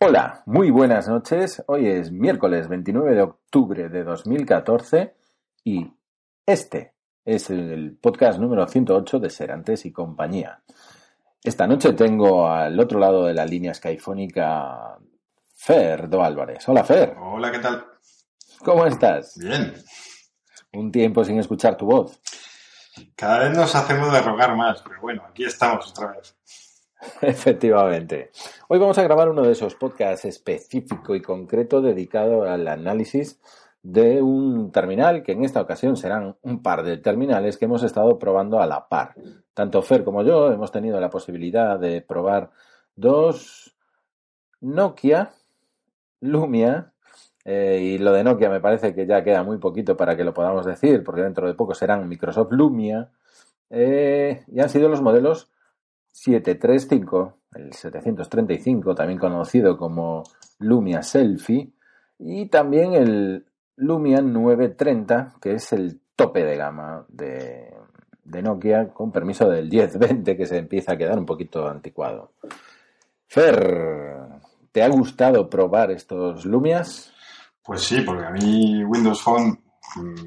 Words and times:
Hola, 0.00 0.44
muy 0.46 0.70
buenas 0.70 1.08
noches. 1.08 1.64
Hoy 1.66 1.88
es 1.88 2.12
miércoles 2.12 2.68
29 2.68 3.16
de 3.16 3.22
octubre 3.22 3.88
de 3.88 4.04
2014 4.04 5.16
y 5.64 5.92
este 6.46 6.94
es 7.24 7.50
el 7.50 7.98
podcast 8.00 8.38
número 8.38 8.68
108 8.68 9.18
de 9.18 9.28
Serantes 9.28 9.84
y 9.86 9.92
compañía. 9.92 10.62
Esta 11.42 11.66
noche 11.66 11.94
tengo 11.94 12.48
al 12.48 12.78
otro 12.78 13.00
lado 13.00 13.24
de 13.24 13.34
la 13.34 13.44
línea 13.44 13.74
skyfónica 13.74 14.98
Ferdo 15.56 16.22
Álvarez. 16.22 16.68
Hola 16.68 16.84
Fer. 16.84 17.16
Hola, 17.20 17.50
¿qué 17.50 17.58
tal? 17.58 17.84
¿Cómo 18.64 18.86
estás? 18.86 19.36
Bien. 19.36 19.74
Un 20.74 20.92
tiempo 20.92 21.24
sin 21.24 21.40
escuchar 21.40 21.76
tu 21.76 21.86
voz. 21.86 22.20
Cada 23.16 23.40
vez 23.40 23.56
nos 23.56 23.74
hacemos 23.74 24.12
de 24.12 24.22
rogar 24.22 24.54
más, 24.54 24.80
pero 24.80 25.00
bueno, 25.00 25.24
aquí 25.28 25.42
estamos 25.42 25.90
otra 25.90 26.12
vez. 26.12 26.36
Efectivamente. 27.22 28.30
Hoy 28.68 28.78
vamos 28.78 28.98
a 28.98 29.02
grabar 29.02 29.28
uno 29.28 29.42
de 29.42 29.52
esos 29.52 29.74
podcasts 29.74 30.24
específico 30.24 31.14
y 31.14 31.22
concreto 31.22 31.80
dedicado 31.80 32.44
al 32.44 32.66
análisis 32.66 33.40
de 33.82 34.20
un 34.20 34.72
terminal, 34.72 35.22
que 35.22 35.32
en 35.32 35.44
esta 35.44 35.60
ocasión 35.60 35.96
serán 35.96 36.36
un 36.42 36.62
par 36.62 36.82
de 36.82 36.98
terminales 36.98 37.56
que 37.56 37.66
hemos 37.66 37.82
estado 37.84 38.18
probando 38.18 38.60
a 38.60 38.66
la 38.66 38.88
par. 38.88 39.14
Tanto 39.54 39.82
Fer 39.82 40.04
como 40.04 40.22
yo 40.22 40.50
hemos 40.50 40.72
tenido 40.72 41.00
la 41.00 41.10
posibilidad 41.10 41.78
de 41.78 42.02
probar 42.02 42.50
dos 42.96 43.76
Nokia 44.60 45.30
Lumia. 46.20 46.92
eh, 47.44 47.80
y 47.80 47.98
lo 47.98 48.12
de 48.12 48.24
Nokia 48.24 48.50
me 48.50 48.60
parece 48.60 48.94
que 48.94 49.06
ya 49.06 49.22
queda 49.22 49.44
muy 49.44 49.58
poquito 49.58 49.96
para 49.96 50.16
que 50.16 50.24
lo 50.24 50.34
podamos 50.34 50.66
decir, 50.66 51.04
porque 51.04 51.22
dentro 51.22 51.46
de 51.46 51.54
poco 51.54 51.74
serán 51.74 52.08
Microsoft 52.08 52.52
Lumia. 52.52 53.10
eh, 53.70 54.44
y 54.48 54.60
han 54.60 54.68
sido 54.68 54.88
los 54.88 55.02
modelos 55.02 55.50
735, 56.12 57.38
el 57.54 57.72
735, 57.72 58.94
también 58.94 59.18
conocido 59.18 59.76
como 59.76 60.24
Lumia 60.58 61.02
Selfie, 61.02 61.72
y 62.18 62.46
también 62.46 62.94
el 62.94 63.46
Lumia 63.76 64.20
930, 64.20 65.34
que 65.40 65.54
es 65.54 65.72
el 65.72 66.00
tope 66.16 66.44
de 66.44 66.56
gama 66.56 67.04
de, 67.08 67.74
de 68.24 68.42
Nokia, 68.42 68.88
con 68.88 69.12
permiso 69.12 69.48
del 69.48 69.68
1020, 69.68 70.36
que 70.36 70.46
se 70.46 70.58
empieza 70.58 70.92
a 70.92 70.96
quedar 70.96 71.18
un 71.18 71.26
poquito 71.26 71.68
anticuado. 71.68 72.32
Fer, 73.26 74.26
¿te 74.72 74.82
ha 74.82 74.88
gustado 74.88 75.48
probar 75.48 75.90
estos 75.90 76.44
Lumias? 76.44 77.12
Pues 77.62 77.82
sí, 77.82 78.00
porque 78.00 78.24
a 78.24 78.30
mí 78.30 78.82
Windows 78.84 79.22
Phone 79.22 79.58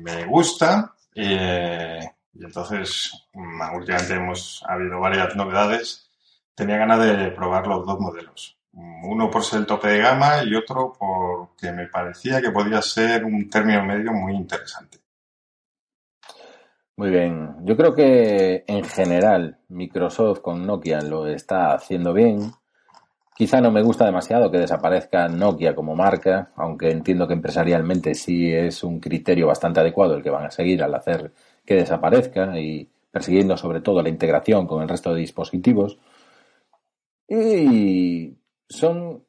me 0.02 0.26
gusta 0.28 0.94
eh, 1.16 2.00
y 2.34 2.46
entonces 2.46 3.28
mm, 3.34 3.76
últimamente 3.76 4.14
hemos 4.16 4.64
ha 4.68 4.74
habido 4.74 5.00
varias 5.00 5.36
novedades. 5.36 6.10
Tenía 6.56 6.78
ganas 6.78 7.00
de 7.00 7.32
probar 7.32 7.68
los 7.68 7.86
dos 7.86 8.00
modelos. 8.00 8.58
Uno 8.74 9.30
por 9.30 9.44
ser 9.44 9.60
el 9.60 9.66
tope 9.66 9.90
de 9.90 10.00
gama 10.00 10.44
y 10.44 10.56
otro 10.56 10.94
porque 10.98 11.72
me 11.72 11.88
parecía 11.88 12.42
que 12.42 12.52
podía 12.52 12.82
ser 12.82 13.26
un 13.26 13.50
término 13.50 13.84
medio 13.84 14.14
muy 14.14 14.34
interesante. 14.34 15.00
Muy 16.96 17.09
bien, 17.09 17.56
yo 17.64 17.76
creo 17.76 17.96
que 17.96 18.64
en 18.68 18.84
general 18.84 19.58
Microsoft 19.70 20.42
con 20.42 20.66
Nokia 20.66 21.02
lo 21.02 21.28
está 21.28 21.74
haciendo 21.74 22.14
bien. 22.14 22.52
Quizá 23.36 23.59
no 23.59 23.72
me 23.72 23.82
gusta 23.82 24.06
demasiado 24.06 24.52
que 24.52 24.59
desaparezca 24.59 25.28
Nokia 25.28 25.74
como 25.74 25.96
marca, 25.96 26.52
aunque 26.56 26.92
entiendo 26.92 27.28
que 27.28 27.34
empresarialmente 27.34 28.14
sí 28.14 28.54
es 28.54 28.84
un 28.84 29.00
criterio 29.00 29.48
bastante 29.48 29.80
adecuado 29.80 30.16
el 30.16 30.22
que 30.22 30.30
van 30.30 30.46
a 30.46 30.52
seguir 30.52 30.84
al 30.84 30.94
hacer 30.94 31.34
que 31.66 31.76
desaparezca 31.76 32.59
y 32.59 32.90
persiguiendo 33.12 33.58
sobre 33.58 33.81
todo 33.81 34.02
la 34.02 34.09
integración 34.09 34.66
con 34.66 34.81
el 34.81 34.90
resto 34.90 35.14
de 35.14 35.22
dispositivos. 35.22 35.98
Y 37.28 38.36
son 38.68 39.23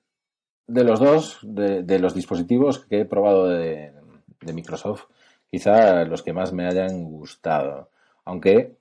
de 0.66 0.84
los 0.84 1.00
dos, 1.00 1.39
de, 1.42 1.98
los 1.98 2.14
dispositivos 2.14 2.78
que 2.86 3.00
he 3.00 3.05
probado 3.05 3.48
de, 3.48 3.92
Microsoft, 4.52 5.05
quizá 5.50 6.05
los 6.05 6.22
que 6.22 6.33
más 6.33 6.52
me 6.52 6.67
hayan 6.67 7.05
gustado. 7.05 7.90
Aunque 8.24 8.77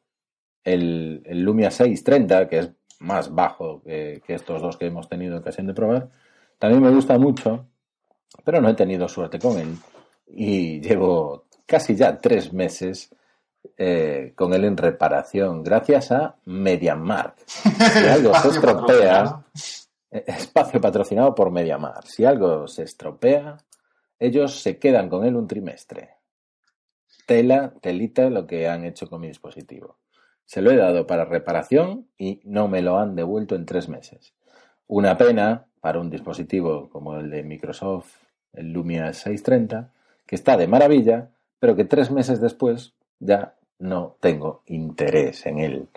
el, 0.64 1.24
Lumia 1.26 1.70
630, 1.70 2.48
que 2.48 2.60
es 2.60 2.72
más 3.00 3.34
bajo 3.34 3.82
que, 3.84 4.22
estos 4.28 4.62
dos 4.62 4.78
que 4.78 4.88
hemos 4.88 5.10
tenido 5.10 5.38
ocasión 5.38 5.68
de 5.68 5.74
probar, 5.74 6.10
también 6.58 6.82
me 6.82 6.92
gusta 6.92 7.18
mucho, 7.18 7.68
pero 8.44 8.62
no 8.62 8.70
he 8.70 8.76
tenido 8.76 9.08
suerte 9.08 9.40
con 9.40 9.60
él. 9.60 9.76
Y 10.28 10.80
llevo 10.80 11.46
casi 11.66 11.96
ya 11.96 12.20
tres 12.20 12.54
meses 12.54 13.14
eh, 13.78 14.34
con 14.36 14.54
él 14.54 14.66
en 14.66 14.78
reparación, 14.78 15.64
gracias 15.64 16.12
a 16.12 16.36
MediaMark. 16.46 17.36
Si 17.46 18.08
algo 18.08 18.34
se 18.42 18.48
estropea, 18.50 19.44
eh, 20.12 20.24
espacio 20.28 20.82
patrocinado 20.82 21.34
por 21.36 21.52
MediaMark. 21.52 22.06
Si 22.06 22.26
algo 22.26 22.68
se 22.68 22.84
estropea, 22.84 23.58
ellos 24.20 24.62
se 24.62 24.78
quedan 24.78 25.10
con 25.10 25.26
él 25.26 25.36
un 25.36 25.48
trimestre. 25.48 26.16
Tela, 27.26 27.74
telita, 27.82 28.30
lo 28.30 28.46
que 28.46 28.68
han 28.68 28.84
hecho 28.84 29.10
con 29.10 29.22
mi 29.22 29.28
dispositivo. 29.28 29.98
Se 30.46 30.62
lo 30.62 30.72
he 30.72 30.76
dado 30.76 31.08
para 31.08 31.26
reparación 31.26 32.08
y 32.18 32.42
no 32.44 32.68
me 32.68 32.82
lo 32.82 32.98
han 32.98 33.16
devuelto 33.16 33.56
en 33.56 33.66
tres 33.66 33.88
meses. 33.88 34.34
Una 34.88 35.18
pena 35.18 35.68
para 35.80 36.00
un 36.00 36.10
dispositivo 36.10 36.90
como 36.90 37.18
el 37.18 37.30
de 37.30 37.44
Microsoft, 37.44 38.14
el 38.54 38.74
Lumia 38.74 39.14
630, 39.14 39.92
que 40.26 40.36
está 40.36 40.58
de 40.58 40.68
maravilla, 40.68 41.30
pero 41.60 41.76
que 41.76 41.86
tres 41.86 42.12
meses 42.12 42.42
después 42.42 42.94
ya 43.22 43.54
no 43.80 44.18
tengo 44.20 44.64
interés 44.68 45.46
en 45.46 45.60
él. 45.60 45.88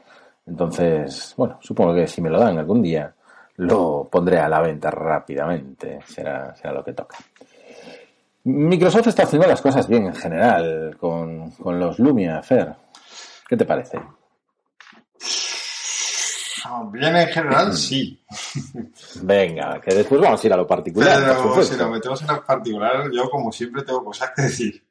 Entonces, 0.46 1.34
bueno, 1.36 1.58
supongo 1.60 1.94
que 1.94 2.06
si 2.06 2.20
me 2.20 2.30
lo 2.30 2.38
dan 2.38 2.58
algún 2.58 2.82
día, 2.82 3.12
lo 3.56 4.06
pondré 4.10 4.38
a 4.38 4.48
la 4.48 4.60
venta 4.60 4.90
rápidamente. 4.90 6.00
Será, 6.06 6.54
será 6.54 6.72
lo 6.72 6.84
que 6.84 6.92
toca. 6.92 7.16
Microsoft 8.44 9.08
está 9.08 9.22
haciendo 9.22 9.48
las 9.48 9.62
cosas 9.62 9.88
bien 9.88 10.06
en 10.06 10.14
general 10.14 10.96
con, 11.00 11.50
con 11.52 11.80
los 11.80 11.98
Lumia, 11.98 12.42
Fer. 12.42 12.74
¿Qué 13.48 13.56
te 13.56 13.64
parece? 13.64 13.98
Bien 16.90 17.14
en 17.16 17.28
general, 17.28 17.74
sí. 17.74 18.22
Venga, 19.22 19.80
que 19.80 19.94
después 19.94 20.20
vamos 20.20 20.42
a 20.42 20.46
ir 20.46 20.52
a 20.52 20.56
lo 20.56 20.66
particular. 20.66 21.20
Pero 21.20 21.62
si 21.62 21.76
nos 21.76 21.90
metemos 21.90 22.22
en 22.22 22.28
lo 22.28 22.44
particular, 22.44 23.10
yo 23.12 23.28
como 23.30 23.52
siempre 23.52 23.82
tengo 23.82 24.04
cosas 24.04 24.30
que 24.34 24.42
decir. 24.42 24.82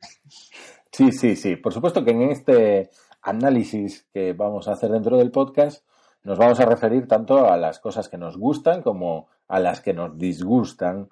Sí, 0.94 1.12
sí, 1.12 1.36
sí. 1.36 1.56
Por 1.56 1.74
supuesto 1.74 2.06
que 2.06 2.12
en 2.12 2.22
este 2.30 2.92
análisis 3.24 4.08
que 4.14 4.34
vamos 4.34 4.68
a 4.68 4.74
hacer 4.74 4.92
dentro 4.92 5.18
del 5.18 5.32
podcast 5.32 5.84
nos 6.22 6.38
vamos 6.38 6.60
a 6.60 6.68
referir 6.68 7.08
tanto 7.08 7.52
a 7.52 7.58
las 7.58 7.80
cosas 7.80 8.08
que 8.10 8.20
nos 8.20 8.38
gustan 8.38 8.84
como 8.84 9.28
a 9.48 9.60
las 9.60 9.82
que 9.82 9.94
nos 9.94 10.16
disgustan. 10.20 11.10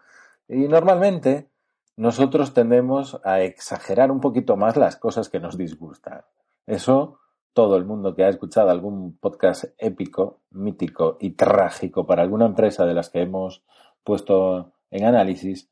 Y 0.47 0.67
normalmente 0.67 1.49
nosotros 1.97 2.53
tendemos 2.53 3.19
a 3.23 3.41
exagerar 3.41 4.11
un 4.11 4.21
poquito 4.21 4.55
más 4.55 4.77
las 4.77 4.97
cosas 4.97 5.29
que 5.29 5.39
nos 5.39 5.57
disgustan. 5.57 6.21
Eso 6.67 7.17
todo 7.51 7.75
el 7.75 7.83
mundo 7.83 8.13
que 8.13 8.23
ha 8.23 8.29
escuchado 8.29 8.69
algún 8.69 9.17
podcast 9.17 9.65
épico, 9.79 10.41
mítico 10.51 11.17
y 11.19 11.31
trágico 11.31 12.05
para 12.05 12.21
alguna 12.21 12.45
empresa 12.45 12.85
de 12.85 12.93
las 12.93 13.09
que 13.09 13.23
hemos 13.23 13.63
puesto 14.03 14.73
en 14.91 15.05
análisis, 15.05 15.71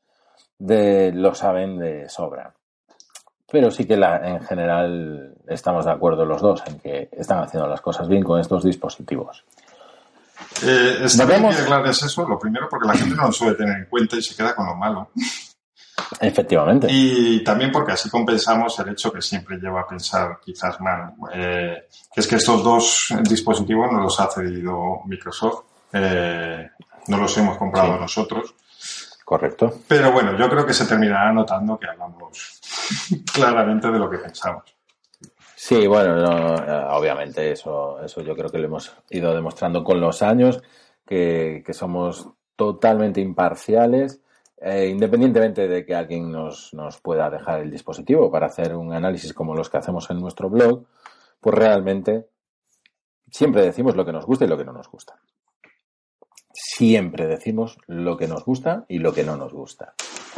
de, 0.58 1.12
lo 1.12 1.32
saben 1.36 1.78
de 1.78 2.08
sobra. 2.08 2.56
Pero 3.50 3.70
sí 3.70 3.84
que 3.84 3.96
la, 3.96 4.28
en 4.28 4.40
general 4.42 5.34
estamos 5.48 5.84
de 5.84 5.90
acuerdo 5.90 6.24
los 6.24 6.40
dos 6.40 6.62
en 6.66 6.78
que 6.78 7.08
están 7.12 7.42
haciendo 7.42 7.68
las 7.68 7.80
cosas 7.80 8.08
bien 8.08 8.22
con 8.22 8.40
estos 8.40 8.64
dispositivos. 8.64 9.44
Eh, 10.62 10.98
está 11.04 11.24
bien 11.24 11.48
que 11.48 11.90
eso, 11.90 12.28
lo 12.28 12.38
primero 12.38 12.68
porque 12.68 12.86
la 12.86 12.94
gente 12.94 13.14
no 13.14 13.26
lo 13.26 13.32
suele 13.32 13.56
tener 13.56 13.78
en 13.78 13.86
cuenta 13.86 14.16
y 14.16 14.22
se 14.22 14.36
queda 14.36 14.54
con 14.54 14.66
lo 14.66 14.74
malo. 14.74 15.10
Efectivamente. 16.20 16.88
Y 16.90 17.42
también 17.44 17.70
porque 17.70 17.92
así 17.92 18.10
compensamos 18.10 18.78
el 18.80 18.90
hecho 18.90 19.12
que 19.12 19.22
siempre 19.22 19.58
lleva 19.58 19.82
a 19.82 19.86
pensar 19.86 20.38
quizás 20.44 20.80
mal, 20.80 21.14
eh, 21.32 21.88
que 22.12 22.20
es 22.20 22.26
que 22.26 22.36
estos 22.36 22.64
dos 22.64 23.14
dispositivos 23.22 23.90
no 23.92 24.00
los 24.00 24.18
ha 24.18 24.28
cedido 24.28 25.02
Microsoft, 25.06 25.64
eh, 25.92 26.70
no 27.08 27.16
los 27.16 27.36
hemos 27.38 27.56
comprado 27.56 27.94
sí. 27.94 28.00
nosotros. 28.00 28.54
Correcto. 29.30 29.72
Pero 29.86 30.10
bueno, 30.10 30.36
yo 30.36 30.50
creo 30.50 30.66
que 30.66 30.74
se 30.74 30.86
terminará 30.86 31.32
notando 31.32 31.78
que 31.78 31.86
hablamos 31.86 32.60
claramente 33.32 33.88
de 33.88 33.96
lo 33.96 34.10
que 34.10 34.18
pensamos. 34.18 34.64
Sí, 35.54 35.86
bueno, 35.86 36.16
no, 36.16 36.96
obviamente 36.96 37.52
eso, 37.52 38.00
eso 38.02 38.22
yo 38.22 38.34
creo 38.34 38.50
que 38.50 38.58
lo 38.58 38.66
hemos 38.66 38.92
ido 39.08 39.32
demostrando 39.32 39.84
con 39.84 40.00
los 40.00 40.22
años, 40.22 40.60
que, 41.06 41.62
que 41.64 41.72
somos 41.72 42.28
totalmente 42.56 43.20
imparciales 43.20 44.20
eh, 44.60 44.88
independientemente 44.88 45.68
de 45.68 45.86
que 45.86 45.94
alguien 45.94 46.32
nos, 46.32 46.74
nos, 46.74 47.00
pueda 47.00 47.30
dejar 47.30 47.60
el 47.60 47.70
dispositivo 47.70 48.32
para 48.32 48.46
hacer 48.46 48.74
un 48.74 48.92
análisis 48.92 49.32
como 49.32 49.54
los 49.54 49.70
que 49.70 49.78
hacemos 49.78 50.10
en 50.10 50.18
nuestro 50.18 50.50
blog, 50.50 50.86
pues 51.38 51.54
realmente 51.54 52.26
siempre 53.30 53.62
decimos 53.62 53.94
lo 53.94 54.04
que 54.04 54.12
nos 54.12 54.26
gusta 54.26 54.44
y 54.44 54.48
lo 54.48 54.58
que 54.58 54.64
no 54.64 54.72
nos 54.72 54.88
gusta. 54.88 55.20
Siempre 56.52 57.26
decimos 57.26 57.78
lo 57.86 58.16
que 58.16 58.28
nos 58.28 58.44
gusta 58.44 58.84
y 58.88 58.98
lo 58.98 59.12
que 59.12 59.24
no 59.24 59.36
nos 59.36 59.52
gusta. 59.52 59.94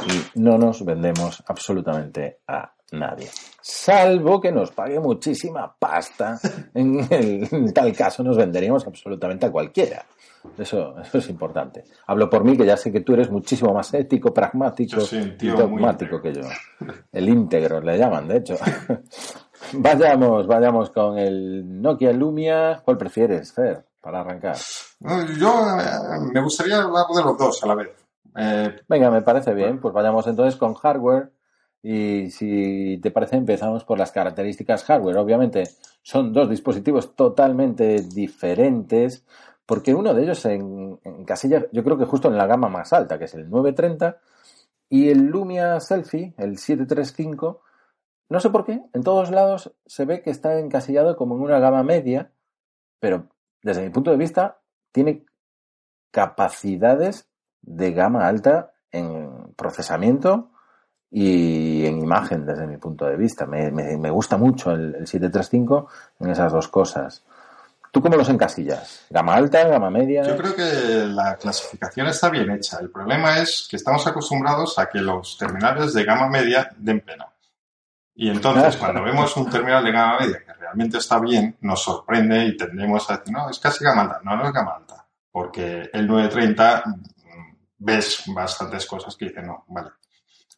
Y 0.07 0.41
no 0.41 0.59
nos 0.59 0.85
vendemos 0.85 1.43
absolutamente 1.47 2.41
a 2.47 2.73
Nadie. 2.93 3.29
Salvo 3.63 4.39
que 4.39 4.53
nos 4.53 4.71
pague 4.71 5.01
muchísima 5.01 5.75
pasta. 5.79 6.39
En, 6.75 7.07
en 7.11 7.73
tal 7.75 7.93
caso 7.95 8.23
nos 8.23 8.37
venderíamos 8.37 8.87
absolutamente 8.87 9.47
a 9.47 9.53
cualquiera. 9.53 10.07
Eso, 10.59 10.99
eso 10.99 11.19
es 11.19 11.29
importante. 11.29 11.85
Hablo 12.07 12.29
por 12.29 12.45
mí, 12.45 12.57
que 12.57 12.67
ya 12.67 12.77
sé 12.77 12.91
que 12.91 13.01
tú 13.01 13.15
eres 13.15 13.31
muchísimo 13.31 13.73
más 13.73 13.93
ético, 13.95 14.35
pragmático 14.35 15.01
y 15.41 15.49
dogmático 15.49 16.21
que 16.21 16.33
yo. 16.33 16.43
El 17.13 17.29
íntegro 17.29 17.81
le 17.81 17.97
llaman, 17.97 18.27
de 18.27 18.39
hecho. 18.39 18.57
vayamos, 19.75 20.47
vayamos 20.47 20.91
con 20.91 21.19
el 21.19 21.81
Nokia 21.81 22.13
Lumia. 22.13 22.83
¿Cuál 22.85 22.99
prefieres, 22.99 23.53
Fer, 23.53 23.85
para 24.03 24.21
arrancar? 24.21 24.57
Yo 25.39 25.79
eh, 25.79 26.21
me 26.33 26.43
gustaría 26.43 26.83
hablar 26.83 27.07
de 27.15 27.23
los 27.23 27.39
dos 27.39 27.63
a 27.63 27.67
la 27.69 27.75
vez. 27.77 27.91
Eh, 28.37 28.81
Venga, 28.89 29.11
me 29.11 29.23
parece 29.23 29.55
bien. 29.55 29.81
Pues 29.81 29.95
vayamos 29.95 30.27
entonces 30.27 30.57
con 30.57 30.75
hardware. 30.75 31.33
Y 31.83 32.31
si 32.31 33.01
te 33.03 33.11
parece, 33.11 33.37
empezamos 33.37 33.85
por 33.85 33.99
las 33.99 34.13
características 34.13 34.85
hardware. 34.85 35.17
Obviamente, 35.17 35.65
son 36.03 36.33
dos 36.33 36.51
dispositivos 36.51 37.17
totalmente 37.17 38.03
diferentes 38.03 39.25
porque 39.67 39.95
uno 39.95 40.13
de 40.13 40.25
ellos 40.25 40.41
se 40.41 40.55
encasilla, 40.55 41.67
yo 41.73 41.85
creo 41.85 41.97
que 41.97 42.05
justo 42.05 42.29
en 42.29 42.37
la 42.37 42.47
gama 42.47 42.69
más 42.69 42.93
alta, 42.93 43.19
que 43.19 43.25
es 43.25 43.35
el 43.35 43.49
930, 43.49 44.19
y 44.89 45.09
el 45.09 45.27
Lumia 45.29 45.81
Selfie, 45.81 46.35
el 46.37 46.59
735, 46.59 47.63
no 48.29 48.41
sé 48.41 48.51
por 48.51 48.65
qué, 48.65 48.83
en 48.93 49.03
todos 49.03 49.31
lados 49.31 49.73
se 49.87 50.05
ve 50.05 50.23
que 50.23 50.31
está 50.31 50.59
encasillado 50.59 51.17
como 51.17 51.37
en 51.37 51.43
una 51.43 51.59
gama 51.59 51.83
media, 51.83 52.33
pero 53.01 53.29
desde 53.63 53.83
mi 53.83 53.91
punto 53.91 54.11
de 54.11 54.17
vista 54.17 54.61
tiene 54.91 55.25
capacidades 56.11 57.29
de 57.63 57.93
gama 57.93 58.27
alta 58.27 58.73
en 58.91 59.55
procesamiento 59.57 60.51
y 61.11 61.87
en 61.87 62.03
imagen 62.03 62.47
desde 62.47 62.67
mi 62.67 62.77
punto 62.77 63.07
de 63.07 63.17
vista. 63.17 63.47
Me, 63.47 64.11
gusta 64.11 64.37
mucho 64.37 64.73
el, 64.73 64.95
el 64.95 65.07
735 65.07 65.89
en 66.21 66.31
esas 66.31 66.53
dos 66.53 66.69
cosas. 66.69 67.25
¿Tú 67.93 68.01
cómo 68.01 68.17
los 68.17 68.31
encasillas? 68.31 69.05
¿Gama 69.11 69.35
alta, 69.35 69.69
gama 69.69 69.91
media? 69.91 70.23
Yo 70.23 70.35
creo 70.39 70.57
que 70.57 71.05
la 71.07 71.37
clasificación 71.37 72.07
está 72.07 72.31
bien 72.31 72.51
hecha. 72.51 72.79
El 72.81 72.91
problema 72.91 73.37
es 73.37 73.69
que 73.69 73.77
estamos 73.77 74.07
acostumbrados 74.07 74.79
a 74.79 74.89
que 74.89 74.99
los 74.99 75.37
terminales 75.37 75.93
de 75.93 76.03
gama 76.03 76.27
media 76.29 76.71
den 76.79 77.01
pena. 77.01 77.27
Y 78.15 78.31
entonces, 78.31 78.77
cuando 78.81 79.03
vemos 79.03 79.37
un 79.37 79.51
terminal 79.51 79.85
de 79.85 79.93
gama 79.93 80.21
media 80.21 80.39
que 80.39 80.51
realmente 80.73 80.99
está 80.99 81.21
bien, 81.21 81.57
nos 81.61 81.83
sorprende 81.83 82.47
y 82.47 82.57
tendemos 82.57 83.09
a 83.11 83.19
decir, 83.19 83.33
no, 83.33 83.51
es 83.51 83.59
casi 83.59 83.85
gama 83.85 84.03
alta. 84.03 84.21
No, 84.25 84.37
no 84.37 84.47
es 84.47 84.53
gama 84.53 84.77
alta. 84.77 85.07
Porque 85.31 85.91
el 85.93 86.07
930 86.07 86.83
mm, 86.87 86.93
ves 87.79 88.23
bastantes 88.29 88.87
cosas 88.87 89.15
que 89.17 89.27
dicen, 89.27 89.47
no, 89.47 89.65
vale, 89.69 89.91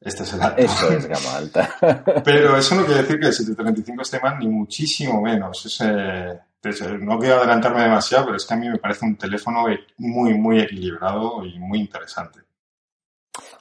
este 0.01 0.23
es 0.23 0.33
el 0.35 0.43
alto. 0.43 0.63
Eso 0.63 0.93
es 0.93 1.07
gama 1.07 1.37
alta. 1.37 1.77
Pero 2.25 2.57
eso 2.57 2.77
no 2.77 2.85
quiere 2.85 3.03
decir 3.03 3.19
que 3.19 3.27
el 3.27 3.33
735 3.33 4.03
esté 4.03 4.21
mal, 4.21 4.39
ni 4.39 4.47
muchísimo 4.47 5.21
menos. 5.21 5.67
Es, 5.67 5.81
no 7.01 7.19
quiero 7.19 7.37
adelantarme 7.37 7.83
demasiado, 7.83 8.25
pero 8.25 8.39
es 8.39 8.47
que 8.47 8.55
a 8.55 8.57
mí 8.57 8.71
me 8.71 8.79
parece 8.79 9.05
un 9.05 9.17
teléfono 9.17 9.67
muy, 9.99 10.33
muy 10.33 10.61
equilibrado 10.61 11.45
y 11.45 11.59
muy 11.59 11.81
interesante. 11.81 12.41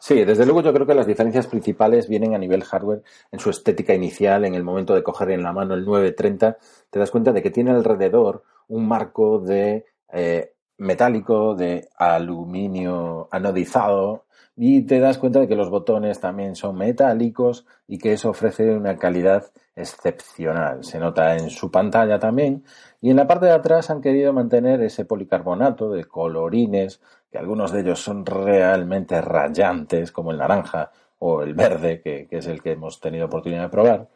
Sí, 0.06 0.26
desde 0.26 0.44
luego 0.44 0.62
yo 0.62 0.74
creo 0.74 0.86
que 0.86 0.96
las 0.96 1.08
diferencias 1.08 1.48
principales 1.48 2.10
vienen 2.10 2.36
a 2.36 2.38
nivel 2.38 2.62
hardware, 2.62 3.04
en 3.32 3.40
su 3.40 3.50
estética 3.50 3.94
inicial, 3.94 4.44
en 4.44 4.54
el 4.54 4.62
momento 4.62 4.94
de 4.94 5.02
coger 5.02 5.32
en 5.32 5.44
la 5.44 5.54
mano 5.54 5.76
el 5.76 5.86
930, 5.86 6.58
te 6.90 7.00
das 7.00 7.10
cuenta 7.10 7.32
de 7.32 7.42
que 7.42 7.52
tiene 7.52 7.72
alrededor 7.72 8.44
un 8.68 8.86
marco 8.86 9.40
de 9.40 9.86
eh, 10.12 10.56
metálico, 10.78 11.56
de 11.56 11.88
aluminio 11.96 13.30
anodizado, 13.32 14.26
y 14.56 14.82
te 14.82 15.00
das 15.00 15.18
cuenta 15.18 15.40
de 15.40 15.48
que 15.48 15.56
los 15.56 15.70
botones 15.70 16.20
también 16.20 16.56
son 16.56 16.78
metálicos 16.78 17.66
y 17.88 17.98
que 17.98 18.14
eso 18.14 18.30
ofrece 18.30 18.76
una 18.76 18.98
calidad 18.98 19.46
excepcional. 19.76 20.84
Se 20.84 21.00
nota 21.00 21.36
en 21.36 21.50
su 21.50 21.72
pantalla 21.72 22.20
también 22.20 22.64
y 23.02 23.10
en 23.10 23.18
la 23.18 23.28
parte 23.28 23.48
de 23.48 23.54
atrás 23.54 23.90
han 23.90 24.02
querido 24.02 24.32
mantener 24.34 24.82
ese 24.82 25.06
policarbonato 25.06 25.90
de 25.92 26.06
colorines, 26.06 27.02
que 27.34 27.40
algunos 27.40 27.72
de 27.72 27.82
ellos 27.82 28.00
son 28.00 28.28
realmente 28.28 29.20
rayantes, 29.20 30.12
como 30.12 30.30
el 30.30 30.38
naranja 30.38 30.92
o 31.18 31.42
el 31.42 31.56
verde, 31.56 32.00
que, 32.00 32.28
es 32.30 32.46
el 32.46 32.62
que 32.62 32.74
hemos 32.74 33.00
tenido 33.00 33.26
oportunidad 33.26 33.64
de 33.64 33.70
probar. 33.70 34.08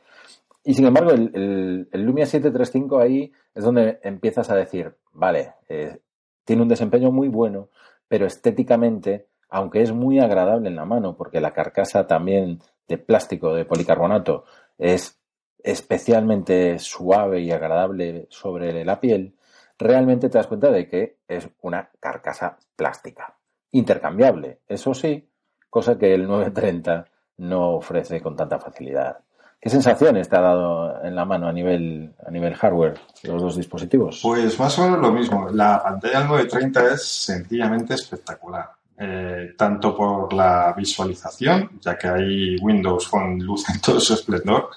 Y 0.63 0.75
sin 0.75 0.85
embargo, 0.85 1.09
el, 1.13 1.89
Lumia 1.93 2.27
735 2.27 2.99
ahí 2.99 3.31
es 3.55 3.63
donde 3.63 3.99
empiezas 4.03 4.51
a 4.51 4.55
decir, 4.55 4.93
vale, 5.13 5.55
eh, 5.67 5.97
tiene 6.45 6.61
un 6.61 6.67
desempeño 6.67 7.11
muy 7.11 7.27
bueno, 7.27 7.69
pero 8.07 8.27
estéticamente, 8.27 9.25
aunque 9.49 9.81
es 9.81 9.91
muy 9.91 10.19
agradable 10.19 10.69
en 10.69 10.75
la 10.75 10.85
mano, 10.85 11.17
porque 11.17 11.41
la 11.41 11.53
carcasa 11.53 12.05
también 12.05 12.59
de 12.87 12.99
plástico, 12.99 13.55
de 13.55 13.65
policarbonato, 13.65 14.45
es 14.77 15.19
especialmente 15.63 16.77
suave 16.77 17.41
y 17.41 17.51
agradable 17.51 18.27
sobre 18.29 18.85
la 18.85 18.99
piel, 18.99 19.33
realmente 19.77 20.29
te 20.29 20.37
das 20.37 20.47
cuenta 20.47 20.71
de 20.71 20.87
que 20.87 21.17
es 21.27 21.47
una 21.61 21.89
carcasa 21.99 22.57
plástica, 22.75 23.35
intercambiable, 23.71 24.59
eso 24.67 24.93
sí, 24.93 25.29
cosa 25.69 25.97
que 25.97 26.13
el 26.13 26.27
930 26.27 27.05
no 27.37 27.75
ofrece 27.75 28.21
con 28.21 28.35
tanta 28.35 28.59
facilidad. 28.59 29.19
¿Qué 29.59 29.69
sensaciones 29.69 30.29
te 30.29 30.35
ha 30.35 30.41
dado 30.41 31.03
en 31.03 31.15
la 31.15 31.25
mano 31.25 31.47
a 31.47 31.53
nivel, 31.53 32.13
a 32.25 32.29
nivel 32.29 32.53
hardware 32.53 32.99
los 33.23 33.41
dos 33.41 33.55
dispositivos? 33.55 34.19
Pues 34.21 34.59
más 34.59 34.77
o 34.77 34.83
menos 34.83 34.99
lo 34.99 35.11
mismo. 35.11 35.49
La 35.49 35.81
pantalla 35.81 36.19
del 36.19 36.27
930 36.27 36.93
es 36.93 37.03
sencillamente 37.03 37.95
espectacular. 37.95 38.69
Eh, 38.99 39.53
tanto 39.57 39.95
por 39.95 40.33
la 40.33 40.73
visualización, 40.75 41.79
ya 41.81 41.97
que 41.97 42.07
hay 42.07 42.55
Windows 42.57 43.07
con 43.07 43.37
luz 43.39 43.69
en 43.69 43.79
todo 43.79 43.99
su 43.99 44.13
esplendor, 44.13 44.69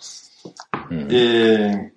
Mm. 0.88 1.06
Eh, 1.11 1.93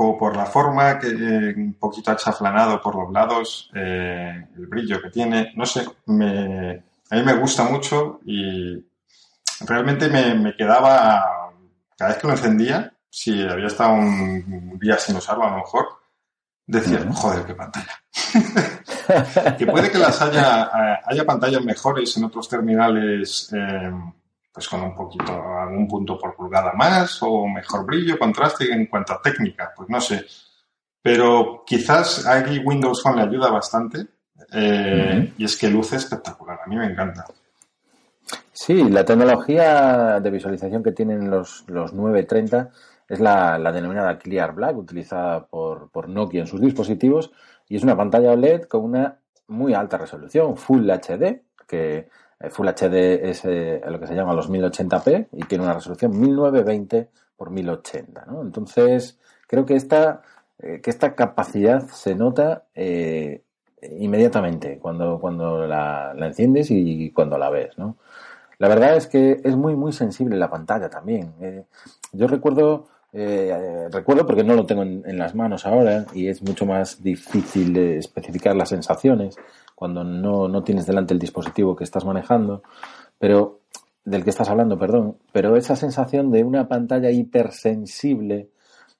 como 0.00 0.16
por 0.16 0.34
la 0.34 0.46
forma, 0.46 0.98
que 0.98 1.08
eh, 1.08 1.54
un 1.54 1.74
poquito 1.74 2.10
achaflanado 2.10 2.80
por 2.80 2.94
los 2.94 3.12
lados, 3.12 3.70
eh, 3.74 4.46
el 4.56 4.66
brillo 4.66 4.98
que 5.02 5.10
tiene, 5.10 5.52
no 5.56 5.66
sé, 5.66 5.86
me, 6.06 6.82
a 7.10 7.16
mí 7.16 7.22
me 7.22 7.34
gusta 7.34 7.64
mucho 7.64 8.18
y 8.24 8.82
realmente 9.60 10.08
me, 10.08 10.56
quedaba, 10.56 11.52
cada 11.98 12.12
vez 12.12 12.18
que 12.18 12.26
lo 12.26 12.32
encendía, 12.32 12.94
si 13.10 13.42
había 13.42 13.66
estado 13.66 13.92
un 13.92 14.78
día 14.80 14.96
sin 14.96 15.16
usarlo 15.16 15.44
a 15.44 15.50
lo 15.50 15.56
mejor, 15.56 15.86
decía, 16.66 17.06
joder, 17.12 17.44
qué 17.44 17.54
pantalla. 17.54 18.02
que 19.58 19.66
puede 19.66 19.90
que 19.90 19.98
las 19.98 20.22
haya, 20.22 21.02
haya 21.04 21.26
pantallas 21.26 21.62
mejores 21.62 22.16
en 22.16 22.24
otros 22.24 22.48
terminales 22.48 23.50
pues 24.52 24.68
con 24.68 24.82
un 24.82 24.94
poquito, 24.94 25.32
algún 25.32 25.86
punto 25.86 26.18
por 26.18 26.34
pulgada 26.34 26.72
más 26.72 27.22
o 27.22 27.46
mejor 27.46 27.86
brillo, 27.86 28.18
contraste 28.18 28.72
en 28.72 28.86
cuanto 28.86 29.12
a 29.12 29.22
técnica, 29.22 29.72
pues 29.76 29.88
no 29.88 30.00
sé. 30.00 30.24
Pero 31.02 31.62
quizás 31.64 32.26
aquí 32.26 32.58
Windows 32.58 33.02
Phone 33.02 33.16
le 33.16 33.22
ayuda 33.22 33.50
bastante 33.50 34.06
eh, 34.52 35.32
y 35.38 35.44
es 35.44 35.56
que 35.56 35.68
luce 35.68 35.96
espectacular, 35.96 36.60
a 36.64 36.68
mí 36.68 36.76
me 36.76 36.86
encanta. 36.86 37.24
Sí, 38.52 38.84
la 38.90 39.04
tecnología 39.04 40.20
de 40.20 40.30
visualización 40.30 40.82
que 40.82 40.92
tienen 40.92 41.30
los, 41.30 41.64
los 41.68 41.92
930 41.94 42.70
es 43.08 43.18
la, 43.18 43.58
denominada 43.72 44.18
Clear 44.18 44.54
Black, 44.54 44.76
utilizada 44.76 45.46
por, 45.46 45.90
por 45.90 46.08
Nokia 46.08 46.42
en 46.42 46.46
sus 46.46 46.60
dispositivos, 46.60 47.32
y 47.68 47.76
es 47.76 47.82
una 47.82 47.96
pantalla 47.96 48.32
OLED 48.32 48.64
con 48.64 48.84
una 48.84 49.18
muy 49.48 49.74
alta 49.74 49.98
resolución, 49.98 50.56
Full 50.56 50.88
HD, 50.88 51.42
que 51.66 52.08
Full 52.48 52.68
HD 52.68 53.28
es 53.28 53.44
eh, 53.44 53.82
lo 53.86 54.00
que 54.00 54.06
se 54.06 54.14
llama 54.14 54.32
los 54.32 54.50
1080p 54.50 55.28
y 55.32 55.44
tiene 55.44 55.64
una 55.64 55.74
resolución 55.74 56.18
1920 56.18 57.08
por 57.36 57.50
1080. 57.50 58.24
¿no? 58.26 58.42
Entonces, 58.42 59.18
creo 59.46 59.66
que 59.66 59.76
esta, 59.76 60.22
eh, 60.58 60.80
que 60.82 60.90
esta 60.90 61.14
capacidad 61.14 61.86
se 61.88 62.14
nota 62.14 62.64
inmediatamente 63.82 64.78
cuando, 64.78 65.18
cuando 65.18 65.66
la, 65.66 66.14
enciendes 66.18 66.70
y 66.70 67.10
cuando 67.12 67.36
la 67.36 67.50
ves. 67.50 67.76
¿no? 67.76 67.96
La 68.58 68.68
verdad 68.68 68.96
es 68.96 69.06
que 69.06 69.40
es 69.44 69.56
muy, 69.56 69.74
muy 69.76 69.92
sensible 69.92 70.36
la 70.36 70.50
pantalla 70.50 70.88
también. 70.88 71.34
yo 72.12 72.26
recuerdo 72.26 72.88
recuerdo 73.12 74.26
porque 74.26 74.44
no 74.44 74.54
lo 74.54 74.66
tengo 74.66 74.82
en, 74.82 75.18
las 75.18 75.34
manos 75.34 75.66
ahora 75.66 76.06
y 76.14 76.28
es 76.28 76.42
mucho 76.42 76.64
más 76.66 77.02
difícil 77.02 77.76
especificar 77.76 78.54
las 78.54 78.68
sensaciones, 78.68 79.36
cuando 79.74 80.04
no, 80.04 80.48
no 80.48 80.62
tienes 80.62 80.86
delante 80.86 81.14
el 81.14 81.20
dispositivo 81.20 81.74
que 81.74 81.84
estás 81.84 82.04
manejando, 82.04 82.62
pero 83.18 83.60
del 84.04 84.24
que 84.24 84.30
estás 84.30 84.48
hablando, 84.48 84.78
perdón, 84.78 85.16
pero 85.32 85.56
esa 85.56 85.76
sensación 85.76 86.30
de 86.30 86.44
una 86.44 86.68
pantalla 86.68 87.10
hipersensible 87.10 88.50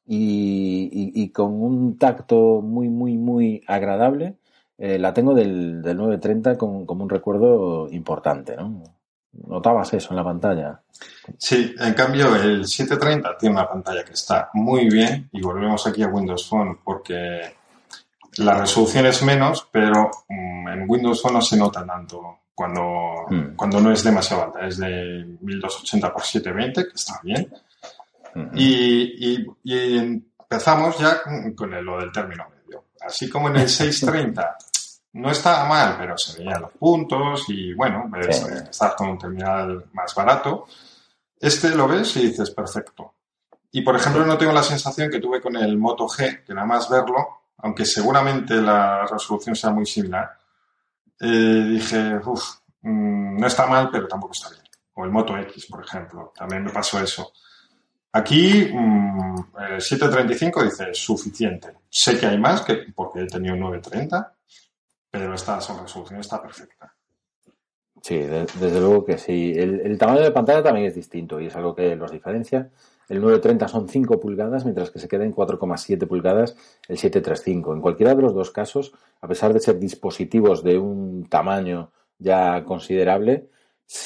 y, 0.07 1.13
y, 1.15 1.29
con 1.31 1.63
un 1.63 1.97
tacto 1.97 2.61
muy, 2.63 2.89
muy, 2.89 3.17
muy 3.17 3.63
agradable, 3.67 4.37
eh, 4.77 4.99
la 4.99 5.15
tengo 5.15 5.35
del, 5.35 5.83
del 5.83 5.97
930 5.97 6.59
con, 6.59 6.85
como 6.87 7.05
un 7.05 7.11
recuerdo 7.11 7.89
importante, 7.91 8.57
¿no? 8.57 8.83
¿Notabas 9.33 9.93
eso 9.95 10.11
en 10.11 10.17
la 10.17 10.25
pantalla? 10.25 10.81
Sí, 11.39 11.75
en 11.79 11.95
cambio 11.95 12.35
el 12.35 12.67
730 12.67 13.39
tiene 13.39 13.55
una 13.55 13.69
pantalla 13.69 14.05
que 14.05 14.13
está 14.13 14.51
muy 14.55 14.89
bien 14.89 15.29
y 15.33 15.41
volvemos 15.41 15.87
aquí 15.87 16.03
a 16.03 16.09
Windows 16.09 16.49
Phone 16.49 16.79
porque 16.85 17.55
la 18.37 18.55
resolución 18.55 19.07
es 19.07 19.23
menos, 19.23 19.69
pero 19.71 20.11
mm, 20.29 20.69
en 20.69 20.85
Windows 20.89 21.23
Phone 21.23 21.35
no 21.35 21.43
se 21.43 21.57
nota 21.57 21.87
tanto 21.87 22.41
cuando, 22.55 23.27
hmm. 23.29 23.57
cuando 23.57 23.81
no 23.81 23.93
es 23.93 24.05
demasiado 24.05 24.45
alta. 24.45 24.67
Es 24.67 24.79
de 24.79 25.25
1280 25.41 26.07
x 26.09 26.25
720, 26.27 26.85
que 26.85 26.95
está 26.95 27.21
bien. 27.23 27.53
y, 28.55 29.47
empezamos 29.65 30.99
ya 30.99 31.23
con, 31.55 31.85
lo 31.85 31.99
del 32.01 32.13
término 32.13 32.47
medio. 32.51 32.85
Así 33.01 33.31
como 33.31 33.49
en 33.49 33.57
el 33.57 33.69
630 33.69 34.57
no 35.13 35.31
estaba 35.31 35.69
mal, 35.69 35.97
pero 35.99 36.17
se 36.17 36.39
veían 36.39 36.63
los 36.63 36.73
puntos 36.73 37.45
y 37.49 37.75
bueno, 37.75 38.05
ves, 38.09 38.43
estar 38.71 38.95
con 38.95 39.11
un 39.11 39.19
terminal 39.19 39.87
más 39.93 40.15
barato. 40.15 40.67
Este 41.39 41.71
lo 41.71 41.89
ves 41.89 42.17
y 42.17 42.29
dices, 42.29 42.51
perfecto. 42.51 43.15
Y 43.73 43.83
por 43.83 43.97
ejemplo, 43.97 44.25
no 44.25 44.37
tengo 44.39 44.53
la 44.53 44.63
sensación 44.63 45.11
que 45.11 45.21
tuve 45.21 45.41
con 45.41 45.57
el 45.57 45.79
Moto 45.79 46.07
G, 46.07 46.45
que 46.45 46.55
nada 46.55 46.67
más 46.67 46.89
verlo, 46.89 47.43
aunque 47.59 47.85
seguramente 47.85 48.55
la 48.57 49.07
resolución 49.07 49.55
sea 49.55 49.71
muy 49.71 49.87
similar, 49.87 50.37
eh, 51.21 51.67
dije, 51.69 52.17
uff, 52.25 52.61
mm, 52.83 53.39
no 53.39 53.47
está 53.47 53.67
mal, 53.67 53.91
pero 53.91 54.09
tampoco 54.09 54.33
está 54.33 54.51
bien. 54.51 54.63
O 54.95 55.05
el 55.05 55.11
Moto 55.11 55.37
X, 55.39 55.67
por 55.67 55.85
ejemplo, 55.85 56.33
también 56.37 56.65
me 56.65 56.71
pasó 56.71 57.01
eso. 57.01 57.33
Aquí, 58.13 58.71
mm, 58.73 59.35
el 59.75 59.81
735 59.81 60.65
dice 60.65 60.95
suficiente. 60.95 61.75
Sé 61.89 62.19
que 62.19 62.27
hay 62.27 62.39
más, 62.39 62.63
que, 62.63 62.87
porque 62.95 63.21
he 63.21 63.27
tenido 63.27 63.55
930, 63.57 64.35
pero 65.11 65.35
esta 65.35 65.57
resolución 65.57 66.21
está 66.21 66.41
perfecta. 66.41 66.95
Sí, 68.03 68.17
desde 68.17 68.81
luego 68.81 69.05
que 69.05 69.19
sí. 69.19 69.53
El, 69.57 69.99
tamaño 69.99 70.23
de 70.23 70.31
pantalla 70.31 70.63
también 70.63 70.87
es 70.87 70.95
distinto 70.95 71.39
y 71.41 71.47
es 71.47 71.57
algo 71.57 71.75
que 71.75 71.97
los 71.97 72.11
diferencia. 72.11 72.71
El 73.09 73.21
930 73.21 73.69
son 73.69 73.89
5 73.89 74.21
pulgadas, 74.21 74.65
mientras 74.65 74.91
que 74.91 74.99
se 74.99 75.09
queda 75.09 75.25
en 75.25 75.35
4,7 75.35 76.07
pulgadas 76.07 76.57
el 76.89 76.97
735. 76.97 77.75
En 77.75 77.81
cualquiera 77.81 78.15
de 78.15 78.23
los 78.23 78.35
dos 78.35 78.51
casos, 78.51 78.93
a 79.21 79.29
pesar 79.29 79.53
de 79.53 79.61
ser 79.61 79.79
dispositivos 79.79 80.63
de 80.63 80.79
un 80.79 81.27
tamaño 81.29 81.91
ya 82.19 82.65
considerable, 82.65 83.49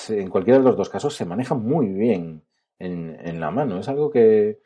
en 0.09 0.31
cualquiera 0.31 0.59
de 0.59 0.65
los 0.65 0.77
dos 0.77 0.89
casos 0.89 1.15
se 1.15 1.27
maneja 1.27 1.55
muy 1.55 1.89
bien 1.89 2.43
en, 2.79 3.17
en 3.23 3.39
la 3.39 3.51
mano. 3.51 3.79
Es 3.79 3.89
algo 3.89 4.11
que, 4.11 4.59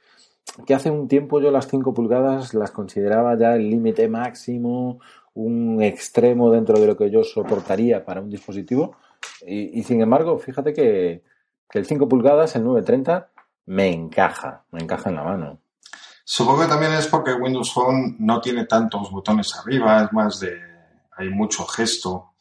que 0.66 0.74
hace 0.74 0.90
un 0.90 1.08
tiempo 1.08 1.40
yo 1.40 1.50
las 1.50 1.68
5 1.68 1.92
pulgadas 1.92 2.54
las 2.54 2.70
consideraba 2.70 3.36
ya 3.36 3.54
el 3.54 3.68
límite 3.70 4.08
máximo, 4.08 5.00
un 5.38 5.80
extremo 5.82 6.50
dentro 6.50 6.80
de 6.80 6.86
lo 6.86 6.96
que 6.96 7.10
yo 7.10 7.22
soportaría 7.22 8.04
para 8.04 8.20
un 8.20 8.28
dispositivo. 8.28 8.96
Y, 9.46 9.82
sin 9.84 10.00
embargo, 10.00 10.36
fíjate 10.38 10.72
que, 10.72 11.22
el 11.72 11.86
5 11.86 12.08
pulgadas, 12.08 12.56
el 12.56 12.64
930, 12.64 13.30
me 13.66 13.92
encaja, 13.92 14.64
me 14.72 14.80
encaja 14.80 15.10
en 15.10 15.16
la 15.16 15.22
mano. 15.22 15.60
Supongo 16.24 16.62
que 16.62 16.68
también 16.68 16.92
es 16.92 17.06
porque 17.06 17.34
Windows 17.34 17.72
Phone 17.72 18.16
no 18.18 18.40
tiene 18.40 18.64
tantos 18.64 19.10
botones 19.10 19.54
arriba, 19.56 20.02
es 20.02 20.12
más 20.12 20.40
de. 20.40 20.60
hay 21.16 21.30
mucho 21.30 21.64
gesto, 21.66 22.32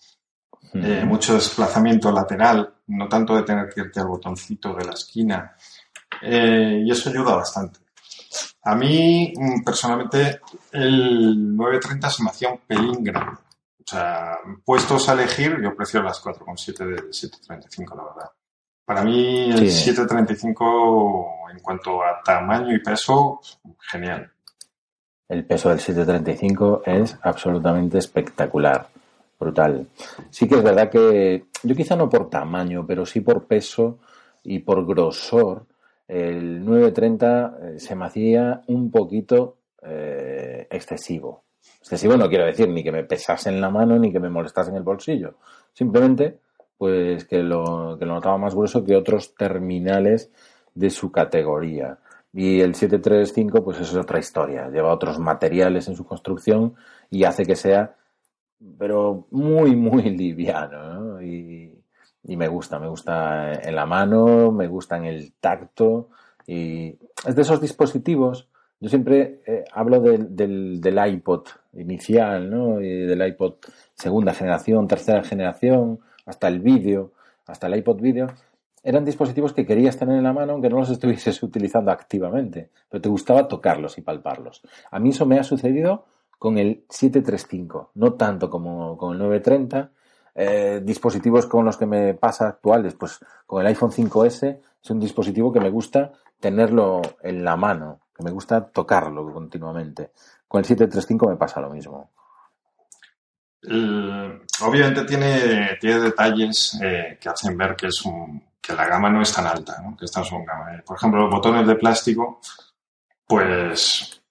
eh, 0.74 1.04
mucho 1.06 1.36
desplazamiento 1.36 2.12
lateral, 2.12 2.74
no 2.88 3.08
tanto 3.08 3.36
de 3.36 3.44
tener 3.44 3.70
que 3.70 3.82
irte 3.82 4.00
al 4.00 4.08
botoncito 4.08 4.74
de 4.74 4.86
la 4.86 4.94
esquina. 4.94 5.56
Eh, 6.22 6.82
y 6.84 6.92
eso 6.92 7.10
ayuda 7.10 7.36
bastante. 7.36 7.80
A 8.67 8.75
mí, 8.75 9.33
mm, 9.33 9.63
personalmente, 9.63 10.41
el 10.74 11.55
930 11.55 12.09
se 12.09 12.21
me 12.21 12.29
hacía 12.29 12.50
un 12.50 12.57
pelín 12.67 13.01
grande. 13.01 13.39
O 13.79 13.89
sea, 13.89 14.39
puestos 14.65 15.07
a 15.07 15.13
elegir, 15.13 15.57
yo 15.63 15.74
prefiero 15.74 16.05
las 16.05 16.21
4,7 16.21 16.86
del 16.86 17.13
735, 17.13 17.95
la 17.95 18.03
verdad. 18.03 18.31
Para 18.83 19.03
mí, 19.05 19.51
el 19.51 19.71
735, 19.71 21.50
en 21.50 21.59
cuanto 21.59 22.03
a 22.03 22.21
tamaño 22.21 22.75
y 22.75 22.79
peso, 22.79 23.39
genial. 23.89 24.29
El 25.29 25.45
peso 25.45 25.69
del 25.69 25.79
735 25.79 26.81
es 26.86 27.17
absolutamente 27.21 28.00
espectacular, 28.00 28.89
brutal. 29.39 29.88
Sí 30.29 30.45
que 30.45 30.55
es 30.55 30.63
verdad 30.63 30.89
que 30.89 31.45
yo 31.63 31.74
quizá 31.74 31.95
no 31.95 32.09
por 32.09 32.29
tamaño, 32.29 32.86
pero 32.86 33.05
sí 33.05 33.21
por 33.21 33.45
peso 33.45 34.00
y 34.43 34.59
por 34.59 34.86
grosor, 34.86 35.65
el 36.08 36.64
930 36.64 37.58
eh, 37.62 37.80
se 37.80 37.96
me 37.96 38.06
hacía 38.06 38.62
un 38.68 38.92
poquito 38.92 39.58
eh, 39.82 40.68
excesivo. 40.70 41.44
Excesivo 41.80 42.16
no 42.18 42.30
quiero 42.30 42.46
decir 42.46 42.70
ni 42.70 42.84
que 42.84 42.92
me 42.92 43.04
pesase 43.04 43.50
en 43.50 43.62
la 43.62 43.70
mano 43.70 43.98
ni 44.00 44.12
que 44.12 44.20
me 44.20 44.30
molestase 44.30 44.72
en 44.72 44.78
el 44.78 44.84
bolsillo. 44.84 45.36
Simplemente, 45.74 46.40
pues 46.78 47.26
que 47.26 47.44
lo, 47.44 47.98
que 48.00 48.06
lo 48.06 48.16
notaba 48.16 48.38
más 48.38 48.56
grueso 48.56 48.84
que 48.84 48.96
otros 48.96 49.36
terminales 49.36 50.32
de 50.74 50.90
su 50.90 51.12
categoría. 51.12 51.98
Y 52.34 52.62
el 52.62 52.76
735, 52.76 53.64
pues 53.64 53.80
eso 53.80 53.98
es 53.98 54.04
otra 54.04 54.20
historia. 54.20 54.70
Lleva 54.70 54.94
otros 54.94 55.18
materiales 55.20 55.88
en 55.88 55.96
su 55.96 56.06
construcción 56.06 56.76
y 57.10 57.24
hace 57.24 57.46
que 57.46 57.56
sea, 57.56 57.96
pero 58.78 59.28
muy, 59.32 59.76
muy 59.76 60.04
liviano. 60.18 61.22
Y, 61.22 61.57
y 62.27 62.36
me 62.36 62.48
gusta, 62.48 62.77
me 62.77 62.89
gusta 62.89 63.53
en 63.53 63.74
la 63.75 63.86
mano, 63.86 64.51
me 64.51 64.67
gusta 64.67 64.98
en 64.98 65.05
el 65.05 65.34
tacto 65.39 66.10
y 66.46 66.98
es 67.25 67.36
de 67.36 67.41
esos 67.41 67.62
dispositivos. 67.62 68.50
Yo 68.79 68.89
siempre 68.89 69.41
eh, 69.48 69.63
hablo 69.74 70.01
del, 70.01 70.36
del, 70.36 71.00
iPod 71.13 71.48
inicial, 71.74 72.50
¿no? 72.50 72.81
Y 72.81 72.89
del 72.89 73.25
iPod 73.27 73.55
segunda 73.96 74.34
generación, 74.34 74.88
tercera 74.88 75.24
generación, 75.24 76.00
hasta 76.25 76.48
el 76.50 76.60
vídeo, 76.60 77.13
hasta 77.48 77.67
el 77.67 77.77
iPod 77.77 78.01
vídeo. 78.01 78.27
Eran 78.84 79.05
dispositivos 79.05 79.53
que 79.53 79.65
querías 79.65 79.98
tener 79.98 80.17
en 80.17 80.24
la 80.24 80.34
mano 80.34 80.53
aunque 80.53 80.69
no 80.69 80.77
los 80.77 80.89
estuvieses 80.91 81.41
utilizando 81.41 81.91
activamente, 81.91 82.69
pero 82.89 83.01
te 83.01 83.10
gustaba 83.10 83.48
tocarlos 83.48 83.98
y 83.98 84.01
palparlos. 84.01 84.62
A 84.91 85.00
mí 85.00 85.10
eso 85.10 85.25
me 85.25 85.39
ha 85.39 85.43
sucedido 85.43 86.05
con 86.38 86.57
el 86.57 86.84
735, 86.89 87.91
no 87.96 88.13
tanto 88.13 88.50
como 88.50 88.96
con 88.98 89.13
el 89.13 89.19
930, 89.19 89.91
eh, 90.39 90.82
dispositivos 90.84 91.48
con 91.48 91.65
los 91.65 91.77
que 91.77 91.88
me 91.88 92.13
pasa 92.13 92.48
actuales, 92.48 92.94
pues 92.94 93.17
con 93.48 93.60
el 93.60 93.67
iPhone 93.67 93.89
5S 93.89 94.60
es 94.84 94.89
un 94.91 95.00
dispositivo 95.00 95.51
que 95.51 95.60
me 95.60 95.72
gusta 95.72 96.12
tenerlo 96.39 97.01
en 97.24 97.44
la 97.44 97.58
mano, 97.58 98.01
que 98.15 98.24
me 98.24 98.29
gusta 98.29 98.63
tocarlo 98.67 99.34
continuamente. 99.34 100.12
Con 100.48 100.60
el 100.60 100.65
735 100.65 101.29
me 101.29 101.38
pasa 101.38 101.60
lo 101.60 101.72
mismo. 101.72 102.12
obviamente 103.63 105.06
tiene, 105.06 105.75
tiene 105.82 106.01
detalles 106.01 106.79
eh, 106.84 107.17
que 107.20 107.29
hacen 107.29 107.58
ver 107.58 107.75
que 107.75 107.88
es 107.88 108.06
un, 108.06 108.44
que 108.62 108.74
la 108.74 108.86
gama 108.86 109.10
no 109.10 109.24
es 109.24 109.34
tan 109.34 109.48
alta, 109.48 109.84
que 109.98 110.06
esta 110.06 110.22
es 110.22 110.32
una 110.32 110.46
gama. 110.46 110.84
Por 110.86 110.98
ejemplo, 110.98 111.22
los 111.22 111.32
botones 111.32 111.65
de 111.65 111.75
plástico, 111.77 112.41
pues 113.25 114.22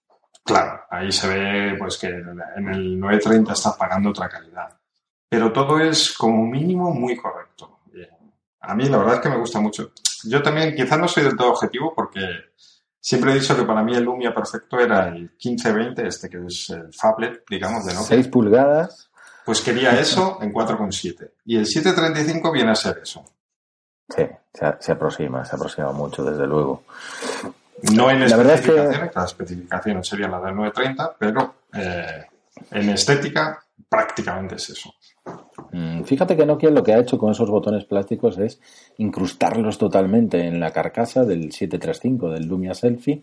claro, 0.44 0.82
ahí 0.88 1.10
se 1.10 1.26
ve 1.26 1.76
pues 1.76 1.98
que 1.98 2.06
en 2.06 2.68
el 2.68 3.00
930 3.00 3.52
está 3.54 3.76
pagando 3.76 4.10
otra 4.10 4.28
calidad 4.28 4.75
pero 5.28 5.52
todo 5.52 5.80
es 5.80 6.12
como 6.12 6.46
mínimo 6.46 6.92
muy 6.92 7.16
correcto. 7.16 7.80
A 8.60 8.74
mí 8.74 8.88
la 8.88 8.98
verdad 8.98 9.14
es 9.16 9.20
que 9.20 9.28
me 9.28 9.38
gusta 9.38 9.60
mucho. 9.60 9.92
Yo 10.24 10.42
también 10.42 10.74
quizás 10.74 10.98
no 10.98 11.06
soy 11.06 11.22
del 11.24 11.36
todo 11.36 11.52
objetivo 11.52 11.94
porque 11.94 12.20
siempre 13.00 13.30
he 13.30 13.34
dicho 13.34 13.56
que 13.56 13.62
para 13.62 13.84
mí 13.84 13.94
el 13.94 14.02
Lumia 14.02 14.34
perfecto 14.34 14.80
era 14.80 15.08
el 15.08 15.22
1520, 15.22 16.06
este 16.06 16.28
que 16.28 16.38
es 16.46 16.70
el 16.70 16.92
Fablet, 16.92 17.44
digamos, 17.48 17.86
de 17.86 17.94
Nokia. 17.94 18.08
6 18.08 18.28
pulgadas. 18.28 19.10
Pues 19.44 19.60
quería 19.60 19.98
eso 19.98 20.38
en 20.42 20.52
4,7. 20.52 21.30
Y 21.44 21.56
el 21.56 21.66
735 21.66 22.50
viene 22.50 22.72
a 22.72 22.74
ser 22.74 22.98
eso. 23.02 23.24
Sí, 24.08 24.24
se, 24.52 24.92
aproxima, 24.92 25.44
se 25.44 25.56
aproxima 25.56 25.92
mucho, 25.92 26.24
desde 26.24 26.46
luego. 26.46 26.84
No 27.92 28.10
en 28.10 28.20
la 28.20 28.26
especificaciones, 28.26 28.94
es 28.94 29.10
que... 29.10 29.14
las 29.14 29.30
especificaciones 29.30 30.08
serían 30.08 30.30
las 30.30 30.42
del 30.42 30.56
930, 30.56 31.16
pero 31.18 31.54
eh, 31.72 32.26
en 32.70 32.90
estética 32.90 33.62
prácticamente 33.88 34.56
es 34.56 34.70
eso. 34.70 34.94
Mm, 35.72 36.04
fíjate 36.04 36.36
que 36.36 36.46
Nokia 36.46 36.70
lo 36.70 36.82
que 36.82 36.92
ha 36.94 36.98
hecho 36.98 37.18
con 37.18 37.30
esos 37.30 37.50
botones 37.50 37.84
plásticos 37.84 38.38
es 38.38 38.60
incrustarlos 38.98 39.78
totalmente 39.78 40.46
en 40.46 40.60
la 40.60 40.72
carcasa 40.72 41.24
del 41.24 41.52
735, 41.52 42.30
del 42.30 42.46
Lumia 42.46 42.74
Selfie, 42.74 43.22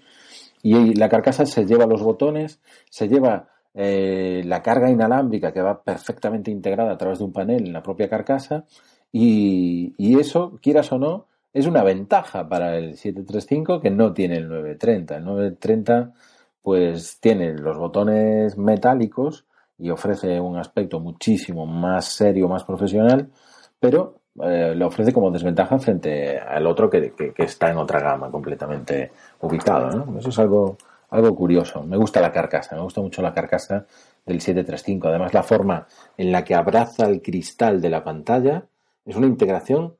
y 0.61 0.93
la 0.95 1.09
carcasa 1.09 1.45
se 1.45 1.65
lleva 1.65 1.85
los 1.85 2.01
botones, 2.01 2.59
se 2.89 3.07
lleva 3.07 3.49
eh, 3.73 4.43
la 4.45 4.61
carga 4.61 4.89
inalámbrica 4.89 5.51
que 5.51 5.61
va 5.61 5.81
perfectamente 5.81 6.51
integrada 6.51 6.93
a 6.93 6.97
través 6.97 7.19
de 7.19 7.25
un 7.25 7.33
panel 7.33 7.65
en 7.65 7.73
la 7.73 7.83
propia 7.83 8.09
carcasa, 8.09 8.65
y, 9.11 9.93
y 9.97 10.19
eso, 10.19 10.59
quieras 10.61 10.91
o 10.91 10.97
no, 10.97 11.27
es 11.53 11.67
una 11.67 11.83
ventaja 11.83 12.49
para 12.49 12.77
el 12.77 12.97
735 12.97 13.79
que 13.79 13.91
no 13.91 14.13
tiene 14.13 14.37
el 14.37 14.49
930. 14.49 15.17
El 15.17 15.25
930 15.25 16.13
pues 16.63 17.19
tiene 17.19 17.53
los 17.53 17.77
botones 17.77 18.57
metálicos 18.57 19.45
y 19.83 19.89
ofrece 19.89 20.39
un 20.39 20.55
aspecto 20.55 21.01
muchísimo 21.01 21.65
más 21.65 22.05
serio, 22.05 22.47
más 22.47 22.63
profesional, 22.63 23.29
pero 23.77 24.21
eh, 24.41 24.73
le 24.73 24.85
ofrece 24.85 25.11
como 25.11 25.29
desventaja 25.29 25.77
frente 25.77 26.39
al 26.39 26.65
otro 26.67 26.89
que, 26.89 27.13
está 27.35 27.69
en 27.69 27.77
otra 27.77 27.99
gama 27.99 28.31
completamente 28.31 29.11
ubicado. 29.41 30.05
Eso 30.17 30.29
es 30.29 30.39
algo, 30.39 30.77
algo 31.09 31.35
curioso. 31.35 31.83
Me 31.83 31.97
gusta 31.97 32.21
la 32.21 32.31
carcasa, 32.31 32.77
me 32.77 32.81
gusta 32.81 33.01
mucho 33.01 33.21
la 33.21 33.33
carcasa 33.33 33.85
del 34.25 34.39
735. 34.39 35.09
Además, 35.09 35.33
la 35.33 35.43
forma 35.43 35.85
en 36.15 36.31
la 36.31 36.45
que 36.45 36.55
abraza 36.55 37.05
el 37.05 37.21
cristal 37.21 37.81
de 37.81 37.89
la 37.89 38.05
pantalla 38.05 38.65
es 39.05 39.17
una 39.17 39.27
integración, 39.27 39.97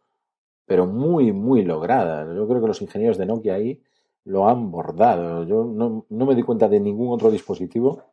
pero 0.66 0.88
muy, 0.88 1.34
muy 1.34 1.66
lograda. 1.66 2.26
Yo 2.34 2.48
creo 2.48 2.62
que 2.62 2.68
los 2.68 2.82
ingenieros 2.82 3.18
de 3.18 3.26
Nokia 3.26 3.56
ahí 3.56 3.82
lo 4.24 4.48
han 4.48 4.72
bordado. 4.72 5.44
Yo 5.44 5.66
no, 5.66 6.06
no 6.08 6.26
me 6.26 6.36
di 6.36 6.42
cuenta 6.44 6.70
de 6.70 6.80
ningún 6.80 7.14
otro 7.14 7.30
dispositivo 7.30 8.13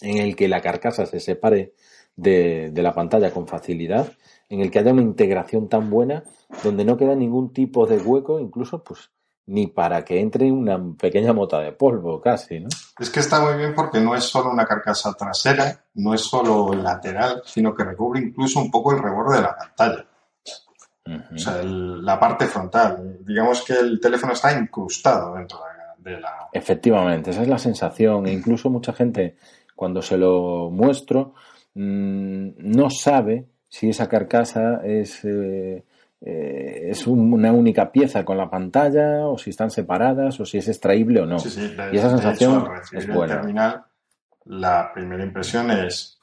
en 0.00 0.18
el 0.18 0.36
que 0.36 0.48
la 0.48 0.60
carcasa 0.60 1.06
se 1.06 1.20
separe 1.20 1.74
de, 2.16 2.72
la 2.74 2.94
pantalla 2.94 3.30
con 3.32 3.46
facilidad, 3.46 4.12
en 4.48 4.60
el 4.60 4.70
que 4.70 4.80
haya 4.80 4.92
una 4.92 5.02
integración 5.02 5.68
tan 5.68 5.90
buena, 5.90 6.24
donde 6.62 6.84
no 6.84 6.96
queda 6.96 7.14
ningún 7.14 7.52
tipo 7.52 7.86
de 7.86 7.98
hueco, 7.98 8.40
incluso 8.40 8.82
pues 8.82 9.10
ni 9.46 9.66
para 9.66 10.04
que 10.04 10.20
entre 10.20 10.50
una 10.52 10.78
pequeña 10.96 11.32
mota 11.32 11.58
de 11.60 11.72
polvo, 11.72 12.20
casi, 12.20 12.60
¿no? 12.60 12.68
Es 12.98 13.10
que 13.10 13.20
está 13.20 13.40
muy 13.40 13.56
bien 13.56 13.74
porque 13.74 14.00
no 14.00 14.14
es 14.14 14.24
solo 14.24 14.50
una 14.50 14.64
carcasa 14.64 15.12
trasera, 15.14 15.84
no 15.94 16.14
es 16.14 16.20
solo 16.20 16.72
lateral, 16.72 17.42
sino 17.44 17.74
que 17.74 17.82
recubre 17.82 18.20
incluso 18.20 18.60
un 18.60 18.70
poco 18.70 18.92
el 18.92 19.02
reborde 19.02 19.36
de 19.36 19.42
la 19.42 19.56
pantalla. 19.56 20.06
O 21.34 21.38
sea, 21.38 21.62
la 21.62 22.20
parte 22.20 22.46
frontal. 22.46 23.18
Digamos 23.24 23.62
que 23.62 23.72
el 23.72 24.00
teléfono 24.00 24.32
está 24.32 24.52
incrustado 24.56 25.34
dentro 25.34 25.58
de 25.98 26.20
la... 26.20 26.48
Efectivamente, 26.52 27.30
esa 27.30 27.42
es 27.42 27.48
la 27.48 27.58
sensación. 27.58 28.26
E 28.26 28.32
incluso 28.32 28.70
mucha 28.70 28.92
gente, 28.92 29.36
cuando 29.80 30.02
se 30.02 30.18
lo 30.18 30.68
muestro, 30.70 31.32
mm, 31.72 32.48
no 32.58 32.90
sabe 32.90 33.46
si 33.66 33.88
esa 33.88 34.10
carcasa 34.10 34.82
es, 34.84 35.24
eh, 35.24 35.82
eh, 36.20 36.88
es 36.90 37.06
una 37.06 37.50
única 37.50 37.90
pieza 37.90 38.22
con 38.22 38.36
la 38.36 38.50
pantalla 38.50 39.26
o 39.26 39.38
si 39.38 39.48
están 39.48 39.70
separadas 39.70 40.38
o 40.38 40.44
si 40.44 40.58
es 40.58 40.68
extraíble 40.68 41.22
o 41.22 41.24
no. 41.24 41.38
y 41.92 41.96
esa 41.96 42.10
sensación 42.10 42.68
es 42.92 43.08
buena. 43.08 43.36
terminal, 43.36 43.82
la 44.44 44.92
primera 44.92 45.24
impresión 45.24 45.70
es 45.70 46.20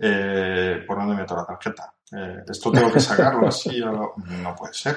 eh, 0.00 0.82
¿por 0.84 0.98
dónde 0.98 1.14
meto 1.14 1.36
la 1.36 1.46
tarjeta? 1.46 1.94
Eh, 2.10 2.42
¿Esto 2.48 2.72
tengo 2.72 2.90
que 2.92 2.98
sacarlo 2.98 3.46
así 3.46 3.80
o 3.82 4.14
no 4.16 4.56
puede 4.56 4.74
ser? 4.74 4.96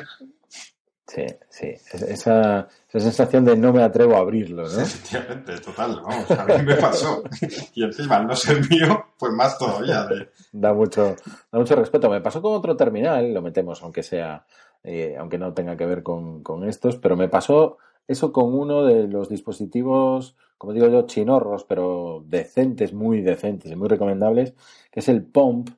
Sí, 1.10 1.26
sí. 1.50 1.68
Esa, 1.92 2.68
esa, 2.88 3.00
sensación 3.00 3.44
de 3.44 3.58
no 3.58 3.74
me 3.74 3.82
atrevo 3.82 4.16
a 4.16 4.20
abrirlo, 4.20 4.64
¿no? 4.64 4.80
efectivamente, 4.80 5.58
total. 5.60 6.02
Vamos, 6.06 6.30
a 6.30 6.46
mí 6.46 6.64
me 6.64 6.76
pasó. 6.76 7.24
Y 7.74 7.84
encima, 7.84 8.18
al 8.18 8.28
no 8.28 8.36
ser 8.36 8.62
mío, 8.70 9.08
pues 9.18 9.34
más 9.34 9.58
todavía. 9.58 10.08
Da, 10.52 10.74
mucho, 10.74 11.16
da 11.52 11.60
mucho 11.60 11.76
respeto. 11.76 12.10
Me 12.12 12.22
pasó 12.22 12.42
con 12.42 12.54
otro 12.54 12.76
terminal, 12.76 13.34
lo 13.34 13.42
metemos, 13.42 13.82
aunque 13.82 14.04
sea, 14.04 14.46
eh, 14.84 15.16
aunque 15.20 15.40
no 15.40 15.54
tenga 15.54 15.76
que 15.76 15.88
ver 15.88 16.04
con, 16.04 16.44
con 16.44 16.64
estos, 16.64 16.98
pero 16.98 17.18
me 17.18 17.28
pasó 17.28 17.78
eso 18.08 18.32
con 18.32 18.54
uno 18.54 18.84
de 18.86 19.08
los 19.08 19.30
dispositivos, 19.30 20.36
como 20.60 20.74
digo 20.74 20.90
yo, 20.90 21.08
chinorros, 21.08 21.64
pero 21.64 22.24
decentes, 22.28 22.94
muy 22.94 23.22
decentes 23.22 23.72
y 23.72 23.76
muy 23.76 23.88
recomendables, 23.88 24.54
que 24.92 25.00
es 25.00 25.10
el 25.10 25.24
POMP, 25.24 25.70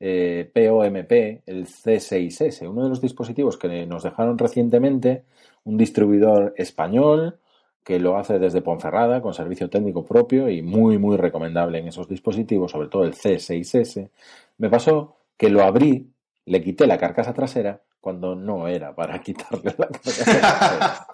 eh, 0.00 0.50
POMP, 0.52 1.42
el 1.46 1.66
C6S, 1.66 2.68
uno 2.68 2.84
de 2.84 2.88
los 2.88 3.00
dispositivos 3.00 3.56
que 3.56 3.86
nos 3.86 4.02
dejaron 4.02 4.38
recientemente, 4.38 5.24
un 5.64 5.76
distribuidor 5.76 6.54
español 6.56 7.40
que 7.84 7.98
lo 7.98 8.18
hace 8.18 8.38
desde 8.38 8.60
Ponferrada 8.60 9.22
con 9.22 9.32
servicio 9.32 9.70
técnico 9.70 10.04
propio 10.04 10.50
y 10.50 10.60
muy, 10.60 10.98
muy 10.98 11.16
recomendable 11.16 11.78
en 11.78 11.88
esos 11.88 12.06
dispositivos, 12.06 12.70
sobre 12.70 12.88
todo 12.88 13.04
el 13.04 13.14
C6S. 13.14 14.10
Me 14.58 14.68
pasó 14.68 15.16
que 15.38 15.48
lo 15.48 15.62
abrí, 15.62 16.12
le 16.44 16.62
quité 16.62 16.86
la 16.86 16.98
carcasa 16.98 17.32
trasera 17.32 17.80
cuando 18.00 18.34
no 18.34 18.68
era 18.68 18.94
para 18.94 19.18
quitarle 19.22 19.74
la 19.78 19.88
carcasa 19.88 21.06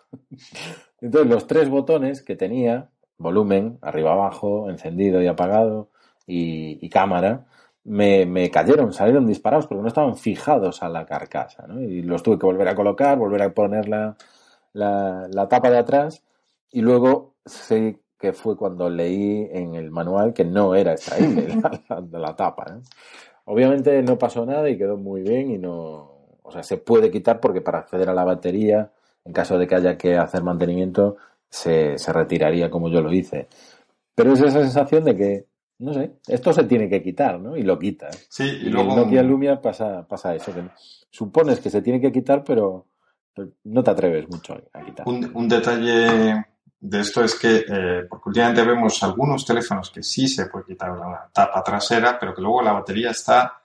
Entonces 1.00 1.31
los 1.31 1.47
tres 1.47 1.69
botones 1.69 2.23
que 2.23 2.37
tenía, 2.37 2.91
volumen, 3.19 3.79
arriba 3.81 4.12
abajo, 4.12 4.69
encendido 4.69 5.23
y 5.23 5.26
apagado 5.26 5.91
y, 6.26 6.88
cámara, 6.88 7.47
me, 7.85 8.26
me, 8.26 8.50
cayeron, 8.50 8.93
salieron 8.93 9.26
disparados 9.26 9.67
porque 9.67 9.83
no 9.83 9.88
estaban 9.88 10.17
fijados 10.17 10.83
a 10.83 10.88
la 10.88 11.07
carcasa. 11.07 11.67
¿no? 11.67 11.81
Y 11.83 12.03
los 12.03 12.23
tuve 12.23 12.38
que 12.38 12.47
volver 12.47 12.69
a 12.69 12.75
colocar, 12.75 13.19
volver 13.19 13.43
a 13.43 13.53
poner 13.53 13.88
la, 13.88 14.17
la, 14.73 15.49
tapa 15.49 15.71
de 15.71 15.79
atrás 15.79 16.23
y 16.71 16.81
luego 16.81 17.35
sé 17.45 18.00
que 18.19 18.33
fue 18.33 18.57
cuando 18.57 18.88
leí 18.88 19.49
en 19.53 19.75
el 19.75 19.91
manual 19.91 20.33
que 20.33 20.45
no 20.45 20.75
era 20.75 20.93
extraíble 20.93 21.57
la, 21.88 22.05
la, 22.11 22.37
tapa. 22.37 22.81
Obviamente 23.45 24.03
no 24.03 24.19
pasó 24.19 24.47
nada 24.47 24.69
y 24.71 24.79
quedó 24.79 24.97
muy 24.97 25.23
bien 25.23 25.50
y 25.50 25.59
no, 25.59 26.14
o 26.43 26.50
sea, 26.50 26.62
se 26.62 26.79
puede 26.79 27.11
quitar 27.11 27.41
porque 27.41 27.61
para 27.61 27.81
acceder 27.81 28.09
a 28.09 28.14
la 28.14 28.25
batería, 28.25 28.91
en 29.25 29.33
caso 29.33 29.59
de 29.59 29.67
que 29.67 29.75
haya 29.75 29.99
que 29.99 30.17
hacer 30.17 30.43
mantenimiento, 30.43 31.17
se, 31.50 31.99
se 31.99 32.12
retiraría 32.12 32.71
como 32.71 32.88
yo 32.88 33.00
lo 33.00 33.12
hice. 33.12 33.49
Pero 34.14 34.33
es 34.33 34.41
esa 34.41 34.61
sensación 34.61 35.05
de 35.05 35.17
que, 35.17 35.47
no 35.78 35.93
sé, 35.93 36.12
esto 36.28 36.52
se 36.52 36.64
tiene 36.64 36.88
que 36.88 37.02
quitar, 37.02 37.40
¿no? 37.40 37.57
Y 37.57 37.62
lo 37.62 37.78
quitas. 37.78 38.26
Sí, 38.28 38.45
y, 38.45 38.71
luego... 38.71 38.90
En 38.93 38.97
Nokia 38.97 39.23
Lumia 39.23 39.61
pasa, 39.61 40.07
pasa 40.07 40.35
eso, 40.35 40.54
que 40.54 40.62
supones 41.11 41.61
que 41.61 41.71
se 41.71 41.83
tiene 41.83 42.00
que 42.00 42.12
quitar, 42.12 42.45
pero 42.45 42.87
no 43.64 43.83
te 43.83 43.90
atreves 43.90 44.28
mucho 44.28 44.55
a 44.72 44.85
quitar. 44.85 45.07
Un, 45.09 45.31
un 45.35 45.49
detalle 45.49 46.44
de 46.85 47.01
esto 47.01 47.25
es 47.25 47.35
que, 47.35 47.64
eh, 47.66 48.05
porque 48.09 48.29
últimamente 48.29 48.62
vemos 48.62 49.03
algunos 49.03 49.44
teléfonos 49.46 49.90
que 49.90 50.03
sí 50.03 50.29
se 50.29 50.46
puede 50.46 50.66
quitar 50.66 50.90
la 50.90 51.31
tapa 51.33 51.62
trasera, 51.62 52.18
pero 52.18 52.35
que 52.35 52.42
luego 52.42 52.61
la 52.61 52.72
batería 52.72 53.11
está 53.11 53.59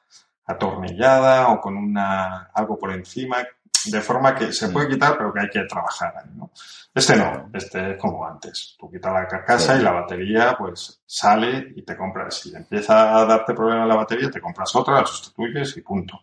atornillada 0.46 1.50
o 1.50 1.60
con 1.60 1.76
una, 1.76 2.50
algo 2.54 2.80
por 2.80 2.94
encima, 2.94 3.46
de 3.90 4.02
forma 4.02 4.36
que 4.36 4.52
se 4.52 4.70
puede 4.70 4.90
quitar, 4.90 5.18
pero 5.18 5.34
que 5.34 5.40
hay 5.42 5.50
que 5.50 5.64
trabajar 5.64 6.14
ahí, 6.18 6.32
¿no? 6.36 6.52
Este 6.94 7.16
no, 7.16 7.50
este 7.54 7.92
es 7.92 7.98
como 7.98 8.26
antes. 8.26 8.76
Tú 8.80 8.90
quitas 8.90 9.14
la 9.14 9.28
carcasa 9.28 9.78
y 9.78 9.82
la 9.82 9.92
batería 9.92 10.56
pues 10.58 11.02
sale 11.06 11.74
y 11.76 11.84
te 11.84 11.96
compras. 11.96 12.36
Si 12.36 12.56
empieza 12.56 13.18
a 13.18 13.26
darte 13.26 13.54
problema 13.54 13.86
la 13.86 13.96
batería, 13.96 14.30
te 14.30 14.42
compras 14.42 14.76
otra, 14.76 14.96
la 14.96 15.06
sustituyes 15.06 15.78
y 15.78 15.82
punto. 15.82 16.20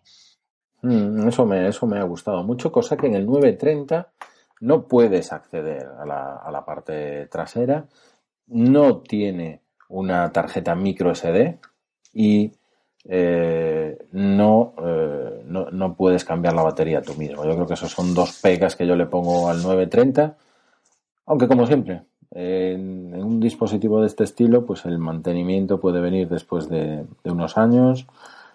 Mm, 0.83 1.29
eso, 1.29 1.47
me, 1.47 1.69
eso 1.69 1.87
me 1.87 1.99
ha 1.99 2.03
gustado 2.03 2.43
mucho, 2.43 2.71
cosa 2.71 2.97
que 2.97 3.07
en 3.07 3.15
el 3.15 3.27
930 3.27 4.13
no 4.61 4.87
puedes 4.87 5.33
acceder 5.33 5.87
a 5.99 6.05
la, 6.05 6.37
a 6.37 6.51
la 6.51 6.65
parte 6.65 7.27
trasera, 7.27 7.87
no 8.49 8.99
tiene 8.99 9.63
una 9.89 10.31
tarjeta 10.33 10.75
micro 10.75 11.15
SD 11.15 11.59
y 12.13 12.53
eh, 13.09 14.07
no, 14.13 14.75
eh, 14.83 15.45
no, 15.47 15.71
no, 15.71 15.95
puedes 15.95 16.25
cambiar 16.25 16.55
la 16.55 16.63
batería 16.63 17.03
tú 17.03 17.15
mismo. 17.15 17.45
Yo 17.45 17.55
creo 17.55 17.67
que 17.67 17.75
esos 17.75 17.93
son 17.93 18.15
dos 18.15 18.41
pegas 18.43 18.75
que 18.75 18.87
yo 18.87 18.97
le 18.97 19.07
pongo 19.07 19.49
al 19.49 19.63
930, 19.63 20.37
aunque 21.27 21.47
como 21.47 21.67
siempre, 21.67 22.03
en, 22.33 23.15
un 23.15 23.41
dispositivo 23.41 24.01
de 24.01 24.09
este 24.09 24.25
estilo, 24.25 24.65
pues 24.67 24.85
el 24.87 24.99
mantenimiento 24.99 25.81
puede 25.81 26.01
venir 26.01 26.29
después 26.29 26.69
de, 26.69 27.07
unos 27.25 27.57
años, 27.57 28.07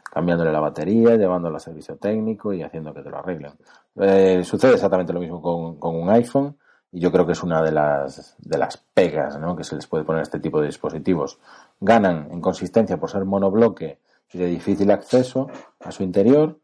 cambiándole 0.03 0.51
la 0.51 0.59
batería, 0.59 1.15
llevándolo 1.15 1.57
a 1.57 1.59
servicio 1.59 1.95
técnico 1.95 2.53
y 2.53 2.61
haciendo 2.61 2.93
que 2.93 3.01
te 3.01 3.09
lo 3.09 3.17
arreglen. 3.17 3.53
Eh, 3.99 4.41
sucede 4.43 4.73
exactamente 4.73 5.13
lo 5.13 5.19
mismo 5.19 5.41
con, 5.41 5.77
con, 5.77 5.95
un 5.95 6.09
iPhone 6.09 6.57
y 6.91 6.99
yo 6.99 7.11
creo 7.11 7.25
que 7.25 7.33
es 7.33 7.43
una 7.43 7.61
de 7.61 7.71
las, 7.71 8.35
de 8.39 8.57
las 8.57 8.77
pegas 8.77 9.39
¿no? 9.39 9.55
que 9.55 9.63
se 9.63 9.75
les 9.75 9.87
puede 9.87 10.03
poner 10.03 10.19
a 10.21 10.23
este 10.23 10.39
tipo 10.39 10.59
de 10.59 10.67
dispositivos. 10.67 11.39
Ganan 11.79 12.27
en 12.31 12.41
consistencia 12.41 12.97
por 12.97 13.09
ser 13.09 13.25
monobloque 13.25 13.99
de 14.33 14.45
difícil 14.47 14.91
acceso 14.91 15.49
a 15.79 15.91
su 15.91 16.03
interior, 16.03 16.59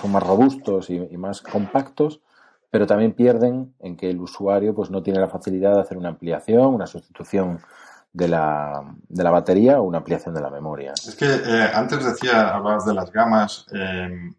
son 0.00 0.12
más 0.12 0.22
robustos 0.22 0.90
y, 0.90 0.98
más 1.16 1.40
compactos, 1.40 2.20
pero 2.70 2.86
también 2.86 3.12
pierden 3.12 3.74
en 3.80 3.96
que 3.96 4.10
el 4.10 4.20
usuario 4.20 4.74
pues 4.74 4.90
no 4.90 5.02
tiene 5.02 5.20
la 5.20 5.28
facilidad 5.28 5.74
de 5.74 5.80
hacer 5.80 5.98
una 5.98 6.08
ampliación, 6.08 6.74
una 6.74 6.86
sustitución 6.86 7.60
de 8.12 8.28
la, 8.28 8.82
de 9.08 9.24
la 9.24 9.30
batería 9.30 9.80
o 9.80 9.84
una 9.84 9.98
ampliación 9.98 10.34
de 10.34 10.40
la 10.40 10.50
memoria. 10.50 10.92
Es 10.92 11.14
que 11.14 11.26
eh, 11.26 11.70
antes 11.72 12.04
decía, 12.04 12.50
hablabas 12.50 12.84
de 12.84 12.94
las 12.94 13.10
gamas, 13.10 13.66
em, 13.72 14.34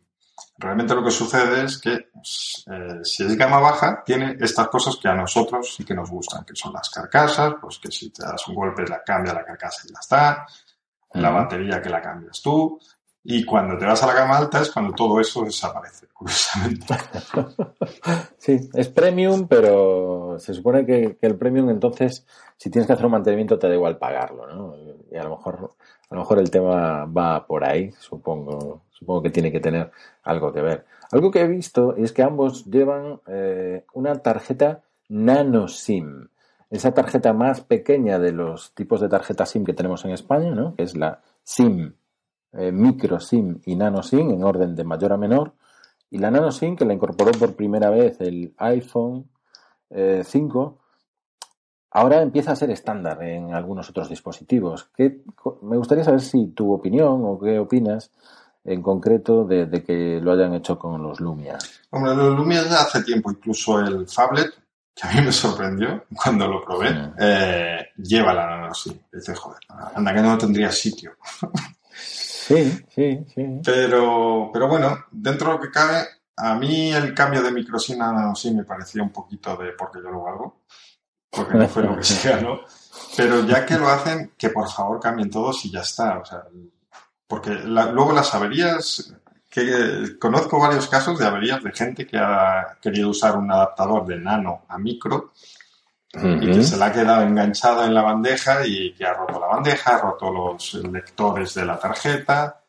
realmente 0.57 0.93
lo 0.93 1.03
que 1.03 1.11
sucede 1.11 1.65
es 1.65 1.79
que 1.79 1.93
eh, 1.93 2.99
si 3.03 3.23
es 3.23 3.35
gama 3.35 3.59
baja, 3.59 4.03
tiene 4.05 4.37
estas 4.39 4.67
cosas 4.67 4.97
que 4.97 5.07
a 5.07 5.15
nosotros 5.15 5.73
sí 5.75 5.83
que 5.83 5.95
nos 5.95 6.09
gustan, 6.09 6.43
que 6.45 6.55
son 6.55 6.73
las 6.73 6.89
carcasas, 6.89 7.55
pues 7.59 7.79
que 7.79 7.91
si 7.91 8.11
te 8.11 8.23
das 8.23 8.47
un 8.47 8.55
golpe 8.55 8.83
la 8.87 9.03
cambia 9.03 9.33
la 9.33 9.45
carcasa 9.45 9.83
y 9.87 9.91
ya 9.91 9.99
está, 9.99 10.45
la 11.13 11.29
batería 11.29 11.81
que 11.81 11.89
la 11.89 12.01
cambias 12.01 12.41
tú. 12.41 12.79
Y 13.25 13.45
cuando 13.45 13.77
te 13.77 13.85
vas 13.85 14.03
a 14.03 14.07
la 14.07 14.13
gama 14.13 14.37
alta 14.37 14.61
es 14.61 14.69
cuando 14.69 14.93
todo 14.93 15.19
eso 15.21 15.43
desaparece, 15.43 16.07
curiosamente. 16.13 16.93
Sí, 18.37 18.69
es 18.73 18.89
premium, 18.89 19.47
pero 19.47 20.35
se 20.37 20.53
supone 20.53 20.85
que, 20.85 21.17
el 21.21 21.37
premium 21.37 21.69
entonces, 21.69 22.25
si 22.57 22.69
tienes 22.69 22.85
que 22.85 22.91
hacer 22.91 23.05
un 23.05 23.13
mantenimiento, 23.13 23.57
te 23.57 23.69
da 23.69 23.73
igual 23.73 23.97
pagarlo, 23.97 24.47
¿no? 24.47 24.75
Y 25.09 25.15
a 25.15 25.23
lo 25.23 25.29
mejor, 25.29 25.75
a 26.09 26.15
lo 26.15 26.19
mejor 26.19 26.39
el 26.39 26.51
tema 26.51 27.05
va 27.05 27.47
por 27.47 27.63
ahí, 27.63 27.93
supongo, 27.93 28.81
supongo 28.91 29.23
que 29.23 29.29
tiene 29.29 29.49
que 29.49 29.61
tener 29.61 29.91
algo 30.23 30.51
que 30.51 30.61
ver. 30.61 30.85
Algo 31.11 31.31
que 31.31 31.39
he 31.39 31.47
visto 31.47 31.95
es 31.95 32.11
que 32.11 32.23
ambos 32.23 32.65
llevan 32.65 33.21
eh, 33.27 33.85
una 33.93 34.15
tarjeta 34.15 34.81
nano 35.07 35.69
SIM 35.69 36.27
esa 36.73 36.91
tarjeta 36.91 37.33
más 37.33 37.61
pequeña 37.61 38.17
de 38.17 38.31
los 38.31 38.73
tipos 38.73 38.99
de 38.99 39.07
tarjeta 39.07 39.45
SIM 39.45 39.63
que 39.63 39.73
tenemos 39.73 40.03
en 40.05 40.11
España, 40.11 40.49
¿no? 40.55 40.75
que 40.75 40.81
es 40.81 40.97
la 40.97 41.21
SIM, 41.43 41.93
eh, 42.51 42.71
micro 42.71 43.19
SIM 43.19 43.59
y 43.65 43.75
nano 43.75 44.01
SIM 44.01 44.31
en 44.31 44.43
orden 44.43 44.75
de 44.75 44.83
mayor 44.83 45.13
a 45.13 45.17
menor. 45.17 45.53
Y 46.09 46.17
la 46.17 46.31
nano 46.31 46.51
SIM 46.51 46.75
que 46.75 46.85
la 46.85 46.93
incorporó 46.93 47.31
por 47.33 47.55
primera 47.55 47.91
vez 47.91 48.19
el 48.21 48.55
iPhone 48.57 49.29
5, 49.91 49.91
eh, 49.91 50.85
ahora 51.91 52.23
empieza 52.23 52.53
a 52.53 52.55
ser 52.55 52.71
estándar 52.71 53.21
en 53.21 53.53
algunos 53.53 53.91
otros 53.91 54.09
dispositivos. 54.09 54.89
me 55.61 55.77
gustaría 55.77 56.03
saber 56.03 56.21
si 56.21 56.47
tu 56.47 56.73
opinión 56.73 57.21
o 57.23 57.39
qué 57.39 57.59
opinas 57.59 58.09
en 58.63 58.81
concreto 58.81 59.45
de, 59.45 59.83
que 59.83 60.19
lo 60.19 60.31
hayan 60.31 60.55
hecho 60.55 60.79
con 60.79 61.03
los 61.03 61.19
Lumia. 61.19 61.59
Hombre, 61.91 62.15
los 62.15 62.35
Lumia 62.35 62.61
hace 62.61 63.03
tiempo, 63.03 63.29
incluso 63.29 63.79
el 63.79 64.07
Fablet 64.07 64.62
que 64.95 65.07
a 65.07 65.11
mí 65.11 65.21
me 65.21 65.31
sorprendió 65.31 66.05
cuando 66.15 66.47
lo 66.47 66.63
probé, 66.63 67.13
eh, 67.19 67.89
lleva 67.97 68.33
la 68.33 68.45
nano 68.45 68.67
así. 68.67 68.99
Dice, 69.11 69.35
joder, 69.35 69.59
anda 69.95 70.13
que 70.13 70.21
no 70.21 70.37
tendría 70.37 70.71
sitio. 70.71 71.17
Sí, 71.95 72.85
sí, 72.93 73.25
sí. 73.33 73.61
Pero, 73.63 74.49
pero 74.51 74.67
bueno, 74.67 75.05
dentro 75.11 75.47
de 75.47 75.53
lo 75.53 75.61
que 75.61 75.71
cabe, 75.71 76.05
a 76.35 76.55
mí 76.55 76.91
el 76.91 77.13
cambio 77.13 77.41
de 77.41 77.51
microSIM 77.51 78.01
a 78.01 78.35
sí 78.35 78.53
me 78.53 78.65
parecía 78.65 79.01
un 79.01 79.11
poquito 79.11 79.55
de 79.55 79.71
porque 79.71 79.99
yo 80.03 80.09
lo 80.09 80.27
hago, 80.27 80.63
porque 81.29 81.53
no 81.55 81.67
fue 81.67 81.83
lo 81.83 81.95
que 81.95 82.03
sea, 82.03 82.41
¿no? 82.41 82.61
Pero 83.15 83.45
ya 83.45 83.65
que 83.65 83.77
lo 83.77 83.87
hacen, 83.87 84.33
que 84.37 84.49
por 84.49 84.69
favor 84.69 84.99
cambien 84.99 85.29
todos 85.29 85.63
y 85.65 85.71
ya 85.71 85.81
está. 85.81 86.19
O 86.19 86.25
sea, 86.25 86.43
porque 87.27 87.51
luego 87.51 88.11
las 88.11 88.33
averías, 88.33 89.13
que 89.53 90.17
conozco 90.17 90.59
varios 90.59 90.87
casos 90.87 91.19
de 91.19 91.27
averías 91.27 91.63
de 91.63 91.71
gente 91.71 92.07
que 92.07 92.17
ha 92.17 92.75
querido 92.81 93.09
usar 93.09 93.37
un 93.37 93.51
adaptador 93.51 94.03
de 94.07 94.17
nano 94.17 94.63
a 94.67 94.79
micro 94.79 95.31
y 96.11 96.51
que 96.51 96.63
se 96.63 96.75
le 96.77 96.85
ha 96.85 96.91
quedado 96.91 97.21
enganchado 97.21 97.85
en 97.85 97.93
la 97.93 98.01
bandeja 98.01 98.65
y 98.65 98.93
que 98.93 99.05
ha 99.05 99.13
roto 99.13 99.39
la 99.39 99.47
bandeja, 99.47 99.95
ha 99.95 99.99
roto 99.99 100.31
los 100.31 100.73
lectores 100.91 101.53
de 101.53 101.65
la 101.65 101.77
tarjeta. 101.77 102.63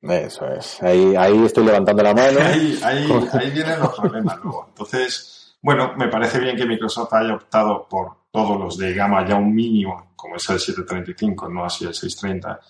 Eso 0.00 0.48
es. 0.48 0.82
Ahí, 0.82 1.14
ahí 1.14 1.44
estoy 1.44 1.66
levantando 1.66 2.02
la 2.02 2.14
mano. 2.14 2.40
Ahí, 2.40 2.80
ahí, 2.82 3.06
ahí 3.32 3.50
vienen 3.50 3.80
los 3.80 3.94
problemas 3.98 4.38
luego. 4.42 4.66
Entonces, 4.68 5.56
bueno, 5.60 5.92
me 5.96 6.08
parece 6.08 6.38
bien 6.38 6.56
que 6.56 6.66
Microsoft 6.66 7.12
haya 7.12 7.34
optado 7.34 7.86
por 7.86 8.16
todos 8.30 8.58
los 8.58 8.78
de 8.78 8.94
gama 8.94 9.26
ya 9.28 9.36
un 9.36 9.54
mínimo, 9.54 10.12
como 10.16 10.36
es 10.36 10.48
el 10.48 10.58
735, 10.58 11.48
no 11.50 11.66
así 11.66 11.84
el 11.84 11.94
630, 11.94 12.60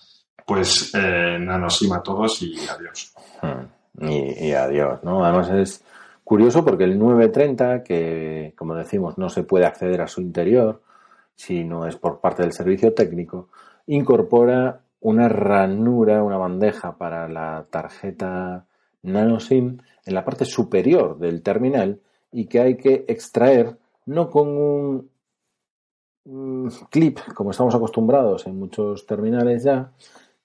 pues 0.45 0.93
eh, 0.93 1.37
nanosima 1.39 2.01
todos 2.03 2.41
y 2.41 2.55
adiós. 2.67 3.13
Hmm. 3.41 4.07
Y, 4.07 4.47
y, 4.47 4.53
adiós, 4.53 5.03
¿no? 5.03 5.23
Además 5.23 5.49
es 5.51 5.83
curioso 6.23 6.63
porque 6.65 6.83
el 6.83 6.99
930, 6.99 7.83
que 7.83 8.53
como 8.57 8.75
decimos 8.75 9.17
no 9.17 9.29
se 9.29 9.43
puede 9.43 9.65
acceder 9.65 10.01
a 10.01 10.07
su 10.07 10.21
interior 10.21 10.81
si 11.35 11.63
no 11.63 11.85
es 11.85 11.95
por 11.95 12.19
parte 12.19 12.43
del 12.43 12.53
servicio 12.53 12.93
técnico, 12.93 13.49
incorpora 13.87 14.81
una 15.01 15.27
ranura, 15.27 16.23
una 16.23 16.37
bandeja 16.37 16.97
para 16.97 17.27
la 17.27 17.65
tarjeta 17.69 18.65
NanoSIM 19.03 19.77
en 20.05 20.13
la 20.13 20.23
parte 20.23 20.45
superior 20.45 21.17
del 21.19 21.41
terminal 21.41 21.99
y 22.31 22.45
que 22.45 22.59
hay 22.61 22.77
que 22.77 23.05
extraer 23.07 23.77
no 24.05 24.29
con 24.29 24.47
un 24.49 25.09
Mm, 26.27 26.69
clip, 26.89 27.19
como 27.35 27.51
estamos 27.51 27.75
acostumbrados 27.75 28.47
en 28.47 28.57
muchos 28.57 29.05
terminales 29.05 29.63
ya, 29.63 29.91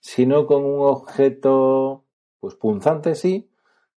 sino 0.01 0.47
con 0.47 0.65
un 0.65 0.81
objeto, 0.81 2.05
pues 2.41 2.55
punzante 2.55 3.15
sí, 3.15 3.51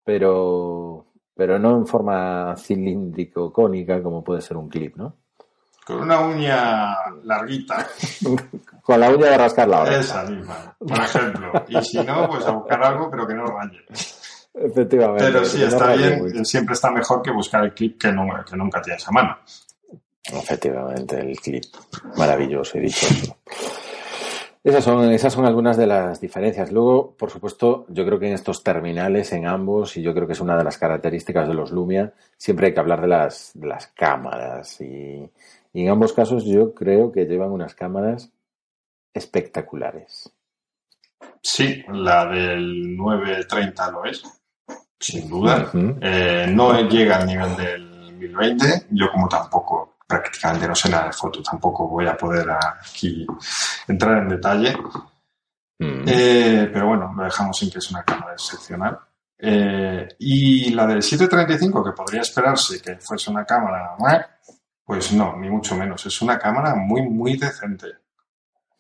pero, 0.05 1.07
pero 1.35 1.59
no 1.59 1.77
en 1.77 1.87
forma 1.87 2.55
cilíndrico-cónica 2.57 4.03
como 4.03 4.23
puede 4.23 4.41
ser 4.41 4.57
un 4.57 4.69
clip, 4.69 4.97
¿no? 4.97 5.17
Con 5.87 6.01
una 6.01 6.21
uña 6.21 6.95
larguita. 7.25 7.89
con 8.83 9.01
la 9.01 9.11
uña 9.11 9.31
de 9.31 9.39
rascar 9.39 9.69
la 9.69 9.83
oreja. 9.83 9.99
Esa 9.99 10.23
misma, 10.25 10.77
por 10.79 10.99
ejemplo. 10.99 11.53
Y 11.69 11.85
si 11.85 11.99
no, 12.05 12.29
pues 12.29 12.47
a 12.47 12.53
buscar 12.53 12.85
algo, 12.85 13.11
pero 13.11 13.27
que 13.27 13.35
no 13.35 13.47
raye. 13.47 13.81
Efectivamente. 14.55 15.25
Pero 15.25 15.45
sí, 15.45 15.63
está 15.63 15.95
bien, 15.95 16.45
siempre 16.45 16.75
está 16.75 16.91
mejor 16.91 17.23
que 17.23 17.33
buscar 17.33 17.65
el 17.65 17.75
clip 17.75 18.01
que, 18.01 18.15
que 18.49 18.57
nunca 18.57 18.83
tienes 18.83 19.07
a 19.09 19.11
mano. 19.11 19.39
Efectivamente, 20.25 21.19
el 21.19 21.37
clip 21.41 21.65
maravilloso 22.17 22.79
y 22.79 22.83
dichoso. 22.83 23.37
Esas 24.65 24.85
son, 24.85 25.11
esas 25.11 25.33
son 25.33 25.45
algunas 25.45 25.77
de 25.77 25.89
las 25.89 26.21
diferencias. 26.21 26.71
Luego, 26.71 27.17
por 27.17 27.31
supuesto, 27.31 27.85
yo 27.89 28.07
creo 28.07 28.21
que 28.21 28.29
en 28.29 28.35
estos 28.35 28.63
terminales, 28.63 29.33
en 29.33 29.47
ambos, 29.47 29.97
y 29.97 30.03
yo 30.03 30.15
creo 30.15 30.27
que 30.29 30.35
es 30.35 30.41
una 30.41 30.57
de 30.57 30.63
las 30.63 30.79
características 30.79 31.49
de 31.49 31.55
los 31.55 31.73
Lumia, 31.73 32.13
siempre 32.37 32.69
hay 32.69 32.75
que 32.75 32.81
hablar 32.81 33.01
de 33.01 33.09
las, 33.09 33.51
de 33.55 33.67
las 33.67 33.89
cámaras. 33.89 34.81
Y, 34.81 35.29
y 35.73 35.83
en 35.83 35.89
ambos 35.89 36.13
casos 36.13 36.45
yo 36.45 36.75
creo 36.75 37.11
que 37.11 37.25
llevan 37.25 37.51
unas 37.51 37.75
cámaras 37.75 38.31
espectaculares. 39.13 40.33
Sí, 41.41 41.85
la 41.89 42.27
del 42.27 42.97
930 42.97 43.91
lo 43.91 44.05
es, 44.05 44.23
sin 44.99 45.29
duda. 45.29 45.71
eh, 46.01 46.47
no 46.49 46.89
llega 46.89 47.17
al 47.17 47.27
nivel 47.27 47.57
del 47.57 48.13
1020, 48.17 48.87
yo 48.91 49.11
como 49.11 49.29
tampoco 49.29 49.92
prácticamente 50.13 50.69
no 50.69 50.75
sé 50.75 50.91
nada 50.91 51.07
de 51.07 51.13
foto, 51.13 51.43
tampoco 51.43 51.89
voy 51.89 52.07
a 52.07 52.17
poder 52.17 52.47
aquí 52.51 53.27
entrar 53.89 54.19
en 54.19 54.29
detalle. 54.29 54.77
Mm. 55.79 56.05
Eh, 56.07 56.71
pero 56.73 56.89
bueno, 56.89 57.15
lo 57.17 57.25
dejamos 57.25 57.63
en 57.63 57.71
que 57.71 57.79
es 57.79 57.91
una 57.91 58.05
cámara 58.05 58.35
excepcional. 58.35 58.99
Eh, 59.39 60.07
y 60.19 60.71
la 60.71 60.87
del 60.87 61.03
735, 61.03 61.83
que 61.83 61.93
podría 61.93 62.21
esperarse 62.21 62.81
que 62.81 62.97
fuese 62.97 63.31
una 63.31 63.45
cámara, 63.45 63.97
pues 64.85 65.13
no, 65.13 65.37
ni 65.39 65.49
mucho 65.49 65.75
menos. 65.77 66.05
Es 66.05 66.21
una 66.21 66.39
cámara 66.39 66.75
muy, 66.75 67.03
muy 67.03 67.37
decente. 67.37 67.87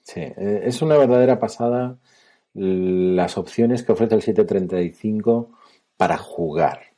Sí, 0.02 0.20
eh, 0.20 0.62
es 0.64 0.82
una 0.82 0.98
verdadera 0.98 1.40
pasada 1.40 1.96
las 2.54 3.38
opciones 3.38 3.82
que 3.82 3.92
ofrece 3.92 4.14
el 4.14 4.22
735 4.22 5.50
para 5.96 6.18
jugar. 6.18 6.92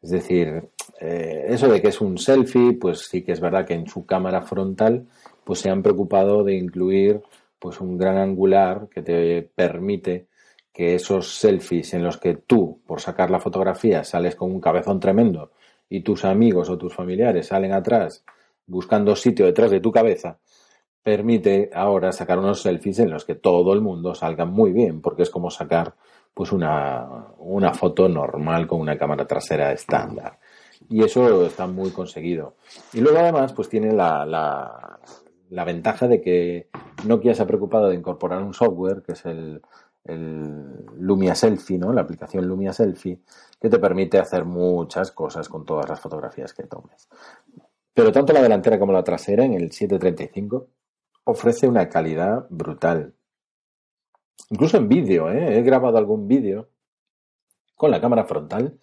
Es 0.00 0.10
decir, 0.10 0.70
eh, 1.00 1.46
eso 1.48 1.68
de 1.68 1.80
que 1.80 1.88
es 1.88 2.00
un 2.00 2.18
selfie, 2.18 2.74
pues 2.74 3.08
sí 3.08 3.22
que 3.22 3.32
es 3.32 3.40
verdad 3.40 3.66
que 3.66 3.74
en 3.74 3.86
su 3.86 4.06
cámara 4.06 4.42
frontal 4.42 5.06
pues 5.44 5.60
se 5.60 5.70
han 5.70 5.82
preocupado 5.82 6.44
de 6.44 6.54
incluir 6.54 7.22
pues 7.58 7.80
un 7.80 7.96
gran 7.96 8.16
angular 8.18 8.88
que 8.88 9.02
te 9.02 9.42
permite 9.42 10.26
que 10.72 10.94
esos 10.94 11.38
selfies 11.38 11.94
en 11.94 12.02
los 12.02 12.16
que 12.16 12.34
tú, 12.34 12.80
por 12.86 13.00
sacar 13.00 13.30
la 13.30 13.40
fotografía, 13.40 14.04
sales 14.04 14.36
con 14.36 14.50
un 14.50 14.60
cabezón 14.60 14.98
tremendo 14.98 15.52
y 15.88 16.00
tus 16.00 16.24
amigos 16.24 16.70
o 16.70 16.78
tus 16.78 16.94
familiares 16.94 17.48
salen 17.48 17.72
atrás 17.72 18.24
buscando 18.66 19.14
sitio 19.14 19.44
detrás 19.44 19.70
de 19.70 19.80
tu 19.80 19.92
cabeza, 19.92 20.38
permite 21.02 21.70
ahora 21.74 22.12
sacar 22.12 22.38
unos 22.38 22.62
selfies 22.62 23.00
en 23.00 23.10
los 23.10 23.24
que 23.24 23.34
todo 23.34 23.72
el 23.72 23.80
mundo 23.80 24.14
salga 24.14 24.44
muy 24.44 24.72
bien, 24.72 25.00
porque 25.00 25.22
es 25.22 25.30
como 25.30 25.50
sacar 25.50 25.94
pues 26.32 26.52
una, 26.52 27.06
una 27.38 27.74
foto 27.74 28.08
normal 28.08 28.66
con 28.66 28.80
una 28.80 28.96
cámara 28.96 29.26
trasera 29.26 29.72
estándar. 29.72 30.38
Y 30.88 31.02
eso 31.02 31.46
está 31.46 31.66
muy 31.66 31.90
conseguido. 31.90 32.56
Y 32.92 33.00
luego 33.00 33.18
además 33.18 33.52
pues 33.52 33.68
tiene 33.68 33.92
la, 33.92 34.24
la, 34.26 35.00
la 35.50 35.64
ventaja 35.64 36.08
de 36.08 36.20
que 36.20 36.68
Nokia 37.06 37.34
se 37.34 37.42
ha 37.42 37.46
preocupado 37.46 37.88
de 37.88 37.96
incorporar 37.96 38.42
un 38.42 38.54
software 38.54 39.02
que 39.02 39.12
es 39.12 39.24
el, 39.26 39.62
el 40.04 40.84
Lumia 40.98 41.34
Selfie, 41.34 41.78
¿no? 41.78 41.92
La 41.92 42.02
aplicación 42.02 42.46
Lumia 42.46 42.72
Selfie, 42.72 43.20
que 43.60 43.68
te 43.68 43.78
permite 43.78 44.18
hacer 44.18 44.44
muchas 44.44 45.12
cosas 45.12 45.48
con 45.48 45.64
todas 45.64 45.88
las 45.88 46.00
fotografías 46.00 46.52
que 46.54 46.64
tomes. 46.64 47.08
Pero 47.94 48.10
tanto 48.12 48.32
la 48.32 48.42
delantera 48.42 48.78
como 48.78 48.92
la 48.92 49.04
trasera 49.04 49.44
en 49.44 49.54
el 49.54 49.70
735 49.70 50.68
ofrece 51.24 51.68
una 51.68 51.88
calidad 51.88 52.46
brutal. 52.48 53.14
Incluso 54.50 54.76
en 54.78 54.88
vídeo, 54.88 55.30
¿eh? 55.30 55.58
he 55.58 55.62
grabado 55.62 55.98
algún 55.98 56.26
vídeo 56.26 56.68
con 57.74 57.90
la 57.90 58.00
cámara 58.00 58.24
frontal 58.24 58.78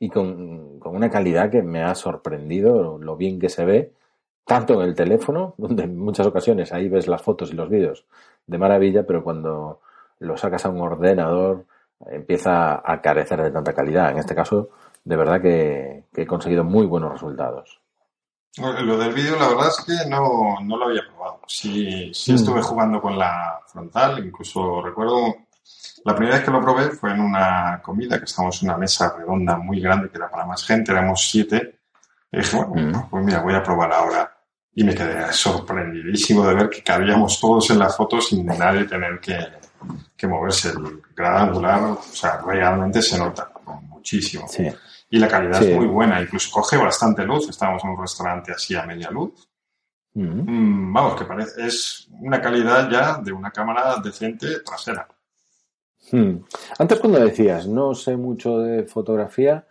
y 0.00 0.08
con, 0.08 0.80
con, 0.80 0.96
una 0.96 1.10
calidad 1.10 1.50
que 1.50 1.62
me 1.62 1.84
ha 1.84 1.94
sorprendido 1.94 2.98
lo 2.98 3.16
bien 3.16 3.38
que 3.38 3.48
se 3.48 3.64
ve, 3.64 3.92
tanto 4.44 4.74
en 4.74 4.88
el 4.88 4.94
teléfono, 4.96 5.54
donde 5.58 5.84
en 5.84 5.96
muchas 5.96 6.26
ocasiones 6.26 6.72
ahí 6.72 6.88
ves 6.88 7.06
las 7.06 7.22
fotos 7.22 7.52
y 7.52 7.54
los 7.54 7.68
vídeos 7.68 8.06
de 8.46 8.58
maravilla, 8.58 9.06
pero 9.06 9.22
cuando 9.22 9.80
lo 10.18 10.36
sacas 10.36 10.66
a 10.66 10.70
un 10.70 10.80
ordenador 10.80 11.66
empieza 12.06 12.82
a 12.84 13.00
carecer 13.00 13.42
de 13.42 13.50
tanta 13.50 13.74
calidad. 13.74 14.10
En 14.10 14.18
este 14.18 14.34
caso, 14.34 14.70
de 15.04 15.16
verdad 15.16 15.40
que, 15.40 16.04
que 16.12 16.22
he 16.22 16.26
conseguido 16.26 16.64
muy 16.64 16.86
buenos 16.86 17.12
resultados. 17.12 17.80
Lo 18.58 18.98
del 18.98 19.12
vídeo, 19.12 19.38
la 19.38 19.48
verdad 19.48 19.68
es 19.68 19.84
que 19.84 20.08
no, 20.08 20.56
no 20.62 20.76
lo 20.76 20.86
había 20.86 21.02
probado. 21.06 21.40
Sí, 21.46 22.12
sí 22.12 22.34
estuve 22.34 22.60
mm. 22.60 22.64
jugando 22.64 23.00
con 23.00 23.16
la 23.16 23.60
frontal, 23.66 24.26
incluso 24.26 24.82
recuerdo 24.82 25.36
la 26.04 26.14
primera 26.14 26.36
vez 26.36 26.44
que 26.44 26.50
lo 26.50 26.60
probé 26.60 26.90
fue 26.90 27.12
en 27.12 27.20
una 27.20 27.80
comida, 27.82 28.18
que 28.18 28.24
estábamos 28.24 28.62
en 28.62 28.68
una 28.68 28.78
mesa 28.78 29.14
redonda 29.16 29.56
muy 29.56 29.80
grande, 29.80 30.08
que 30.08 30.18
era 30.18 30.30
para 30.30 30.46
más 30.46 30.64
gente, 30.64 30.92
éramos 30.92 31.28
siete. 31.28 31.80
Y 32.32 32.38
dije, 32.38 32.56
bueno, 32.56 32.98
mm. 32.98 33.10
pues 33.10 33.24
mira, 33.24 33.40
voy 33.42 33.54
a 33.54 33.62
probar 33.62 33.92
ahora. 33.92 34.36
Y 34.72 34.84
me 34.84 34.94
quedé 34.94 35.32
sorprendidísimo 35.32 36.46
de 36.46 36.54
ver 36.54 36.70
que 36.70 36.82
cabíamos 36.82 37.40
todos 37.40 37.70
en 37.70 37.80
la 37.80 37.88
foto 37.88 38.20
sin 38.20 38.46
nadie 38.46 38.84
tener 38.84 39.18
que, 39.20 39.38
que 40.16 40.26
moverse. 40.26 40.70
El 40.70 41.02
gran 41.14 41.48
angular, 41.48 41.82
o 41.82 42.02
sea, 42.02 42.40
realmente 42.46 43.02
se 43.02 43.18
nota 43.18 43.50
muchísimo. 43.88 44.46
Sí 44.48 44.70
y 45.10 45.18
la 45.18 45.28
calidad 45.28 45.60
es 45.62 45.76
muy 45.76 45.86
buena, 45.86 46.22
incluso 46.22 46.50
coge 46.52 46.76
bastante 46.76 47.24
luz, 47.24 47.48
estábamos 47.48 47.82
en 47.82 47.90
un 47.90 48.00
restaurante 48.00 48.52
así 48.52 48.76
a 48.76 48.86
media 48.86 49.10
luz. 49.10 49.48
Mm. 50.14 50.42
Mm, 50.46 50.92
vamos, 50.92 51.18
que 51.18 51.24
parece, 51.24 51.66
es 51.66 52.08
una 52.20 52.40
calidad 52.40 52.88
ya 52.88 53.18
de 53.18 53.32
una 53.32 53.50
cámara 53.50 53.96
decente 53.96 54.60
trasera. 54.60 55.08
Hmm. 56.12 56.38
Antes 56.78 56.98
cuando 56.98 57.20
decías, 57.20 57.68
no 57.68 57.94
sé 57.94 58.16
mucho 58.16 58.58
de 58.58 58.84
fotografía, 58.84 59.66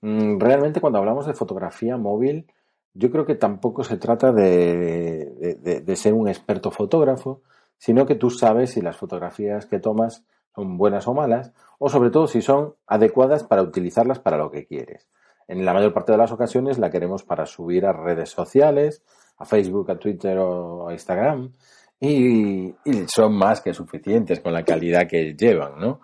mm, 0.00 0.38
realmente 0.38 0.80
cuando 0.80 0.98
hablamos 0.98 1.26
de 1.26 1.34
fotografía 1.34 1.96
móvil, 1.96 2.46
yo 2.94 3.10
creo 3.10 3.26
que 3.26 3.34
tampoco 3.34 3.84
se 3.84 3.96
trata 3.96 4.32
de, 4.32 5.82
de, 5.84 5.96
ser 5.96 6.14
un 6.14 6.28
experto 6.28 6.70
fotógrafo, 6.70 7.42
sino 7.76 8.06
que 8.06 8.14
tú 8.14 8.30
sabes 8.30 8.70
si 8.70 8.80
las 8.80 8.96
fotografías 8.96 9.66
que 9.66 9.80
tomas 9.80 10.24
son 10.54 10.78
buenas 10.78 11.08
o 11.08 11.14
malas, 11.14 11.52
o 11.78 11.88
sobre 11.88 12.10
todo 12.10 12.28
si 12.28 12.40
son 12.40 12.74
adecuadas 12.86 13.42
para 13.42 13.62
utilizarlas 13.62 14.20
para 14.20 14.38
lo 14.38 14.52
que 14.52 14.66
quieres. 14.66 15.08
En 15.48 15.64
la 15.64 15.74
mayor 15.74 15.92
parte 15.92 16.12
de 16.12 16.18
las 16.18 16.30
ocasiones 16.30 16.78
la 16.78 16.90
queremos 16.90 17.24
para 17.24 17.46
subir 17.46 17.84
a 17.84 17.92
redes 17.92 18.30
sociales, 18.30 19.02
a 19.36 19.44
Facebook, 19.44 19.90
a 19.90 19.98
Twitter 19.98 20.38
o 20.38 20.88
a 20.88 20.92
Instagram, 20.92 21.52
y, 22.00 22.74
son 23.06 23.34
más 23.34 23.60
que 23.60 23.74
suficientes 23.74 24.40
con 24.40 24.52
la 24.52 24.64
calidad 24.64 25.06
que 25.06 25.34
llevan, 25.34 25.78
¿no? 25.78 26.00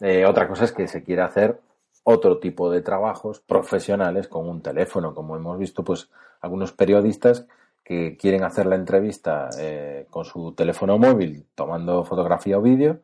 Eh, 0.00 0.24
otra 0.26 0.46
cosa 0.46 0.64
es 0.64 0.72
que 0.72 0.86
se 0.86 1.02
quiera 1.02 1.26
hacer 1.26 1.60
otro 2.04 2.38
tipo 2.38 2.70
de 2.70 2.80
trabajos 2.82 3.40
profesionales 3.40 4.28
con 4.28 4.48
un 4.48 4.62
teléfono, 4.62 5.14
como 5.14 5.36
hemos 5.36 5.58
visto, 5.58 5.84
pues 5.84 6.10
algunos 6.40 6.72
periodistas 6.72 7.46
que 7.84 8.16
quieren 8.16 8.44
hacer 8.44 8.66
la 8.66 8.76
entrevista 8.76 9.48
eh, 9.58 10.06
con 10.10 10.24
su 10.24 10.52
teléfono 10.52 10.98
móvil 10.98 11.46
tomando 11.54 12.04
fotografía 12.04 12.58
o 12.58 12.62
vídeo 12.62 13.00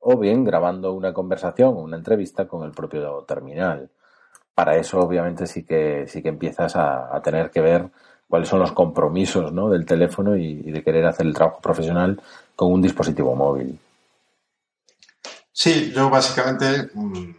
o 0.00 0.18
bien 0.18 0.44
grabando 0.44 0.92
una 0.92 1.12
conversación 1.12 1.70
o 1.70 1.80
una 1.82 1.96
entrevista 1.96 2.48
con 2.48 2.64
el 2.64 2.72
propio 2.72 3.24
terminal. 3.24 3.90
Para 4.54 4.76
eso, 4.76 5.00
obviamente, 5.00 5.46
sí 5.46 5.64
que, 5.64 6.06
sí 6.06 6.22
que 6.22 6.28
empiezas 6.28 6.74
a, 6.76 7.20
tener 7.22 7.50
que 7.50 7.60
ver 7.60 7.90
cuáles 8.30 8.48
son 8.48 8.60
los 8.60 8.72
compromisos 8.72 9.52
¿no? 9.52 9.68
del 9.68 9.84
teléfono 9.84 10.36
y, 10.36 10.70
de 10.70 10.84
querer 10.84 11.04
hacer 11.04 11.26
el 11.26 11.34
trabajo 11.34 11.60
profesional 11.60 12.22
con 12.54 12.72
un 12.72 12.80
dispositivo 12.80 13.34
móvil. 13.34 13.78
Sí, 15.52 15.92
yo 15.94 16.08
básicamente 16.08 16.90
mm, 16.94 17.30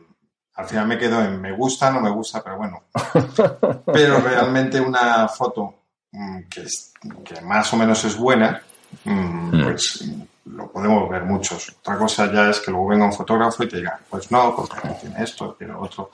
al 0.56 0.66
final 0.68 0.88
me 0.88 0.98
quedo 0.98 1.24
en 1.24 1.40
me 1.40 1.54
gusta, 1.54 1.90
no 1.92 2.02
me 2.02 2.12
gusta, 2.12 2.44
pero 2.44 2.58
bueno. 2.58 2.84
pero 3.86 4.20
realmente 4.20 4.82
una 4.82 5.30
foto 5.30 5.76
mm, 6.12 6.40
que, 6.50 6.66
que, 7.24 7.42
más 7.42 7.74
o 7.74 7.78
menos 7.78 8.04
es 8.04 8.18
buena, 8.18 8.62
mm, 9.06 9.64
pues 9.64 10.06
lo 10.46 10.70
podemos 10.70 11.10
ver 11.10 11.24
muchos. 11.24 11.70
Otra 11.80 11.98
cosa 11.98 12.32
ya 12.32 12.50
es 12.50 12.60
que 12.60 12.70
luego 12.70 12.88
venga 12.88 13.06
un 13.06 13.14
fotógrafo 13.14 13.64
y 13.64 13.70
te 13.70 13.78
diga, 13.78 13.98
pues 14.10 14.30
no, 14.30 14.54
porque 14.54 14.76
tiene 15.00 15.24
esto, 15.24 15.56
tiene 15.58 15.74
otro. 15.74 16.12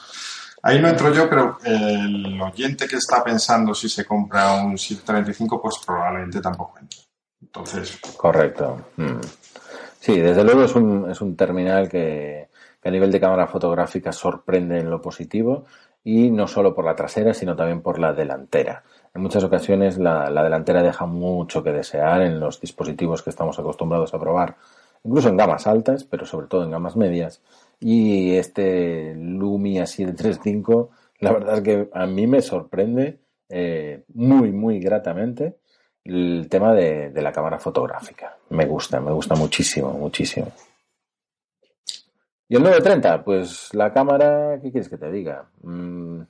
Ahí 0.67 0.81
no 0.81 0.89
entro 0.89 1.13
yo, 1.13 1.29
pero 1.29 1.57
el 1.63 2.41
oyente 2.41 2.89
que 2.89 2.97
está 2.97 3.23
pensando 3.23 3.73
si 3.73 3.87
se 3.87 4.03
compra 4.03 4.53
un 4.55 4.77
735, 4.77 5.61
pues 5.61 5.75
probablemente 5.85 6.41
tampoco 6.41 6.77
entre. 6.81 6.99
Entonces. 7.41 7.97
Correcto. 8.17 8.87
Hmm. 8.97 9.21
Sí, 9.97 10.19
desde 10.19 10.43
luego 10.43 10.63
es 10.63 10.75
un, 10.75 11.09
es 11.09 11.21
un 11.21 11.37
terminal 11.37 11.87
que, 11.87 12.49
a 12.83 12.91
nivel 12.91 13.13
de 13.13 13.19
cámara 13.21 13.47
fotográfica 13.47 14.11
sorprende 14.11 14.77
en 14.79 14.89
lo 14.89 15.01
positivo 15.01 15.63
y 16.03 16.31
no 16.31 16.47
solo 16.47 16.75
por 16.75 16.83
la 16.83 16.97
trasera, 16.97 17.33
sino 17.33 17.55
también 17.55 17.79
por 17.81 17.97
la 17.97 18.11
delantera. 18.11 18.83
En 19.15 19.21
muchas 19.21 19.45
ocasiones 19.45 19.97
la, 19.97 20.29
delantera 20.29 20.83
deja 20.83 21.05
mucho 21.05 21.63
que 21.63 21.71
desear 21.71 22.23
en 22.23 22.41
los 22.41 22.59
dispositivos 22.59 23.23
que 23.23 23.29
estamos 23.29 23.57
acostumbrados 23.57 24.13
a 24.13 24.19
probar, 24.19 24.57
incluso 25.05 25.29
en 25.29 25.37
gamas 25.37 25.65
altas, 25.65 26.03
pero 26.03 26.25
sobre 26.25 26.47
todo 26.47 26.65
en 26.65 26.71
gamas 26.71 26.97
medias. 26.97 27.41
Y 27.79 28.35
este 28.35 29.13
Lumia 29.15 29.85
735, 29.85 30.89
la 31.19 31.33
verdad 31.33 31.57
es 31.57 31.61
que 31.61 31.89
a 31.93 32.05
mí 32.07 32.25
me 32.27 32.41
sorprende 32.41 33.19
eh, 33.49 34.03
muy, 34.13 34.51
muy 34.51 34.79
gratamente 34.79 35.57
el 36.03 36.47
tema 36.49 36.73
de, 36.73 37.11
de 37.11 37.21
la 37.21 37.31
cámara 37.31 37.59
fotográfica. 37.59 38.37
Me 38.49 38.65
gusta, 38.65 38.99
me 38.99 39.11
gusta 39.11 39.35
muchísimo, 39.35 39.91
muchísimo. 39.93 40.51
Y 42.49 42.55
el 42.55 42.63
930, 42.63 43.23
pues 43.25 43.73
la 43.73 43.91
cámara, 43.91 44.59
¿qué 44.61 44.71
quieres 44.71 44.87
que 44.87 44.97
te 44.97 45.11
diga? 45.11 45.49
Mm, 45.63 46.21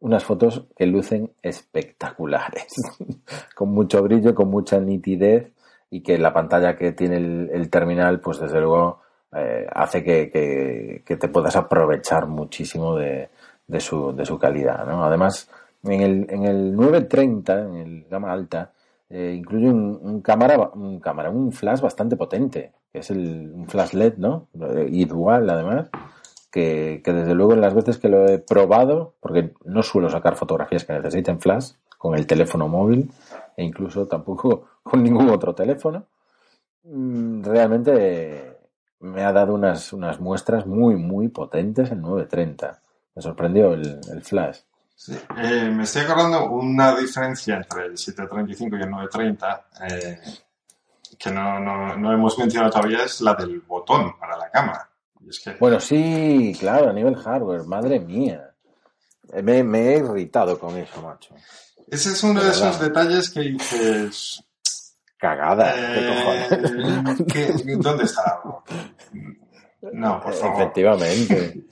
unas 0.00 0.24
fotos 0.24 0.66
que 0.74 0.86
lucen 0.86 1.32
espectaculares, 1.42 2.74
con 3.54 3.70
mucho 3.70 4.02
brillo, 4.02 4.34
con 4.34 4.48
mucha 4.48 4.80
nitidez 4.80 5.52
y 5.90 6.02
que 6.02 6.18
la 6.18 6.32
pantalla 6.32 6.76
que 6.76 6.92
tiene 6.92 7.16
el, 7.16 7.70
terminal, 7.70 8.20
pues 8.20 8.40
desde 8.40 8.58
luego 8.58 9.02
eh, 9.34 9.66
hace 9.72 10.02
que, 10.04 11.02
te 11.04 11.28
puedas 11.28 11.56
aprovechar 11.56 12.26
muchísimo 12.26 12.96
de, 12.96 13.28
su, 13.78 14.14
de 14.14 14.24
su 14.24 14.38
calidad. 14.38 14.86
¿no? 14.86 15.04
Además, 15.04 15.50
en 15.82 16.00
el, 16.00 16.26
en 16.30 16.44
el 16.44 16.76
930, 16.76 17.60
en 17.60 17.74
el 17.74 18.04
gama 18.08 18.32
alta, 18.32 18.72
eh, 19.10 19.34
incluye 19.36 19.68
un, 19.68 20.22
cámara, 20.22 20.70
un 20.74 20.98
cámara, 21.00 21.30
un 21.30 21.52
flash 21.52 21.80
bastante 21.80 22.16
potente, 22.16 22.72
que 22.92 23.00
es 23.00 23.10
el, 23.10 23.52
un 23.54 23.68
flash 23.68 23.92
LED, 23.92 24.14
¿no? 24.16 24.48
Y 24.88 25.04
dual, 25.04 25.48
además, 25.50 25.90
que, 26.50 27.02
desde 27.04 27.34
luego 27.34 27.52
en 27.52 27.60
las 27.60 27.74
veces 27.74 27.98
que 27.98 28.08
lo 28.08 28.26
he 28.28 28.38
probado, 28.38 29.14
porque 29.20 29.52
no 29.64 29.82
suelo 29.82 30.08
sacar 30.08 30.36
fotografías 30.36 30.84
que 30.84 30.92
necesiten 30.92 31.40
flash 31.40 31.72
con 31.98 32.14
el 32.14 32.26
teléfono 32.26 32.68
móvil 32.68 33.10
e 33.56 33.64
incluso 33.64 34.06
tampoco 34.06 34.66
con 34.82 35.02
ningún 35.02 35.28
otro 35.30 35.54
teléfono, 35.54 36.06
mm, 36.84 37.42
realmente 37.42 38.53
me 39.04 39.22
ha 39.22 39.32
dado 39.32 39.54
unas, 39.54 39.92
unas 39.92 40.18
muestras 40.18 40.66
muy, 40.66 40.96
muy 40.96 41.28
potentes 41.28 41.90
el 41.90 42.00
930. 42.00 42.80
Me 43.14 43.22
sorprendió 43.22 43.74
el, 43.74 44.00
el 44.10 44.22
flash. 44.22 44.60
Sí. 44.96 45.14
Eh, 45.36 45.70
me 45.70 45.84
estoy 45.84 46.02
acordando 46.02 46.46
una 46.50 46.96
diferencia 46.96 47.56
entre 47.56 47.86
el 47.86 47.98
735 47.98 48.76
y 48.76 48.82
el 48.82 48.90
930 48.90 49.66
eh, 49.90 50.20
que 51.18 51.30
no, 51.30 51.60
no, 51.60 52.12
hemos 52.12 52.38
mencionado 52.38 52.72
todavía 52.72 53.04
es 53.04 53.20
la 53.20 53.34
del 53.34 53.60
botón 53.60 54.18
para 54.18 54.36
la 54.36 54.50
cámara. 54.50 54.88
Bueno, 55.60 55.80
sí, 55.80 56.56
claro, 56.58 56.90
a 56.90 56.92
nivel 56.92 57.16
hardware, 57.16 57.64
madre 57.64 58.00
mía. 58.00 58.50
Me, 59.42 59.60
he 59.60 59.98
irritado 59.98 60.58
con 60.58 60.76
eso, 60.76 61.00
macho. 61.02 61.34
Ese 61.88 62.10
es 62.10 62.22
uno 62.22 62.42
de, 62.42 62.50
esos 62.50 62.80
detalles 62.80 63.30
que 63.30 63.40
dices... 63.40 64.42
Cagada, 65.16 65.72
¿qué 67.32 67.44
eh, 67.44 67.76
¿Dónde 67.78 68.04
está? 68.04 68.42
No, 69.92 70.20
por 70.20 70.32
favor. 70.32 70.62
Efectivamente. 70.62 71.66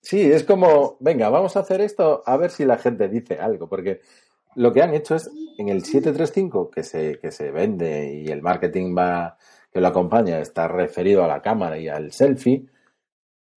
Sí, 0.00 0.22
es 0.22 0.44
como, 0.44 0.96
venga, 1.00 1.28
vamos 1.28 1.56
a 1.56 1.60
hacer 1.60 1.80
esto 1.80 2.22
a 2.24 2.36
ver 2.36 2.50
si 2.50 2.64
la 2.64 2.78
gente 2.78 3.08
dice 3.08 3.38
algo, 3.38 3.68
porque 3.68 4.00
lo 4.54 4.72
que 4.72 4.82
han 4.82 4.94
hecho 4.94 5.14
es 5.14 5.30
en 5.58 5.68
el 5.68 5.84
735 5.84 6.70
que 6.70 6.82
se, 6.82 7.18
que 7.18 7.30
se 7.30 7.50
vende 7.50 8.14
y 8.14 8.28
el 8.28 8.40
marketing 8.40 8.96
va 8.96 9.36
que 9.70 9.80
lo 9.80 9.88
acompaña 9.88 10.40
está 10.40 10.66
referido 10.66 11.24
a 11.24 11.28
la 11.28 11.42
cámara 11.42 11.78
y 11.78 11.88
al 11.88 12.12
selfie, 12.12 12.66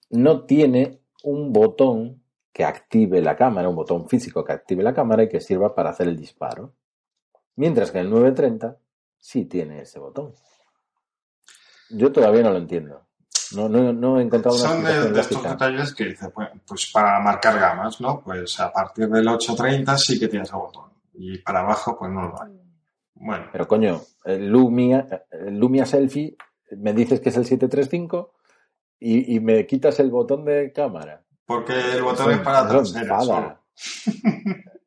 no 0.09 0.45
tiene 0.45 0.99
un 1.23 1.53
botón 1.53 2.21
que 2.51 2.65
active 2.65 3.21
la 3.21 3.37
cámara, 3.37 3.69
un 3.69 3.75
botón 3.75 4.09
físico 4.09 4.43
que 4.43 4.51
active 4.51 4.83
la 4.83 4.93
cámara 4.93 5.23
y 5.23 5.29
que 5.29 5.39
sirva 5.39 5.73
para 5.73 5.91
hacer 5.91 6.07
el 6.07 6.17
disparo. 6.17 6.73
Mientras 7.55 7.91
que 7.91 7.99
el 7.99 8.09
930 8.09 8.77
sí 9.17 9.45
tiene 9.45 9.81
ese 9.81 9.99
botón. 9.99 10.33
Yo 11.93 12.11
todavía 12.11 12.43
no 12.43 12.51
lo 12.51 12.57
entiendo. 12.57 13.01
No, 13.53 13.67
no, 13.67 13.91
no 13.91 14.19
he 14.19 14.23
encontrado 14.23 14.57
una 14.57 14.69
Son 14.69 14.83
de, 15.13 15.19
estos 15.19 15.43
detalles 15.43 15.93
que 15.93 16.05
dice, 16.05 16.29
pues 16.65 16.89
para 16.91 17.19
marcar 17.19 17.59
gamas, 17.59 17.99
¿no? 17.99 18.21
Pues 18.21 18.59
a 18.59 18.71
partir 18.71 19.09
del 19.09 19.27
830 19.27 19.97
sí 19.97 20.19
que 20.19 20.27
tienes 20.27 20.49
el 20.51 20.57
botón. 20.57 20.85
Y 21.13 21.37
para 21.39 21.59
abajo, 21.59 21.97
pues 21.99 22.11
no 22.11 22.29
lo 22.29 22.41
hay. 22.41 22.51
Bueno. 23.15 23.45
Pero 23.51 23.67
coño, 23.67 24.01
el 24.23 24.47
Lumia, 24.47 25.25
el 25.31 25.57
Lumia 25.57 25.85
Selfie, 25.85 26.37
me 26.77 26.93
dices 26.93 27.19
que 27.19 27.29
es 27.29 27.37
el 27.37 27.45
735 27.45 28.33
y, 28.99 29.35
y 29.35 29.39
me 29.41 29.65
quitas 29.67 29.99
el 29.99 30.09
botón 30.09 30.45
de 30.45 30.71
cámara. 30.71 31.23
Porque 31.45 31.73
el 31.73 32.01
botón 32.01 32.31
es, 32.31 32.39
para 32.39 32.67
trasera. 32.67 33.61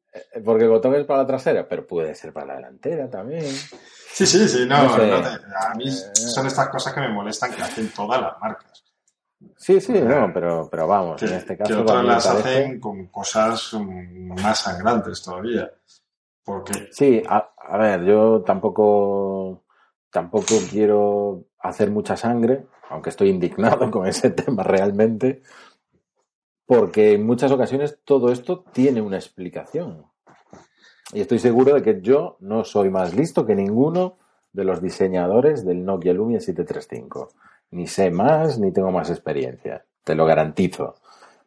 Porque 0.44 0.64
el 0.64 0.70
botón 0.70 0.94
es 0.94 1.04
para 1.04 1.22
la 1.22 1.26
trasera, 1.26 1.66
pero 1.68 1.86
puede 1.86 2.14
ser 2.14 2.32
para 2.32 2.46
la 2.46 2.54
delantera 2.56 3.10
también. 3.10 3.44
Sí, 3.44 4.26
sí, 4.26 4.48
sí, 4.48 4.64
no, 4.66 4.76
a 4.76 5.74
mí 5.76 5.88
eh, 5.88 6.14
son 6.14 6.46
estas 6.46 6.68
cosas 6.68 6.92
que 6.92 7.00
me 7.00 7.08
molestan 7.08 7.52
que 7.52 7.62
hacen 7.62 7.90
todas 7.90 8.20
las 8.20 8.38
marcas. 8.40 8.84
Sí, 9.56 9.80
sí, 9.80 9.92
no, 9.92 10.30
pero, 10.32 10.68
pero 10.70 10.86
vamos, 10.86 11.22
en 11.22 11.34
este 11.34 11.56
caso. 11.56 11.74
Que 11.74 11.80
otras 11.80 12.04
las 12.04 12.26
hacen 12.26 12.78
con 12.80 13.06
cosas 13.06 13.74
más 13.74 14.60
sangrantes 14.60 15.22
todavía. 15.22 15.70
Porque... 16.44 16.88
Sí, 16.92 17.22
a, 17.28 17.54
a, 17.56 17.78
ver, 17.78 18.04
yo 18.04 18.42
tampoco, 18.42 19.64
tampoco 20.10 20.54
quiero 20.70 21.46
hacer 21.58 21.90
mucha 21.90 22.16
sangre, 22.16 22.66
aunque 22.90 23.10
estoy 23.10 23.30
indignado 23.30 23.90
con 23.90 24.06
ese 24.06 24.30
tema 24.30 24.62
realmente, 24.62 25.42
porque 26.66 27.12
en 27.12 27.26
muchas 27.26 27.52
ocasiones 27.52 27.98
todo 28.04 28.30
esto 28.30 28.64
tiene 28.72 29.00
una 29.00 29.16
explicación. 29.16 30.06
Y 31.12 31.20
estoy 31.20 31.38
seguro 31.38 31.74
de 31.74 31.82
que 31.82 32.00
yo 32.00 32.36
no 32.40 32.64
soy 32.64 32.90
más 32.90 33.14
listo 33.14 33.44
que 33.46 33.54
ninguno 33.54 34.16
de 34.52 34.64
los 34.64 34.80
diseñadores 34.80 35.64
del 35.64 35.84
Nokia 35.84 36.14
Lumia 36.14 36.40
735. 36.40 37.28
Ni 37.72 37.86
sé 37.86 38.10
más, 38.10 38.58
ni 38.58 38.72
tengo 38.72 38.90
más 38.90 39.10
experiencia. 39.10 39.84
Te 40.04 40.14
lo 40.14 40.24
garantizo. 40.24 40.94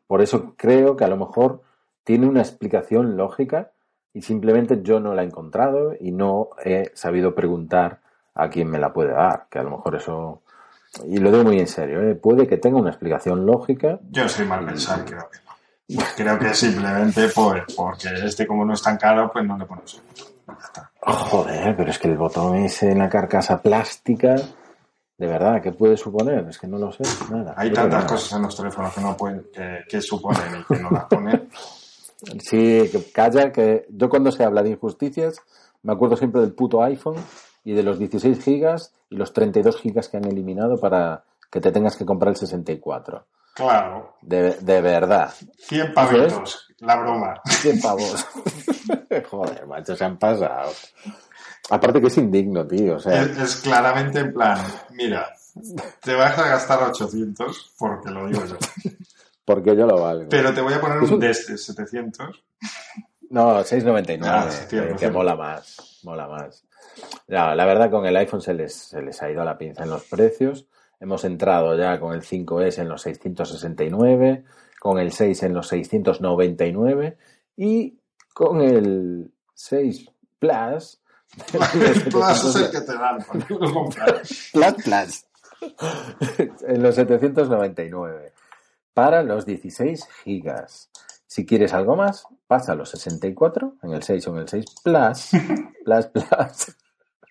Por 0.06 0.22
eso 0.22 0.54
creo 0.56 0.96
que 0.96 1.06
a 1.06 1.08
lo 1.08 1.18
mejor 1.18 1.62
tiene 2.04 2.28
una 2.28 2.42
explicación 2.42 3.18
lógica 3.18 3.72
y 4.14 4.22
simplemente 4.22 4.82
yo 4.84 5.00
no 5.00 5.14
la 5.14 5.24
he 5.24 5.26
encontrado 5.26 5.94
y 6.00 6.12
no 6.12 6.50
he 6.64 6.92
sabido 6.94 7.34
preguntar 7.34 8.02
a 8.34 8.50
quién 8.50 8.70
me 8.70 8.80
la 8.80 8.94
puede 8.94 9.14
dar. 9.14 9.48
Que 9.50 9.60
a 9.60 9.64
lo 9.64 9.72
mejor 9.72 9.96
eso. 9.96 10.42
Y 11.06 11.18
lo 11.18 11.32
digo 11.32 11.44
muy 11.44 11.60
en 11.60 11.68
serio, 11.68 12.02
¿eh? 12.02 12.16
puede 12.16 12.48
que 12.48 12.58
tenga 12.58 12.78
una 12.78 12.90
explicación 12.90 13.46
lógica. 13.46 14.00
Yo 14.10 14.28
soy 14.28 14.46
mal 14.46 14.66
pensar, 14.66 15.06
creo 15.06 15.30
que 15.30 15.48
Creo 16.18 16.38
que 16.38 16.54
simplemente 16.54 17.30
pues, 17.30 17.64
porque 17.76 18.10
este 18.26 18.46
como 18.46 18.66
no 18.66 18.74
es 18.74 18.82
tan 18.82 18.98
caro, 18.98 19.32
pues 19.32 19.46
no 19.46 19.58
le 19.58 19.66
pones 19.66 19.94
el 19.94 20.02
botón. 20.02 20.84
Joder, 21.00 21.76
pero 21.78 21.90
es 21.90 22.00
que 22.00 22.10
el 22.10 22.18
botón 22.18 22.56
es 22.58 22.84
en 22.84 23.00
la 23.00 23.08
carcasa 23.08 23.62
plástica, 23.62 24.36
de 25.18 25.28
verdad, 25.28 25.62
¿qué 25.62 25.72
puede 25.72 25.96
suponer? 25.96 26.46
Es 26.50 26.60
que 26.60 26.68
no 26.68 26.78
lo 26.78 26.92
sé, 26.92 27.04
nada. 27.32 27.54
Hay 27.56 27.72
tantas 27.72 28.04
cosas 28.04 28.34
en 28.34 28.42
los 28.42 28.56
teléfonos 28.56 28.94
que 28.94 29.02
no 29.02 29.16
pueden, 29.16 29.48
que, 29.90 30.02
suponen 30.02 30.60
y 30.60 30.74
que 30.74 30.82
no 30.82 30.92
las 30.92 31.06
ponen. 31.06 31.48
Sí, 32.40 32.90
que 32.92 33.12
calla, 33.14 33.52
que 33.52 33.86
yo 33.90 34.10
cuando 34.10 34.32
se 34.32 34.44
habla 34.44 34.64
de 34.64 34.72
injusticias, 34.72 35.42
me 35.84 35.94
acuerdo 35.94 36.18
siempre 36.18 36.42
del 36.42 36.54
puto 36.54 36.84
iPhone 36.84 37.16
y 37.64 37.74
de 37.74 37.84
los 37.84 38.00
16 38.00 38.44
gigas 38.44 38.94
y 39.10 39.16
los 39.16 39.34
32 39.34 39.78
gigas 39.78 40.08
que 40.10 40.18
han 40.18 40.26
eliminado 40.26 40.78
para 40.78 41.24
que 41.52 41.60
te 41.62 41.72
tengas 41.72 41.96
que 41.96 42.06
comprar 42.06 42.30
el 42.32 42.38
64. 42.38 43.26
Claro. 43.56 44.16
De, 44.22 44.52
de 44.56 44.82
verdad. 44.82 45.34
100 45.58 45.94
pavitos, 45.94 46.68
la 46.80 46.96
broma. 46.98 47.42
100 47.46 47.82
pavos. 47.82 48.26
Joder, 49.30 49.66
macho, 49.66 49.96
se 49.96 50.06
han 50.06 50.18
pasado. 50.18 50.72
Aparte 51.70 52.00
que 52.00 52.08
es 52.08 52.18
indigno, 52.18 52.66
tío. 52.68 52.96
O 52.96 53.00
sea, 53.00 53.22
Es, 53.24 53.38
es 53.38 53.56
claramente 53.58 54.20
en 54.20 54.34
plan, 54.34 54.58
mira, 54.92 55.28
te 56.02 56.14
vas 56.16 56.38
a 56.38 56.48
gastar 56.48 56.84
800, 56.84 57.74
porque 57.78 58.10
lo 58.12 58.28
digo 58.28 58.46
yo, 58.46 58.58
porque 59.46 59.76
yo 59.76 59.86
lo 59.86 60.02
valgo. 60.02 60.30
pero 60.30 60.54
te 60.54 60.62
voy 60.62 60.74
a 60.74 60.80
poner 60.82 61.00
un 61.00 61.14
un- 61.14 61.20
de 61.20 61.32
este 61.32 61.58
700. 61.58 62.44
No, 63.30 63.60
6.99, 63.60 64.22
Ah, 64.24 64.50
sí, 64.50 64.68
tío, 64.70 64.84
que, 64.84 64.90
no 64.92 64.96
que 64.98 65.06
sé. 65.08 65.12
mola 65.12 65.36
más, 65.36 66.00
mola 66.04 66.28
más. 66.28 66.64
No, 67.28 67.56
la 67.56 67.66
verdad 67.66 67.92
con 67.92 68.06
el 68.06 68.16
iPhone 68.16 68.42
se 68.42 68.54
les, 68.54 68.74
se 68.74 69.02
les 69.02 69.22
ha 69.22 69.30
ido 69.30 69.44
la 69.44 69.58
pinza 69.58 69.84
en 69.84 69.90
los 69.90 70.04
precios. 70.06 70.68
Hemos 71.00 71.24
entrado 71.26 71.78
ya 71.78 72.00
con 72.00 72.14
el 72.14 72.22
5S 72.22 72.80
en 72.80 72.90
los 72.90 73.02
669, 73.04 74.44
con 74.80 74.98
el 75.00 75.12
6 75.12 75.44
en 75.44 75.54
los 75.54 75.68
699 75.68 77.18
y 77.56 78.00
con 78.34 78.62
el 78.62 79.32
6 79.54 80.12
Plus. 80.40 81.02
Plus 81.52 82.46
es 82.46 82.56
el 82.56 82.72
que 82.72 82.82
te 82.82 82.94
dan 82.94 83.22
cuando 83.24 83.60
lo 83.60 83.74
compras. 83.74 84.50
Plus 84.54 84.74
Plus. 84.84 85.26
en 86.68 86.84
los 86.84 86.96
799 86.96 88.34
para 88.94 89.22
los 89.24 89.46
16 89.46 90.08
gigas. 90.24 90.90
Si 91.28 91.46
quieres 91.46 91.74
algo 91.74 91.96
más, 91.96 92.24
pasa 92.48 92.72
a 92.72 92.76
los 92.76 92.90
64 92.90 93.76
en 93.84 93.92
el 93.92 94.02
6 94.02 94.28
o 94.28 94.32
en 94.32 94.38
el 94.40 94.48
6 94.48 94.66
Plus, 94.84 95.30
Plus, 95.84 96.06
Plus, 96.08 96.78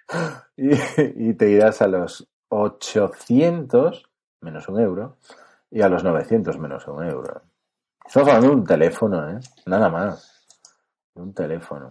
y, 0.57 1.35
te 1.35 1.51
irás 1.51 1.83
a 1.83 1.89
los 1.89 2.29
800 2.49 4.09
menos 4.41 4.69
un 4.69 4.81
euro 4.81 5.17
y 5.71 5.83
a 5.83 5.89
los 5.89 6.05
900 6.05 6.59
menos 6.59 6.87
un 6.87 7.05
euro. 7.05 7.43
Estamos 8.07 8.29
hablando 8.29 8.51
de 8.51 8.57
un 8.57 8.65
teléfono, 8.65 9.31
¿eh? 9.31 9.41
Nada 9.67 9.89
más. 9.89 10.33
Un 11.15 11.35
teléfono. 11.35 11.89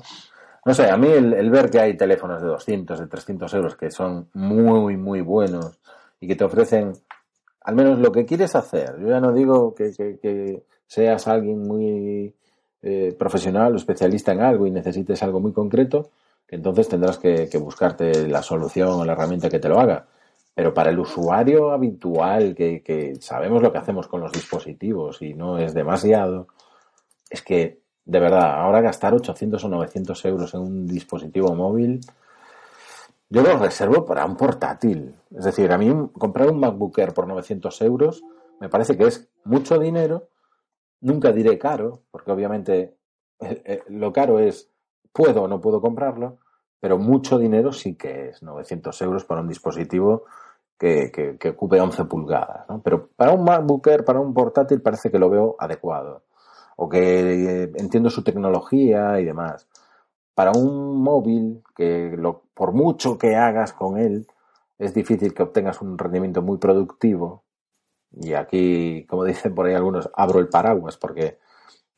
No 0.65 0.73
sé, 0.73 0.89
a 0.89 0.97
mí 0.97 1.09
el, 1.09 1.49
ver 1.49 1.69
que 1.69 1.79
hay 1.79 1.97
teléfonos 1.97 2.41
de 2.41 2.47
200, 2.47 2.99
de 2.99 3.07
300 3.07 3.53
euros 3.53 3.75
que 3.75 3.91
son 3.91 4.29
muy, 4.33 4.97
muy 4.97 5.21
buenos 5.21 5.79
y 6.19 6.27
que 6.27 6.35
te 6.35 6.43
ofrecen 6.43 6.93
al 7.61 7.75
menos 7.75 7.99
lo 7.99 8.11
que 8.11 8.25
quieres 8.25 8.55
hacer. 8.55 8.97
Yo 8.99 9.09
ya 9.09 9.19
no 9.19 9.33
digo 9.33 9.75
que, 9.75 10.63
seas 10.87 11.27
alguien 11.27 11.67
muy 11.67 12.33
eh, 12.81 13.15
profesional 13.17 13.73
o 13.73 13.77
especialista 13.77 14.31
en 14.31 14.41
algo 14.41 14.67
y 14.67 14.71
necesites 14.71 15.21
algo 15.23 15.39
muy 15.39 15.51
concreto, 15.51 16.11
entonces 16.47 16.87
tendrás 16.87 17.17
que, 17.17 17.49
buscarte 17.59 18.27
la 18.27 18.43
solución 18.43 18.89
o 18.89 19.05
la 19.05 19.13
herramienta 19.13 19.49
que 19.49 19.59
te 19.59 19.69
lo 19.69 19.79
haga. 19.79 20.07
Pero 20.53 20.73
para 20.73 20.89
el 20.89 20.99
usuario 20.99 21.71
habitual, 21.71 22.55
que, 22.55 22.81
que 22.81 23.15
sabemos 23.19 23.61
lo 23.61 23.71
que 23.71 23.77
hacemos 23.77 24.07
con 24.07 24.21
los 24.21 24.31
dispositivos 24.31 25.21
y 25.21 25.33
no 25.33 25.57
es 25.57 25.73
demasiado, 25.73 26.47
es 27.29 27.41
que, 27.41 27.81
de 28.05 28.19
verdad, 28.19 28.61
ahora 28.61 28.81
gastar 28.81 29.13
800 29.13 29.63
o 29.63 29.69
900 29.69 30.25
euros 30.25 30.53
en 30.53 30.61
un 30.61 30.87
dispositivo 30.87 31.53
móvil, 31.55 32.01
yo 33.29 33.41
lo 33.41 33.57
reservo 33.57 34.05
para 34.05 34.25
un 34.25 34.37
portátil. 34.37 35.15
Es 35.35 35.45
decir, 35.45 35.71
a 35.71 35.77
mí 35.77 35.91
comprar 36.13 36.49
un 36.49 36.59
MacBook 36.59 36.97
Air 36.99 37.13
por 37.13 37.27
900 37.27 37.81
euros 37.81 38.23
me 38.59 38.69
parece 38.69 38.97
que 38.97 39.05
es 39.05 39.27
mucho 39.43 39.79
dinero. 39.79 40.29
Nunca 41.01 41.31
diré 41.31 41.57
caro, 41.57 42.03
porque 42.11 42.31
obviamente 42.31 42.95
eh, 43.39 43.61
eh, 43.65 43.83
lo 43.89 44.13
caro 44.13 44.39
es 44.39 44.69
puedo 45.15 45.43
o 45.43 45.47
no 45.47 45.61
puedo 45.61 45.81
comprarlo, 45.81 46.39
pero 46.81 46.97
mucho 46.99 47.39
dinero 47.39 47.71
sí 47.73 47.95
que 47.95 48.29
es 48.29 48.43
900 48.43 49.01
euros 49.01 49.25
para 49.25 49.41
un 49.41 49.47
dispositivo 49.47 50.25
que, 50.77 51.11
que- 51.39 51.49
ocupe 51.49 51.79
11 51.81 52.03
pulgadas. 52.05 52.69
¿no? 52.69 52.81
Pero 52.83 53.09
para 53.15 53.31
un 53.33 53.43
MacBook 53.45 53.87
Air, 53.87 54.05
para 54.05 54.19
un 54.19 54.33
portátil, 54.33 54.81
parece 54.81 55.09
que 55.11 55.19
lo 55.19 55.29
veo 55.29 55.55
adecuado. 55.59 56.23
O 56.77 56.89
que 56.89 57.63
eh, 57.63 57.71
entiendo 57.75 58.09
su 58.09 58.23
tecnología 58.23 59.19
y 59.21 59.25
demás 59.25 59.67
para 60.33 60.51
un 60.51 61.01
móvil 61.01 61.63
que 61.75 62.15
lo, 62.17 62.43
por 62.53 62.73
mucho 62.73 63.17
que 63.17 63.35
hagas 63.35 63.73
con 63.73 63.97
él, 63.97 64.27
es 64.77 64.93
difícil 64.93 65.33
que 65.33 65.43
obtengas 65.43 65.81
un 65.81 65.97
rendimiento 65.97 66.41
muy 66.41 66.57
productivo. 66.57 67.43
Y 68.13 68.33
aquí, 68.33 69.05
como 69.09 69.23
dicen 69.25 69.55
por 69.55 69.67
ahí 69.67 69.73
algunos, 69.75 70.09
abro 70.15 70.39
el 70.39 70.49
paraguas 70.49 70.97
porque 70.97 71.39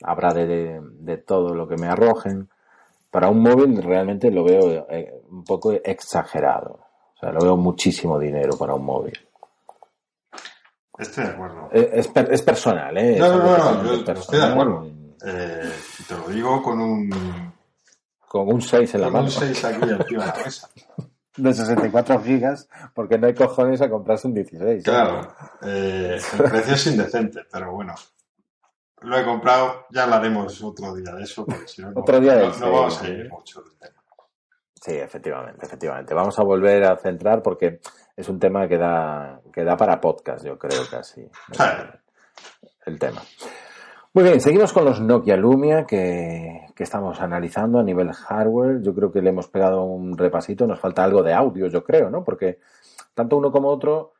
habrá 0.03 0.34
de- 0.34 0.82
de 0.82 1.17
todo 1.17 1.56
lo 1.56 1.67
que 1.67 1.77
me 1.77 1.88
arrojen. 1.88 2.49
Para 3.10 3.30
un 3.30 3.41
móvil 3.41 3.82
realmente 3.82 4.30
lo 4.32 4.43
veo 4.43 4.88
eh, 4.89 5.22
un 5.30 5.43
poco 5.43 5.72
exagerado. 5.72 6.80
O 7.15 7.20
sea, 7.20 7.32
lo 7.32 7.39
veo 7.41 7.58
muchísimo 7.58 8.20
dinero 8.20 8.58
para 8.58 8.76
un 8.76 8.86
móvil. 8.86 9.17
Estoy 10.98 11.26
de 11.26 11.30
acuerdo. 11.32 11.70
Eh, 11.72 11.89
Es, 11.93 12.08
per- 12.08 12.32
es 12.34 12.41
personal, 12.41 12.98
¿eh? 12.98 13.17
No, 13.20 13.26
Es 13.26 13.32
no, 13.32 13.38
no, 13.39 13.84
no, 13.84 13.84
yo 13.84 13.93
estoy 14.13 14.39
de 14.39 14.46
acuerdo. 14.46 14.88
Eh, 15.26 15.72
te 16.08 16.15
lo 16.15 16.28
digo 16.30 16.62
con 16.62 16.80
un, 16.80 17.54
Con 18.28 18.48
un 18.54 18.62
6 18.62 18.96
en 18.96 19.02
la 19.02 19.08
con 19.08 19.13
mano. 19.13 19.26
un 19.26 19.32
6 19.32 19.65
aquí 19.65 19.89
encima 19.89 20.26
de 20.26 20.32
la 20.32 20.43
mesa. 20.46 20.70
de 21.38 21.54
64 21.54 22.22
gigas, 22.24 22.67
porque 22.96 23.17
no 23.20 23.28
hay 23.28 23.36
cojones 23.36 23.80
a 23.82 23.89
comprarse 23.89 24.28
un 24.28 24.34
16. 24.34 24.84
Claro, 24.84 25.32
eh, 25.62 26.20
el 26.34 26.43
precio 26.50 26.74
es 26.74 26.88
indecente, 26.88 27.41
pero 27.52 27.72
bueno. 27.74 27.93
Lo 29.01 29.17
he 29.17 29.23
comprado, 29.23 29.86
ya 29.91 30.03
hablaremos 30.03 30.62
otro 30.63 30.95
día 30.95 31.13
de 31.13 31.23
eso, 31.23 31.45
porque 31.45 31.67
si 31.67 31.81
no, 31.81 31.91
no, 31.91 32.01
Otro 32.01 32.19
día 32.19 32.36
no, 32.36 32.39
del 32.39 32.60
no 32.60 32.71
vamos 32.71 33.01
a 33.01 33.07
ir 33.07 33.29
mucho 33.29 33.62
del 33.62 33.77
tema. 33.77 33.93
Sí, 34.73 34.95
efectivamente, 34.95 35.65
efectivamente. 35.65 36.13
Vamos 36.13 36.38
a 36.39 36.43
volver 36.43 36.83
a 36.83 36.97
centrar 36.97 37.41
porque 37.41 37.79
es 38.15 38.29
un 38.29 38.39
tema 38.39 38.67
que 38.67 38.77
da, 38.77 39.41
que 39.53 39.63
da 39.63 39.75
para 39.75 39.99
podcast, 39.99 40.45
yo 40.45 40.57
creo 40.57 40.81
casi. 40.89 41.29
El 42.86 42.97
tema. 42.97 43.21
Muy 44.13 44.23
bien, 44.23 44.39
seguimos 44.39 44.73
con 44.73 44.86
los 44.86 44.99
Nokia 45.01 45.36
Lumia 45.36 45.86
que, 45.86 46.67
que 46.73 46.83
estamos 46.83 47.19
analizando 47.19 47.79
a 47.79 47.83
nivel 47.83 48.12
hardware. 48.13 48.81
Yo 48.81 48.95
creo 48.95 49.12
que 49.12 49.21
le 49.21 49.29
hemos 49.29 49.47
pegado 49.47 49.83
un 49.83 50.17
repasito. 50.17 50.65
Nos 50.65 50.79
falta 50.79 51.03
algo 51.03 51.21
de 51.21 51.33
audio, 51.33 51.67
yo 51.67 51.83
creo, 51.83 52.10
¿no? 52.10 52.23
Porque 52.23 52.60
tanto 53.13 53.38
uno 53.38 53.51
como 53.51 53.69
otro 53.69 54.13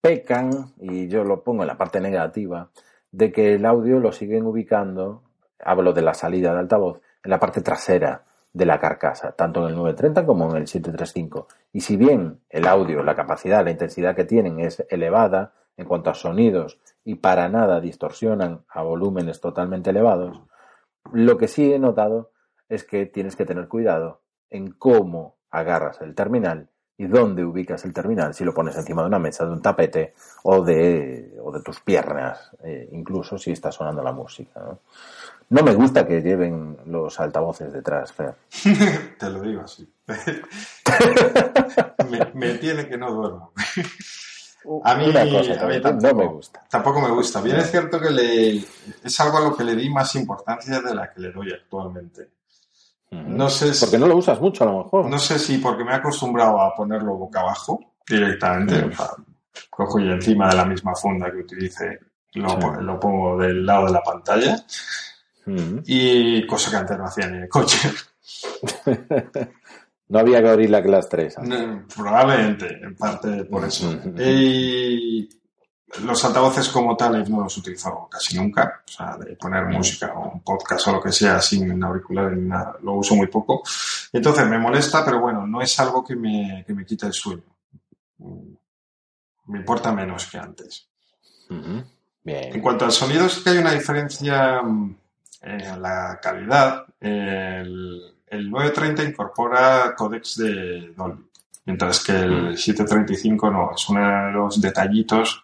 pecan, 0.00 0.74
y 0.78 1.08
yo 1.08 1.24
lo 1.24 1.42
pongo 1.42 1.62
en 1.62 1.68
la 1.68 1.78
parte 1.78 1.98
negativa, 1.98 2.68
de 3.14 3.30
que 3.30 3.54
el 3.54 3.64
audio 3.64 4.00
lo 4.00 4.10
siguen 4.10 4.44
ubicando, 4.44 5.22
hablo 5.60 5.92
de 5.92 6.02
la 6.02 6.14
salida 6.14 6.52
de 6.52 6.58
altavoz, 6.58 7.00
en 7.22 7.30
la 7.30 7.38
parte 7.38 7.60
trasera 7.60 8.24
de 8.52 8.66
la 8.66 8.80
carcasa, 8.80 9.32
tanto 9.32 9.60
en 9.60 9.68
el 9.68 9.76
930 9.76 10.26
como 10.26 10.50
en 10.50 10.56
el 10.56 10.66
735. 10.66 11.46
Y 11.72 11.82
si 11.82 11.96
bien 11.96 12.40
el 12.50 12.66
audio, 12.66 13.04
la 13.04 13.14
capacidad, 13.14 13.64
la 13.64 13.70
intensidad 13.70 14.16
que 14.16 14.24
tienen 14.24 14.58
es 14.58 14.84
elevada 14.90 15.52
en 15.76 15.86
cuanto 15.86 16.10
a 16.10 16.14
sonidos 16.14 16.80
y 17.04 17.14
para 17.14 17.48
nada 17.48 17.80
distorsionan 17.80 18.64
a 18.68 18.82
volúmenes 18.82 19.40
totalmente 19.40 19.90
elevados, 19.90 20.42
lo 21.12 21.38
que 21.38 21.46
sí 21.46 21.72
he 21.72 21.78
notado 21.78 22.32
es 22.68 22.82
que 22.82 23.06
tienes 23.06 23.36
que 23.36 23.46
tener 23.46 23.68
cuidado 23.68 24.22
en 24.50 24.72
cómo 24.72 25.36
agarras 25.50 26.00
el 26.00 26.16
terminal 26.16 26.68
y 26.96 27.06
dónde 27.06 27.44
ubicas 27.44 27.84
el 27.84 27.92
terminal, 27.92 28.34
si 28.34 28.44
lo 28.44 28.54
pones 28.54 28.76
encima 28.76 29.02
de 29.02 29.08
una 29.08 29.18
mesa, 29.18 29.44
de 29.44 29.52
un 29.52 29.62
tapete 29.62 30.14
o 30.44 30.62
de, 30.62 31.36
o 31.42 31.50
de 31.50 31.60
tus 31.60 31.80
piernas, 31.80 32.50
eh, 32.62 32.88
incluso 32.92 33.36
si 33.36 33.50
está 33.52 33.72
sonando 33.72 34.02
la 34.02 34.12
música. 34.12 34.60
¿no? 34.60 34.78
No 35.50 35.62
me 35.62 35.74
gusta 35.74 36.06
que 36.06 36.22
lleven 36.22 36.78
los 36.86 37.18
altavoces 37.18 37.72
detrás, 37.72 38.12
Fer. 38.12 38.34
Te 39.18 39.30
lo 39.30 39.40
digo 39.42 39.62
así. 39.62 39.88
me, 42.10 42.30
me 42.34 42.54
tiene 42.54 42.88
que 42.88 42.96
no 42.96 43.12
duermo. 43.12 43.52
A 44.84 44.94
mí, 44.94 45.08
Una 45.10 45.28
cosa, 45.28 45.62
a 45.62 45.66
mí 45.66 45.76
no 45.76 45.82
tampoco, 45.82 46.14
me 46.14 46.26
gusta. 46.26 46.62
tampoco 46.70 47.00
me 47.02 47.10
gusta. 47.10 47.40
Bien 47.42 47.56
es 47.56 47.70
cierto 47.70 48.00
que 48.00 48.10
le, 48.10 48.64
es 49.02 49.20
algo 49.20 49.38
a 49.38 49.40
lo 49.42 49.56
que 49.56 49.64
le 49.64 49.74
di 49.76 49.90
más 49.90 50.14
importancia 50.14 50.80
de 50.80 50.94
la 50.94 51.12
que 51.12 51.20
le 51.20 51.32
doy 51.32 51.52
actualmente. 51.52 52.28
No 53.10 53.48
sé 53.48 53.72
si, 53.74 53.84
Porque 53.84 53.98
no 53.98 54.06
lo 54.08 54.16
usas 54.16 54.40
mucho, 54.40 54.64
a 54.64 54.66
lo 54.66 54.78
mejor. 54.84 55.06
no 55.08 55.18
sé 55.18 55.38
si 55.38 55.58
porque 55.58 55.84
me 55.84 55.92
he 55.92 55.94
acostumbrado 55.94 56.60
a 56.60 56.74
ponerlo 56.74 57.14
boca 57.16 57.40
abajo 57.40 57.94
directamente. 58.06 58.82
O 58.84 58.92
sea, 58.92 59.10
cojo 59.70 59.98
y 60.00 60.08
encima 60.10 60.48
de 60.48 60.56
la 60.56 60.64
misma 60.64 60.94
funda 60.94 61.30
que 61.30 61.38
utilice 61.38 61.98
lo, 62.34 62.48
Sí. 62.50 62.56
po- 62.60 62.80
lo 62.80 62.98
pongo 63.00 63.38
del 63.38 63.64
lado 63.64 63.86
de 63.86 63.92
la 63.92 64.02
pantalla. 64.02 64.56
Mm. 65.46 65.78
Y 65.86 66.46
cosa 66.46 66.70
que 66.70 66.76
antes 66.78 66.98
no 66.98 67.04
hacía 67.04 67.28
ni 67.28 67.36
en 67.36 67.42
el 67.44 67.48
coche. 67.48 67.78
No 70.06 70.18
había 70.18 70.42
Gorilla 70.42 70.80
Glass 70.82 71.08
3. 71.08 71.38
antes. 71.38 71.58
No, 71.66 71.82
Probablemente, 71.96 72.66
en 72.82 72.94
parte 72.94 73.44
por 73.46 73.64
eso. 73.64 73.90
Y 74.18 75.28
los 76.02 76.24
altavoces 76.24 76.68
como 76.68 76.96
tales 76.96 77.28
no 77.30 77.42
los 77.42 77.56
utilizo 77.56 78.08
casi 78.10 78.36
nunca. 78.36 78.82
O 78.86 78.90
sea, 78.90 79.16
de 79.16 79.36
poner 79.36 79.66
música 79.66 80.12
o 80.14 80.32
un 80.32 80.40
podcast 80.42 80.88
o 80.88 80.92
lo 80.92 81.02
que 81.02 81.12
sea 81.12 81.40
sin 81.40 81.82
auriculares 81.82 82.36
ni 82.38 82.48
nada, 82.48 82.76
lo 82.82 82.94
uso 82.94 83.14
muy 83.14 83.28
poco. 83.28 83.62
Entonces 84.12 84.46
me 84.48 84.58
molesta, 84.58 85.04
pero 85.04 85.20
bueno, 85.20 85.46
no 85.46 85.60
es 85.60 85.78
algo 85.78 86.04
que 86.04 86.16
me, 86.16 86.64
que 86.66 86.74
me 86.74 86.84
quite 86.84 87.06
el 87.06 87.12
sueño. 87.12 87.42
Me 89.46 89.58
importa 89.58 89.92
menos 89.92 90.26
que 90.26 90.38
antes. 90.38 90.88
Bien. 91.48 92.54
En 92.54 92.60
cuanto 92.60 92.84
al 92.84 92.92
sonido, 92.92 93.28
sí 93.28 93.42
que 93.42 93.50
hay 93.50 93.58
una 93.58 93.72
diferencia 93.72 94.62
mm, 94.62 94.96
en 95.42 95.82
la 95.82 96.18
calidad. 96.20 96.86
El, 96.98 98.14
el 98.26 98.50
930 98.50 99.04
incorpora 99.04 99.94
códex 99.94 100.38
de 100.38 100.92
Dolby, 100.96 101.24
mientras 101.66 102.02
que 102.02 102.12
el 102.12 102.56
735 102.56 103.50
no. 103.50 103.72
Es 103.74 103.88
uno 103.88 104.00
de 104.00 104.32
los 104.32 104.60
detallitos 104.60 105.43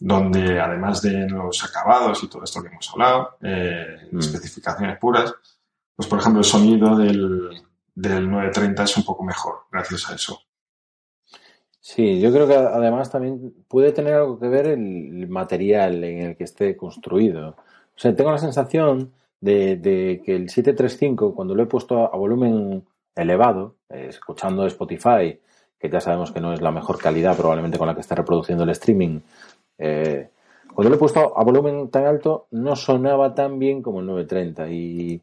donde 0.00 0.60
además 0.60 1.00
de 1.02 1.28
los 1.28 1.62
acabados 1.64 2.22
y 2.22 2.28
todo 2.28 2.44
esto 2.44 2.62
que 2.62 2.68
hemos 2.68 2.90
hablado, 2.92 3.36
eh, 3.42 4.08
Mm. 4.10 4.18
especificaciones 4.18 4.98
puras, 4.98 5.34
pues 5.96 6.08
por 6.08 6.18
ejemplo 6.18 6.40
el 6.40 6.44
sonido 6.44 6.96
del, 6.96 7.62
del 7.94 8.30
930 8.30 8.82
es 8.84 8.96
un 8.96 9.04
poco 9.04 9.22
mejor 9.24 9.54
gracias 9.70 10.10
a 10.10 10.14
eso. 10.14 10.40
Sí, 11.80 12.18
yo 12.20 12.32
creo 12.32 12.46
que 12.48 12.54
además 12.54 13.10
también 13.10 13.52
puede 13.68 13.92
tener 13.92 14.14
algo 14.14 14.38
que 14.38 14.48
ver 14.48 14.66
el 14.68 15.28
material 15.28 16.02
en 16.02 16.18
el 16.28 16.36
que 16.36 16.44
esté 16.44 16.76
construido. 16.76 17.50
O 17.50 17.98
sea, 17.98 18.16
tengo 18.16 18.30
la 18.32 18.38
sensación 18.38 19.12
de, 19.40 19.76
de 19.76 20.22
que 20.24 20.34
el 20.34 20.48
735, 20.48 21.34
cuando 21.34 21.54
lo 21.54 21.62
he 21.62 21.66
puesto 21.66 21.98
a, 22.02 22.06
a 22.06 22.16
volumen 22.16 22.84
elevado, 23.14 23.76
eh, 23.90 24.06
escuchando 24.08 24.66
Spotify, 24.66 25.38
que 25.78 25.90
ya 25.90 26.00
sabemos 26.00 26.32
que 26.32 26.40
no 26.40 26.54
es 26.54 26.62
la 26.62 26.70
mejor 26.70 26.98
calidad 26.98 27.36
probablemente 27.36 27.76
con 27.76 27.86
la 27.86 27.94
que 27.94 28.00
está 28.00 28.14
reproduciendo 28.14 28.64
el 28.64 28.70
streaming, 28.70 29.20
eh, 29.78 30.30
cuando 30.74 30.90
lo 30.90 30.96
he 30.96 30.98
puesto 30.98 31.38
a 31.38 31.44
volumen 31.44 31.88
tan 31.90 32.06
alto 32.06 32.46
no 32.52 32.74
sonaba 32.76 33.34
tan 33.34 33.58
bien 33.58 33.82
como 33.82 34.00
el 34.00 34.06
930 34.06 34.68
y 34.70 35.22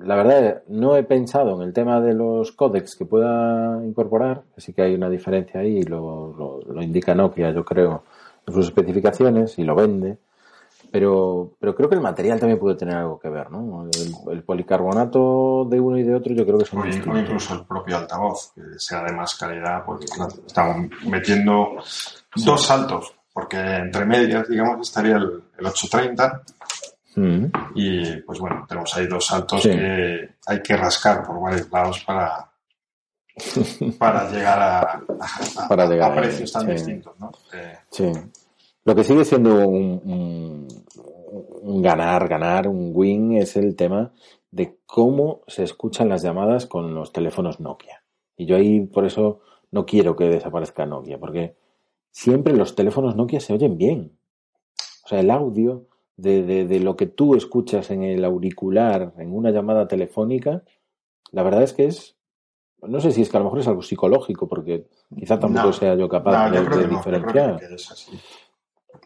la 0.00 0.16
verdad 0.16 0.62
no 0.68 0.96
he 0.96 1.02
pensado 1.04 1.54
en 1.56 1.66
el 1.68 1.72
tema 1.72 2.00
de 2.00 2.12
los 2.14 2.52
códecs 2.52 2.94
que 2.96 3.06
pueda 3.06 3.82
incorporar, 3.84 4.42
que 4.54 4.60
sí 4.60 4.72
que 4.72 4.82
hay 4.82 4.94
una 4.94 5.08
diferencia 5.08 5.60
ahí, 5.60 5.82
lo, 5.82 6.34
lo, 6.36 6.60
lo 6.72 6.82
indica 6.82 7.14
Nokia, 7.14 7.52
yo 7.52 7.64
creo, 7.64 8.02
en 8.46 8.52
sus 8.54 8.66
especificaciones 8.66 9.58
y 9.58 9.64
lo 9.64 9.74
vende. 9.74 10.18
Pero, 10.90 11.52
pero 11.58 11.74
creo 11.74 11.88
que 11.88 11.96
el 11.96 12.00
material 12.00 12.38
también 12.40 12.58
puede 12.58 12.76
tener 12.76 12.96
algo 12.96 13.18
que 13.18 13.28
ver, 13.28 13.50
¿no? 13.50 13.84
El, 13.92 14.32
el 14.32 14.42
policarbonato 14.42 15.66
de 15.68 15.78
uno 15.80 15.98
y 15.98 16.02
de 16.02 16.14
otro 16.14 16.32
yo 16.34 16.46
creo 16.46 16.58
que 16.58 16.64
son 16.64 16.78
O, 16.78 16.82
o 16.82 16.86
distintos. 16.86 17.20
incluso 17.20 17.54
el 17.54 17.66
propio 17.66 17.98
altavoz, 17.98 18.52
que 18.54 18.62
sea 18.78 19.02
de 19.04 19.12
más 19.12 19.34
calidad, 19.36 19.84
porque 19.84 20.06
claro, 20.06 20.32
estamos 20.46 20.88
metiendo 21.06 21.76
dos 22.36 22.62
saltos, 22.64 23.12
porque 23.38 23.56
entre 23.56 24.04
medias, 24.04 24.48
digamos, 24.48 24.88
estaría 24.88 25.14
el, 25.16 25.42
el 25.58 25.66
830 25.66 26.42
Mm. 27.16 27.46
y 27.74 28.16
pues 28.22 28.38
bueno, 28.38 28.64
tenemos 28.68 28.96
ahí 28.96 29.06
dos 29.06 29.26
saltos 29.26 29.62
Sí. 29.62 29.70
que 29.70 30.28
hay 30.46 30.62
que 30.62 30.76
rascar 30.76 31.24
por 31.26 31.40
varios 31.40 31.68
lados 31.72 32.04
para, 32.04 32.48
para 33.98 34.30
llegar 34.30 34.58
a, 34.58 34.80
a- 34.80 35.68
Para 35.68 35.86
llegar 35.86 36.12
a 36.12 36.16
precios 36.16 36.52
tan 36.52 36.62
sí. 36.66 36.72
distintos, 36.72 37.18
¿no? 37.18 37.30
Eh, 37.52 37.78
Sí. 37.90 38.12
Lo 38.84 38.94
que 38.94 39.04
sigue 39.04 39.24
siendo 39.24 39.66
un, 39.68 40.00
un- 40.04 40.68
un 41.62 41.82
ganar, 41.82 42.28
ganar, 42.28 42.68
un 42.68 42.92
win 42.94 43.36
es 43.36 43.56
el 43.56 43.74
tema 43.76 44.12
de 44.50 44.78
cómo 44.86 45.42
se 45.46 45.64
escuchan 45.64 46.08
las 46.08 46.22
llamadas 46.22 46.66
con 46.66 46.94
los 46.94 47.12
teléfonos 47.12 47.58
Nokia. 47.60 48.02
Y 48.36 48.46
yo 48.46 48.56
ahí 48.56 48.80
por 48.86 49.04
eso 49.04 49.40
no 49.72 49.84
quiero 49.84 50.14
que 50.16 50.24
desaparezca 50.28 50.86
Nokia, 50.86 51.18
porque 51.18 51.56
siempre 52.10 52.52
los 52.54 52.74
teléfonos 52.74 53.16
Nokia 53.16 53.40
se 53.40 53.52
oyen 53.52 53.76
bien. 53.78 54.18
O 55.04 55.08
sea, 55.08 55.20
el 55.20 55.30
audio 55.30 55.86
de, 56.16 56.42
de- 56.42 56.66
de 56.66 56.80
lo 56.80 56.96
que 56.96 57.06
tú 57.06 57.34
escuchas 57.34 57.90
en 57.90 58.02
el 58.02 58.24
auricular 58.24 59.14
en 59.18 59.32
una 59.34 59.50
llamada 59.50 59.86
telefónica, 59.88 60.62
la 61.32 61.42
verdad 61.42 61.62
es 61.62 61.72
que 61.72 61.86
es, 61.86 62.16
no 62.82 63.00
sé 63.00 63.12
si 63.12 63.22
es 63.22 63.28
que 63.30 63.36
a 63.36 63.40
lo 63.40 63.44
mejor 63.44 63.60
es 63.60 63.68
algo 63.68 63.82
psicológico, 63.82 64.48
porque 64.48 64.86
quizá 65.16 65.38
tampoco 65.38 65.68
No. 65.68 65.72
sea 65.72 65.94
yo 65.94 66.08
capaz 66.08 66.48
no, 66.50 66.54
yo 66.54 66.62
de, 66.62 66.68
que 66.68 66.86
no, 66.86 66.88
diferenciar. 66.96 67.58
que 67.58 67.76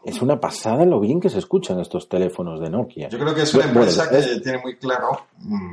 es 0.04 0.22
una 0.22 0.40
pasada 0.40 0.84
lo 0.84 1.00
bien 1.00 1.20
que 1.20 1.28
se 1.28 1.38
escuchan 1.38 1.78
estos 1.80 2.08
teléfonos 2.08 2.60
de 2.60 2.70
Nokia. 2.70 3.08
Yo 3.08 3.18
creo 3.18 3.34
que 3.34 3.42
es 3.42 3.54
una 3.54 3.64
Bueno, 3.66 3.80
empresa 3.80 4.08
que 4.08 4.18
es- 4.18 4.42
tiene 4.42 4.58
muy 4.58 4.76
claro 4.76 5.10
mm, 5.38 5.72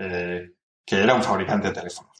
eh, 0.00 0.52
que 0.84 0.96
era 0.96 1.14
un 1.14 1.22
fabricante 1.22 1.68
de 1.68 1.74
teléfonos. 1.74 2.17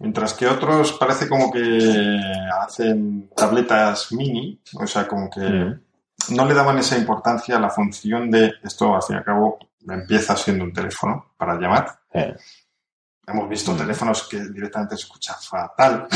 Mientras 0.00 0.34
que 0.34 0.46
otros 0.46 0.92
parece 0.94 1.28
como 1.28 1.50
que 1.50 2.20
hacen 2.60 3.30
tabletas 3.34 4.12
mini, 4.12 4.60
o 4.80 4.86
sea, 4.86 5.06
como 5.08 5.28
que 5.30 5.40
Mm. 5.40 5.80
no 6.36 6.44
le 6.46 6.54
daban 6.54 6.78
esa 6.78 6.96
importancia 6.96 7.56
a 7.56 7.60
la 7.60 7.70
función 7.70 8.30
de 8.30 8.54
esto, 8.62 8.94
al 8.94 9.02
fin 9.02 9.16
y 9.16 9.18
al 9.18 9.24
cabo, 9.24 9.58
empieza 9.88 10.36
siendo 10.36 10.64
un 10.64 10.72
teléfono 10.72 11.32
para 11.36 11.54
llamar. 11.58 11.98
Eh, 12.12 12.34
Hemos 13.28 13.48
visto 13.48 13.72
Mm. 13.72 13.78
teléfonos 13.78 14.28
que 14.28 14.38
directamente 14.50 14.96
se 14.96 15.02
escucha 15.02 15.34
fatal, 15.34 16.06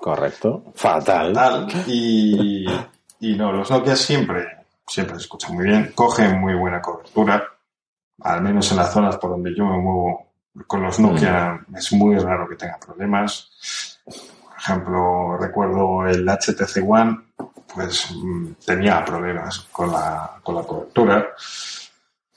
correcto. 0.00 0.72
Fatal. 0.74 1.34
fatal, 1.34 1.66
y, 1.86 2.64
y 3.20 3.34
no, 3.36 3.52
los 3.52 3.70
Nokia 3.70 3.94
siempre, 3.94 4.66
siempre 4.86 5.16
se 5.16 5.22
escuchan 5.22 5.54
muy 5.54 5.66
bien, 5.66 5.92
cogen 5.94 6.40
muy 6.40 6.54
buena 6.54 6.80
cobertura, 6.80 7.44
al 8.22 8.40
menos 8.42 8.70
en 8.70 8.78
las 8.78 8.92
zonas 8.92 9.16
por 9.18 9.30
donde 9.30 9.54
yo 9.54 9.64
me 9.66 9.78
muevo 9.78 10.31
con 10.66 10.82
los 10.82 10.98
Nokia 10.98 11.64
es 11.74 11.92
muy 11.92 12.16
raro 12.18 12.48
que 12.48 12.56
tenga 12.56 12.78
problemas. 12.78 13.50
Por 14.04 14.56
ejemplo, 14.58 15.36
recuerdo 15.38 16.06
el 16.06 16.28
HTC 16.28 16.82
One, 16.86 17.18
pues 17.74 18.10
mm, 18.14 18.52
tenía 18.64 19.04
problemas 19.04 19.60
con 19.72 19.90
la, 19.90 20.38
con 20.42 20.54
la 20.54 20.62
cobertura. 20.62 21.28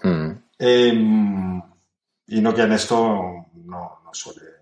Mm. 0.04 0.32
Em, 0.58 1.62
y 2.28 2.42
Nokia 2.42 2.64
en 2.64 2.72
esto 2.72 2.98
no, 3.66 4.00
no 4.04 4.14
suele. 4.14 4.56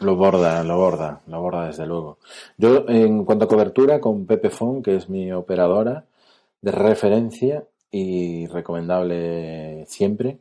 Lo 0.00 0.16
borda, 0.16 0.62
lo 0.62 0.76
borda, 0.78 1.20
lo 1.26 1.40
borda 1.40 1.66
desde 1.66 1.86
luego. 1.86 2.18
Yo, 2.56 2.88
en 2.88 3.24
cuanto 3.24 3.44
a 3.44 3.48
cobertura, 3.48 4.00
con 4.00 4.26
Pepephone, 4.26 4.82
que 4.82 4.96
es 4.96 5.08
mi 5.08 5.32
operadora 5.32 6.04
de 6.60 6.72
referencia 6.72 7.64
y 7.90 8.46
recomendable 8.46 9.84
siempre, 9.88 10.38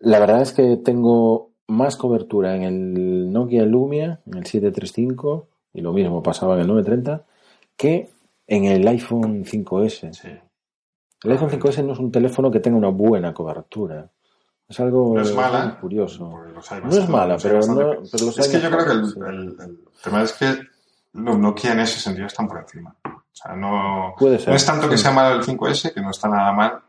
la 0.00 0.18
verdad 0.18 0.42
es 0.42 0.52
que 0.52 0.76
tengo 0.78 1.50
más 1.68 1.96
cobertura 1.96 2.56
en 2.56 2.62
el 2.62 3.32
Nokia 3.32 3.64
Lumia, 3.64 4.20
en 4.26 4.38
el 4.38 4.46
735, 4.46 5.48
y 5.74 5.80
lo 5.82 5.92
mismo 5.92 6.22
pasaba 6.22 6.54
en 6.54 6.62
el 6.62 6.66
930, 6.66 7.24
que 7.76 8.10
en 8.46 8.64
el 8.64 8.86
iPhone 8.88 9.44
5S. 9.44 10.12
Sí. 10.12 10.28
El 11.22 11.32
iPhone 11.32 11.50
5S 11.50 11.84
no 11.84 11.92
es 11.92 11.98
un 11.98 12.10
teléfono 12.10 12.50
que 12.50 12.60
tenga 12.60 12.78
una 12.78 12.88
buena 12.88 13.32
cobertura. 13.32 14.10
Es 14.68 14.80
algo 14.80 15.14
No 15.14 15.20
es 15.20 15.34
mala, 15.34 15.78
curioso. 15.80 16.32
No 16.84 16.96
es 16.96 17.08
mala, 17.08 17.36
pero, 17.42 17.60
no, 17.60 17.74
pero 18.10 18.24
los 18.24 18.38
Es 18.38 18.48
que 18.48 18.60
yo 18.60 18.70
creo 18.70 18.84
que 18.84 18.92
el, 18.92 19.78
tema 20.02 20.22
es 20.22 20.32
que 20.32 20.46
los 21.12 21.38
Nokia 21.38 21.72
en 21.72 21.80
ese 21.80 22.00
sentido 22.00 22.26
están 22.26 22.48
por 22.48 22.60
encima. 22.60 22.94
O 23.04 23.22
sea, 23.32 23.54
no, 23.54 24.14
Puede 24.18 24.38
ser. 24.38 24.48
no 24.48 24.54
es 24.54 24.64
tanto 24.64 24.88
que 24.88 24.96
sea 24.96 25.10
malo 25.10 25.36
el 25.36 25.42
5S, 25.42 25.92
que 25.92 26.00
no 26.00 26.10
está 26.10 26.28
nada 26.28 26.52
mal. 26.52 26.80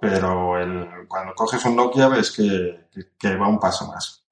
Pero 0.00 0.58
el, 0.58 0.86
cuando 1.08 1.34
coges 1.34 1.64
un 1.64 1.76
Nokia 1.76 2.08
ves 2.08 2.30
que, 2.32 2.86
que- 2.92 3.08
que 3.18 3.36
va 3.36 3.48
un 3.48 3.58
paso 3.58 3.86
más. 3.88 4.24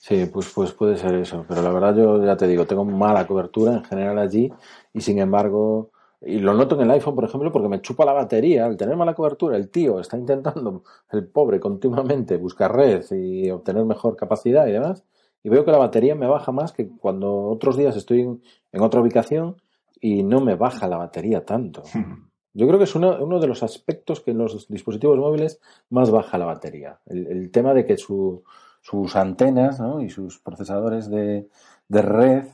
Sí, 0.00 0.26
pues, 0.26 0.50
pues 0.52 0.72
puede 0.72 0.96
ser 0.96 1.14
eso. 1.14 1.44
Pero 1.48 1.62
la 1.62 1.70
verdad 1.70 1.96
yo 1.96 2.24
ya 2.24 2.36
te 2.36 2.46
digo, 2.46 2.66
tengo 2.66 2.84
mala 2.84 3.26
cobertura 3.26 3.72
en 3.74 3.84
general 3.84 4.18
allí 4.18 4.52
y 4.92 5.00
sin 5.00 5.18
embargo, 5.20 5.90
y 6.20 6.38
lo 6.38 6.54
noto 6.54 6.74
en 6.74 6.82
el 6.82 6.90
iPhone, 6.90 7.14
por 7.14 7.24
ejemplo, 7.24 7.52
porque 7.52 7.68
me 7.68 7.80
chupa 7.80 8.04
la 8.04 8.12
batería. 8.12 8.66
Al 8.66 8.76
tener 8.76 8.96
mala 8.96 9.14
cobertura, 9.14 9.56
el 9.56 9.70
tío 9.70 10.00
está 10.00 10.16
intentando, 10.16 10.82
el 11.10 11.26
pobre, 11.28 11.60
continuamente 11.60 12.36
buscar 12.36 12.74
red 12.74 13.04
y 13.12 13.48
obtener 13.50 13.84
mejor 13.84 14.16
capacidad 14.16 14.66
y 14.66 14.72
demás. 14.72 15.04
Y 15.44 15.48
veo 15.48 15.64
que 15.64 15.72
la 15.72 15.78
batería 15.78 16.14
me 16.14 16.26
baja 16.28 16.52
más 16.52 16.72
que 16.72 16.88
cuando 16.88 17.44
otros 17.48 17.76
días 17.76 17.96
estoy 17.96 18.20
en, 18.22 18.42
en 18.72 18.82
otra 18.82 19.00
ubicación 19.00 19.56
y 20.00 20.22
no 20.24 20.40
me 20.40 20.54
baja 20.56 20.88
la 20.88 20.96
batería 20.98 21.44
tanto. 21.44 21.82
Yo 22.54 22.66
creo 22.66 22.78
que 22.78 22.84
es 22.84 22.94
uno, 22.94 23.16
uno 23.24 23.38
de 23.40 23.46
los 23.46 23.62
aspectos 23.62 24.20
que 24.20 24.32
en 24.32 24.38
los 24.38 24.68
dispositivos 24.68 25.18
móviles 25.18 25.60
más 25.90 26.10
baja 26.10 26.36
la 26.38 26.44
batería. 26.46 26.98
El, 27.06 27.26
el 27.26 27.50
tema 27.50 27.72
de 27.74 27.84
que 27.86 27.96
su- 27.96 28.42
sus 28.80 29.14
antenas 29.16 29.78
¿no? 29.80 30.00
y 30.00 30.10
sus 30.10 30.38
procesadores 30.40 31.08
de, 31.08 31.48
de 31.88 32.02
red 32.02 32.44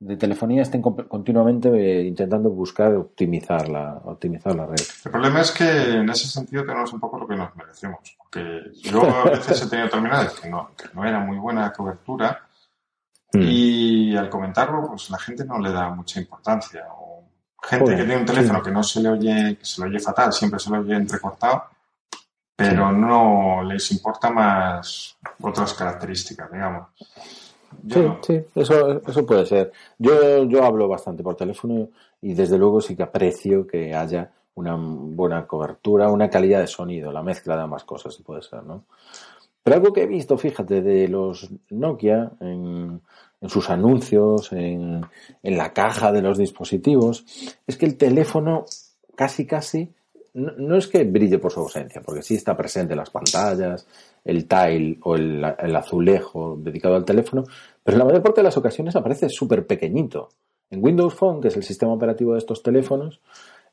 de 0.00 0.16
telefonía 0.16 0.62
estén 0.62 0.80
continuamente 0.82 1.68
eh, 1.70 2.04
intentando 2.06 2.50
buscar 2.50 2.94
optimizar 2.94 3.68
la, 3.68 4.00
optimizar 4.04 4.54
la 4.54 4.66
red. 4.66 4.76
El 5.04 5.10
problema 5.10 5.40
es 5.40 5.50
que 5.50 5.64
en 5.96 6.08
ese 6.10 6.28
sentido 6.28 6.64
tenemos 6.64 6.92
un 6.92 7.00
poco 7.00 7.18
lo 7.18 7.26
que 7.26 7.34
nos 7.34 7.54
merecemos. 7.56 8.16
Porque 8.16 8.70
yo 8.82 9.02
a 9.02 9.24
veces 9.24 9.60
he 9.62 9.68
tenido 9.68 9.88
terminales 9.88 10.34
que 10.40 10.48
no, 10.48 10.70
que 10.76 10.84
no 10.94 11.04
era 11.04 11.18
muy 11.20 11.36
buena 11.38 11.72
cobertura 11.72 12.42
Mm. 13.34 13.42
y 13.42 14.16
al 14.16 14.30
comentarlo, 14.30 14.86
pues 14.88 15.10
la 15.10 15.18
gente 15.18 15.44
no 15.44 15.58
le 15.58 15.70
da 15.70 15.90
mucha 15.90 16.18
importancia. 16.18 16.86
O 16.98 17.27
gente 17.62 17.84
Joder, 17.84 17.98
que 17.98 18.04
tiene 18.04 18.20
un 18.20 18.26
teléfono 18.26 18.58
sí. 18.58 18.64
que 18.64 18.70
no 18.70 18.82
se 18.82 19.00
le 19.00 19.08
oye, 19.08 19.56
que 19.58 19.64
se 19.64 19.80
le 19.80 19.88
oye 19.88 20.00
fatal, 20.00 20.32
siempre 20.32 20.58
se 20.60 20.70
le 20.70 20.78
oye 20.78 20.94
entrecortado, 20.94 21.64
pero 22.56 22.90
no 22.92 23.62
les 23.62 23.90
importa 23.92 24.30
más 24.30 25.16
otras 25.40 25.74
características, 25.74 26.50
digamos. 26.52 26.88
Yo 27.82 27.94
Sí, 27.94 28.00
no. 28.00 28.18
sí, 28.22 28.40
eso, 28.54 29.02
eso 29.06 29.26
puede 29.26 29.46
ser. 29.46 29.72
Yo, 29.98 30.44
yo 30.44 30.64
hablo 30.64 30.88
bastante 30.88 31.22
por 31.22 31.36
teléfono 31.36 31.88
y 32.20 32.34
desde 32.34 32.58
luego 32.58 32.80
sí 32.80 32.96
que 32.96 33.02
aprecio 33.04 33.66
que 33.66 33.94
haya 33.94 34.30
una 34.54 34.74
buena 34.76 35.46
cobertura, 35.46 36.10
una 36.10 36.28
calidad 36.28 36.60
de 36.60 36.66
sonido, 36.66 37.12
la 37.12 37.22
mezcla 37.22 37.56
de 37.56 37.62
ambas 37.62 37.84
cosas, 37.84 38.14
si 38.14 38.22
puede 38.22 38.42
ser, 38.42 38.64
¿no? 38.64 38.84
Pero 39.62 39.76
algo 39.76 39.92
que 39.92 40.02
he 40.02 40.06
visto, 40.06 40.36
fíjate, 40.38 40.82
de 40.82 41.08
los 41.08 41.48
Nokia 41.70 42.32
en, 42.40 43.00
en 43.40 43.48
sus 43.48 43.70
anuncios, 43.70 44.52
en, 44.52 45.00
en 45.42 45.56
la 45.56 45.72
caja 45.72 46.12
de 46.12 46.22
los 46.22 46.38
dispositivos, 46.38 47.24
es 47.66 47.76
que 47.76 47.86
el 47.86 47.96
teléfono 47.96 48.64
casi, 49.14 49.46
casi, 49.46 49.92
no, 50.34 50.76
es 50.76 50.86
que 50.86 51.04
brille 51.04 51.38
por 51.38 51.52
su 51.52 51.60
ausencia, 51.60 52.00
porque 52.04 52.22
sí 52.22 52.34
está 52.34 52.56
presente 52.56 52.92
en 52.92 52.98
las 52.98 53.10
pantallas, 53.10 53.86
el 54.24 54.46
tile 54.46 54.98
o 55.02 55.16
el, 55.16 55.44
el 55.58 55.76
azulejo 55.76 56.56
dedicado 56.60 56.94
al 56.94 57.04
teléfono, 57.04 57.44
pero 57.82 57.94
en 57.94 57.98
la 57.98 58.04
mayor 58.04 58.22
parte 58.22 58.40
de 58.40 58.44
las 58.44 58.56
ocasiones 58.56 58.94
aparece 58.94 59.28
súper 59.28 59.66
pequeñito. 59.66 60.28
En 60.70 60.84
Windows 60.84 61.14
Phone, 61.14 61.40
que 61.40 61.48
es 61.48 61.56
el 61.56 61.62
sistema 61.62 61.92
operativo 61.92 62.34
de 62.34 62.38
estos 62.38 62.62
teléfonos, 62.62 63.20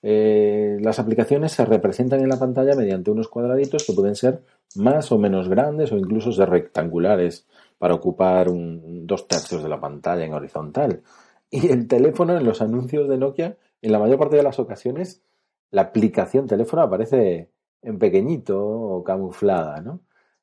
eh, 0.01 0.77
las 0.81 0.99
aplicaciones 0.99 1.51
se 1.51 1.65
representan 1.65 2.21
en 2.21 2.29
la 2.29 2.39
pantalla 2.39 2.75
mediante 2.75 3.11
unos 3.11 3.27
cuadraditos 3.27 3.85
que 3.85 3.93
pueden 3.93 4.15
ser 4.15 4.41
más 4.75 5.11
o 5.11 5.17
menos 5.17 5.49
grandes 5.49 5.91
o 5.91 5.97
incluso 5.97 6.31
ser 6.31 6.49
rectangulares 6.49 7.45
para 7.77 7.93
ocupar 7.93 8.49
un, 8.49 9.05
dos 9.05 9.27
tercios 9.27 9.63
de 9.63 9.69
la 9.69 9.79
pantalla 9.79 10.25
en 10.25 10.33
horizontal. 10.33 11.01
Y 11.49 11.67
el 11.71 11.87
teléfono 11.87 12.35
en 12.37 12.45
los 12.45 12.61
anuncios 12.61 13.07
de 13.07 13.17
Nokia, 13.17 13.57
en 13.81 13.91
la 13.91 13.99
mayor 13.99 14.17
parte 14.17 14.35
de 14.37 14.43
las 14.43 14.59
ocasiones, 14.59 15.23
la 15.71 15.83
aplicación 15.83 16.47
teléfono 16.47 16.83
aparece 16.83 17.49
en 17.81 17.99
pequeñito 17.99 18.59
o 18.59 19.03
camuflada, 19.03 19.81
¿no? 19.81 20.01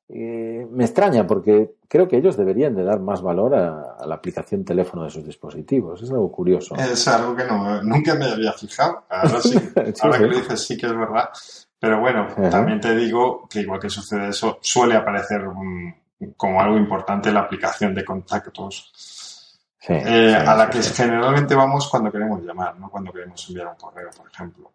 Eh, 0.09 0.67
me 0.69 0.83
extraña 0.83 1.25
porque 1.25 1.75
creo 1.87 2.07
que 2.07 2.17
ellos 2.17 2.37
deberían 2.37 2.75
de 2.75 2.83
dar 2.83 2.99
más 2.99 3.21
valor 3.21 3.55
a, 3.55 4.05
la 4.05 4.15
aplicación 4.15 4.63
teléfono 4.63 5.05
de 5.05 5.09
sus 5.09 5.25
dispositivos. 5.25 6.03
Es 6.03 6.11
algo 6.11 6.31
curioso. 6.31 6.75
Es 6.75 7.07
algo 7.07 7.35
que 7.35 7.45
no, 7.45 7.81
nunca 7.81 8.13
me 8.15 8.25
había 8.25 8.51
fijado. 8.53 9.05
Ahora 9.09 9.41
sí, 9.41 9.57
ahora 10.01 10.19
que 10.19 10.27
lo 10.27 10.37
dices 10.37 10.61
sí 10.61 10.77
que 10.77 10.87
es 10.87 10.95
verdad. 10.95 11.29
Pero 11.79 11.99
bueno, 11.99 12.27
también 12.49 12.79
te 12.79 12.95
digo 12.95 13.47
que 13.49 13.61
igual 13.61 13.79
que 13.79 13.89
sucede 13.89 14.29
eso, 14.29 14.57
suele 14.61 14.95
aparecer 14.95 15.41
como 16.37 16.61
algo 16.61 16.77
importante 16.77 17.31
la 17.31 17.41
aplicación 17.41 17.93
de 17.93 18.05
contactos 18.05 19.59
eh, 19.87 20.33
a 20.33 20.55
la 20.55 20.69
que 20.69 20.81
generalmente 20.81 21.55
vamos 21.55 21.89
cuando 21.89 22.11
queremos 22.11 22.41
llamar, 22.41 22.79
no 22.79 22.89
cuando 22.89 23.11
queremos 23.11 23.45
enviar 23.49 23.67
un 23.67 23.75
correo, 23.75 24.09
por 24.15 24.29
ejemplo. 24.31 24.71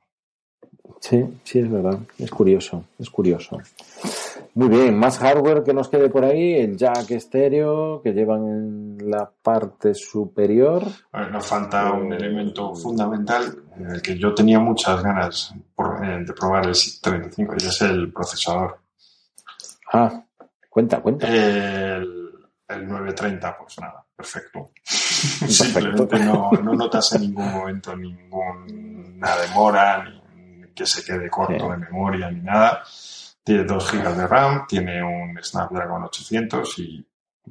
Sí, 1.00 1.40
sí, 1.44 1.60
es 1.60 1.70
verdad. 1.70 1.98
Es 2.18 2.30
curioso, 2.30 2.84
es 2.98 3.08
curioso. 3.08 3.58
Muy 4.54 4.68
bien, 4.68 4.98
más 4.98 5.18
hardware 5.18 5.62
que 5.62 5.72
nos 5.72 5.88
quede 5.88 6.10
por 6.10 6.24
ahí, 6.24 6.54
el 6.54 6.76
jack 6.76 7.10
estéreo 7.12 8.02
que 8.02 8.12
llevan 8.12 8.48
en 8.48 9.10
la 9.10 9.30
parte 9.30 9.94
superior. 9.94 10.82
nos 11.30 11.46
falta 11.46 11.92
un 11.92 12.12
elemento 12.12 12.74
fundamental 12.74 13.62
en 13.76 13.90
el 13.90 14.02
que 14.02 14.18
yo 14.18 14.34
tenía 14.34 14.58
muchas 14.58 15.02
ganas 15.02 15.54
eh, 15.54 16.24
de 16.26 16.32
probar 16.32 16.66
el 16.66 16.74
35 16.74 17.54
y 17.58 17.66
es 17.66 17.82
el 17.82 18.12
procesador. 18.12 18.78
Ah, 19.92 20.24
cuenta, 20.78 21.00
cuenta. 21.00 21.26
El, 21.26 22.46
930, 22.68 23.58
pues 23.58 23.80
nada, 23.80 24.04
perfecto. 24.14 24.70
Simplemente 24.84 26.20
no, 26.20 26.52
no, 26.52 26.74
notas 26.74 27.14
en 27.14 27.22
ningún 27.22 27.50
momento 27.50 27.96
ninguna 27.96 29.36
demora, 29.36 30.04
ni 30.04 30.68
que 30.74 30.86
se 30.86 31.02
quede 31.04 31.28
corto 31.28 31.70
de 31.70 31.78
memoria, 31.78 32.30
ni 32.30 32.42
nada 32.42 32.84
tiene 33.42 33.64
2 33.64 33.92
GB 33.92 34.14
de 34.14 34.26
RAM, 34.26 34.66
tiene 34.68 35.02
un 35.02 35.42
Snapdragon 35.42 36.04
800 36.04 36.78
y 36.78 37.06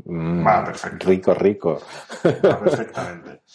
mm, 0.05 0.45
va 0.45 0.63
perfecto. 0.63 1.07
Rico, 1.07 1.33
rico. 1.33 1.81
Va 2.23 2.59
perfectamente. 2.59 3.41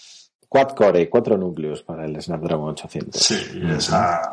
Quad 0.52 0.74
core, 0.74 1.08
cuatro 1.08 1.38
núcleos 1.38 1.82
para 1.82 2.04
el 2.04 2.20
Snapdragon 2.20 2.68
800. 2.68 3.18
Sí, 3.18 3.42
y 3.54 3.70
es 3.70 3.90
a, 3.90 4.30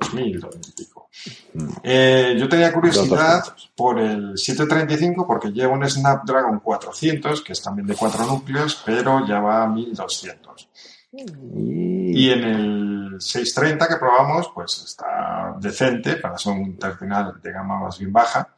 2000, 0.00 0.40
2000 0.40 0.60
y 0.66 0.72
pico. 0.72 1.08
Mm. 1.54 1.68
Eh, 1.84 2.36
yo 2.36 2.48
tenía 2.48 2.72
curiosidad 2.72 3.44
por 3.76 4.00
el 4.00 4.36
735 4.36 5.24
porque 5.24 5.52
lleva 5.52 5.74
un 5.74 5.88
Snapdragon 5.88 6.58
400, 6.58 7.42
que 7.42 7.52
es 7.52 7.62
también 7.62 7.86
de 7.86 7.94
cuatro 7.94 8.26
núcleos, 8.26 8.82
pero 8.84 9.24
ya 9.24 9.38
va 9.38 9.62
a 9.62 9.68
1200. 9.68 10.68
Y 11.12 12.30
en 12.30 12.42
el 12.42 13.20
630 13.20 13.86
que 13.86 13.96
probamos, 13.98 14.50
pues 14.52 14.82
está 14.84 15.54
decente 15.60 16.16
para 16.16 16.38
ser 16.38 16.54
un 16.54 16.76
terminal 16.76 17.40
de 17.40 17.52
gama 17.52 17.78
más 17.78 18.00
bien 18.00 18.12
baja. 18.12 18.48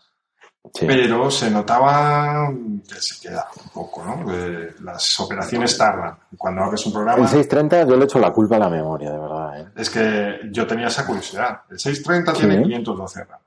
Pero 0.73 1.31
se 1.31 1.51
notaba 1.51 2.51
que 2.89 3.01
se 3.01 3.21
queda 3.21 3.47
un 3.63 3.71
poco, 3.71 4.05
¿no? 4.05 4.25
las 4.83 5.21
operaciones 5.21 5.77
tardan. 5.77 6.17
Cuando 6.37 6.63
abres 6.63 6.85
un 6.87 6.93
programa. 6.93 7.23
El 7.23 7.29
630 7.29 7.87
yo 7.87 7.97
le 7.97 8.05
echo 8.05 8.19
la 8.19 8.33
culpa 8.33 8.57
a 8.57 8.61
la 8.61 8.71
memoria, 8.71 9.11
de 9.13 9.19
verdad. 9.19 9.61
¿eh? 9.61 9.69
Es 9.77 9.91
que 9.91 10.41
yo 10.51 10.67
tenía 10.67 10.89
esa 10.89 11.07
curiosidad. 11.07 11.63
El 11.71 11.79
630 11.79 12.33
tiene 12.33 12.63
512 12.63 13.25
RAM. 13.25 13.41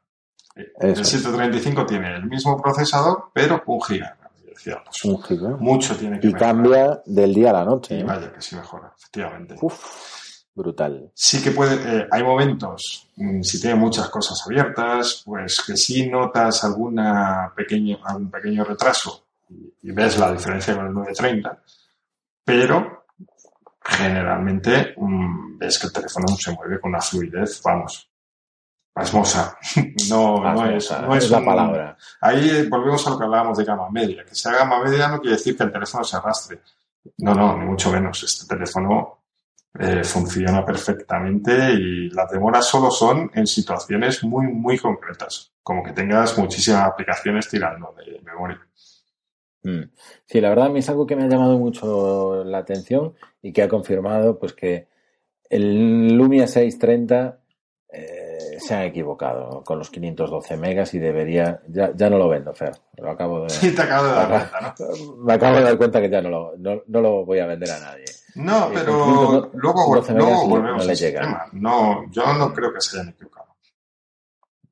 El 0.55 0.95
735 0.95 1.86
tiene 1.86 2.15
el 2.15 2.26
mismo 2.26 2.59
procesador, 2.61 3.30
pero 3.34 3.61
un 3.65 3.82
giga 3.82 4.18
mucho 5.59 5.95
tiene 5.95 6.20
que 6.20 6.28
Y 6.28 6.34
cambia 6.34 7.01
del 7.05 7.34
día 7.34 7.51
a 7.51 7.53
la 7.53 7.65
noche. 7.65 7.99
Y 7.99 8.03
vaya 8.03 8.32
que 8.32 8.41
sí 8.41 8.55
mejora, 8.55 8.91
efectivamente. 8.97 9.55
Brutal. 10.57 11.11
Sí 11.13 11.41
que 11.41 11.51
puede, 11.51 11.75
eh, 11.75 12.07
hay 12.11 12.23
momentos, 12.23 13.07
mm, 13.15 13.41
si 13.43 13.61
tiene 13.61 13.75
muchas 13.75 14.09
cosas 14.09 14.41
abiertas, 14.45 15.21
pues 15.23 15.61
que 15.61 15.77
sí 15.77 16.09
notas 16.09 16.63
alguna 16.63 17.53
pequeño, 17.55 17.99
algún 18.03 18.31
pequeño 18.31 18.63
retraso 18.63 19.27
y, 19.49 19.91
ves 19.91 20.17
la 20.17 20.31
diferencia 20.31 20.75
con 20.75 20.87
el 20.87 20.93
930, 20.93 21.59
pero 22.43 23.05
generalmente 23.81 24.95
mm, 24.97 25.57
ves 25.59 25.79
que 25.79 25.87
el 25.87 25.93
teléfono 25.93 26.27
se 26.35 26.51
mueve 26.51 26.81
con 26.81 26.89
una 26.89 27.01
fluidez, 27.01 27.61
vamos, 27.63 28.09
pasmosa. 28.91 29.57
No, 30.09 30.41
no 30.41 30.65
es, 30.71 30.91
no 31.01 31.15
es, 31.15 31.29
la 31.29 31.43
palabra. 31.43 31.97
Ahí 32.21 32.67
volvemos 32.67 33.05
a 33.05 33.09
lo 33.11 33.17
que 33.17 33.25
hablábamos 33.25 33.57
de 33.57 33.65
gama 33.65 33.89
media. 33.89 34.23
Que 34.23 34.33
sea 34.33 34.53
gama 34.53 34.81
media 34.81 35.09
no 35.09 35.19
quiere 35.19 35.35
decir 35.35 35.57
que 35.57 35.63
el 35.63 35.71
teléfono 35.71 36.03
se 36.03 36.15
arrastre. 36.15 36.61
No, 37.17 37.33
no, 37.33 37.57
ni 37.57 37.65
mucho 37.65 37.91
menos. 37.91 38.23
Este 38.23 38.47
teléfono 38.47 39.16
eh, 39.80 40.03
funciona 40.03 40.65
perfectamente 40.65 41.72
y 41.74 42.09
las 42.09 42.30
demoras 42.30 42.65
solo 42.65 42.89
son 42.89 43.32
en 43.34 43.45
situaciones 43.45 44.24
muy, 44.24 44.47
muy 44.47 44.78
concretas. 44.78 45.53
Como 45.61 45.84
que 45.84 45.91
tengas 45.91 46.38
muchísimas 46.38 46.84
aplicaciones 46.86 47.47
tirando 47.47 47.93
de 47.97 48.20
memoria. 48.22 48.59
Mm. 49.63 49.84
Sí, 50.26 50.41
la 50.41 50.49
verdad 50.49 50.68
a 50.68 50.70
mí 50.70 50.80
es 50.80 50.89
algo 50.89 51.05
que 51.05 51.15
me 51.15 51.24
ha 51.24 51.28
llamado 51.28 51.57
mucho 51.57 52.43
la 52.43 52.59
atención 52.59 53.13
y 53.41 53.53
que 53.53 53.63
ha 53.63 53.68
confirmado 53.68 54.39
pues 54.39 54.53
que 54.53 54.88
el 55.49 56.15
Lumia 56.15 56.47
630 56.47 57.39
eh, 57.89 58.57
se 58.59 58.76
han 58.76 58.84
equivocado 58.84 59.63
con 59.63 59.80
los 59.80 59.89
512 59.89 60.57
megas 60.57 60.93
y 60.93 60.99
debería. 60.99 61.61
Ya, 61.68 61.91
ya 61.95 62.09
no 62.09 62.18
lo 62.18 62.28
vendo, 62.28 62.53
Fer. 62.53 62.74
Lo 62.97 63.11
acabo 63.11 63.41
de. 63.41 63.49
Sí, 63.49 63.74
te 63.74 63.82
acabo 63.82 64.07
de 64.07 64.13
dar 64.13 64.28
cuenta, 64.51 64.61
¿no? 64.61 65.15
Me 65.24 65.34
acabo 65.34 65.57
de 65.57 65.63
dar 65.63 65.78
cuenta 65.78 66.01
que 66.01 66.09
ya 66.09 66.22
no 66.22 66.30
lo, 66.30 66.57
no, 66.57 67.01
lo 67.01 67.26
voy 67.26 67.39
a 67.39 67.45
vender 67.45 67.72
a 67.72 67.80
nadie. 67.80 68.05
No, 68.38 68.67
eh, 68.67 68.71
pero 68.73 69.49
luego, 69.51 69.51
luego 69.53 70.47
volvemos 70.47 70.88
no, 70.88 70.95
sistema. 70.95 71.45
No, 71.53 72.09
yo 72.11 72.33
no 72.33 72.53
creo 72.53 72.73
que 72.73 72.81
se 72.81 72.97
hayan 72.97 73.09
equivocado. 73.09 73.55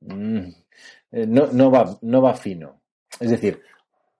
Mm, 0.00 0.48
eh, 1.12 1.26
no, 1.26 1.48
no, 1.52 1.70
va, 1.70 1.98
no 2.02 2.22
va 2.22 2.34
fino. 2.34 2.80
Es 3.18 3.30
decir, 3.30 3.62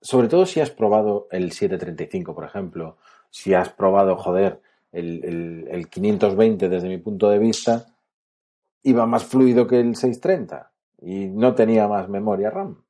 sobre 0.01 0.29
todo 0.29 0.47
si 0.47 0.61
has 0.61 0.71
probado 0.71 1.29
el 1.31 1.53
735, 1.53 2.35
por 2.35 2.45
ejemplo, 2.45 2.99
si 3.31 3.55
has 3.55 3.69
probado, 3.69 4.17
joder, 4.17 4.61
el, 4.93 5.25
el, 5.25 5.69
el 5.71 5.89
520 5.89 6.69
desde 6.69 6.89
mi 6.89 6.99
punto 6.99 7.29
de 7.31 7.39
vista 7.39 7.87
iba 8.83 9.07
más 9.07 9.25
fluido 9.25 9.67
que 9.67 9.81
el 9.81 9.97
630 9.97 10.73
y 11.03 11.27
no 11.27 11.55
tenía 11.55 11.87
más 11.87 12.09
memoria 12.09 12.51
RAM. 12.51 12.83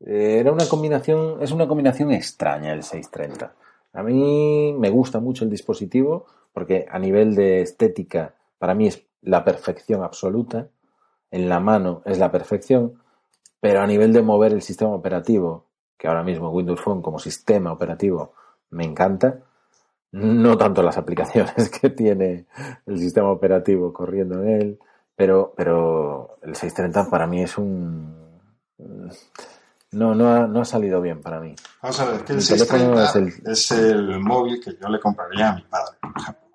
Eh, 0.00 0.38
era 0.40 0.52
una 0.52 0.66
combinación, 0.66 1.42
es 1.42 1.50
una 1.50 1.66
combinación 1.66 2.12
extraña 2.12 2.72
el 2.72 2.82
630. 2.82 3.54
A 3.92 4.02
mí 4.02 4.74
me 4.78 4.90
gusta 4.90 5.20
mucho 5.20 5.44
el 5.44 5.50
dispositivo 5.50 6.26
porque 6.52 6.86
a 6.90 6.98
nivel 6.98 7.34
de 7.34 7.62
estética 7.62 8.34
para 8.58 8.74
mí 8.74 8.86
es 8.86 9.04
la 9.22 9.44
perfección 9.44 10.02
absoluta. 10.02 10.68
En 11.30 11.48
la 11.48 11.60
mano 11.60 12.02
es 12.04 12.18
la 12.18 12.30
perfección, 12.30 12.94
pero 13.60 13.80
a 13.80 13.86
nivel 13.86 14.12
de 14.12 14.22
mover 14.22 14.52
el 14.52 14.62
sistema 14.62 14.92
operativo, 14.92 15.66
que 15.96 16.08
ahora 16.08 16.22
mismo 16.22 16.50
Windows 16.50 16.80
Phone 16.80 17.02
como 17.02 17.18
sistema 17.18 17.72
operativo 17.72 18.32
me 18.70 18.84
encanta, 18.84 19.40
no 20.12 20.56
tanto 20.56 20.82
las 20.82 20.98
aplicaciones 21.02 21.68
que 21.70 21.90
tiene 21.90 22.46
el 22.86 22.98
sistema 22.98 23.30
operativo 23.30 23.92
corriendo 23.92 24.42
en 24.42 24.48
él, 24.48 24.78
pero, 25.14 25.52
pero 25.56 26.38
el 26.42 26.54
630 26.54 27.10
para 27.10 27.26
mí 27.26 27.42
es 27.42 27.58
un... 27.58 28.16
No, 29.92 30.14
no 30.14 30.32
ha, 30.32 30.46
no 30.46 30.60
ha 30.60 30.64
salido 30.64 31.00
bien 31.00 31.20
para 31.20 31.40
mí. 31.40 31.54
Vamos 31.82 32.00
a 32.00 32.04
ver, 32.04 32.24
que 32.24 32.34
el 32.34 32.42
630 32.42 33.50
es 33.50 33.70
el... 33.70 34.20
móvil 34.20 34.60
que 34.62 34.76
yo 34.80 34.88
le 34.88 35.00
compraría 35.00 35.50
a 35.50 35.54
mi 35.54 35.62
padre, 35.62 35.96
por 36.00 36.12
ejemplo. 36.20 36.48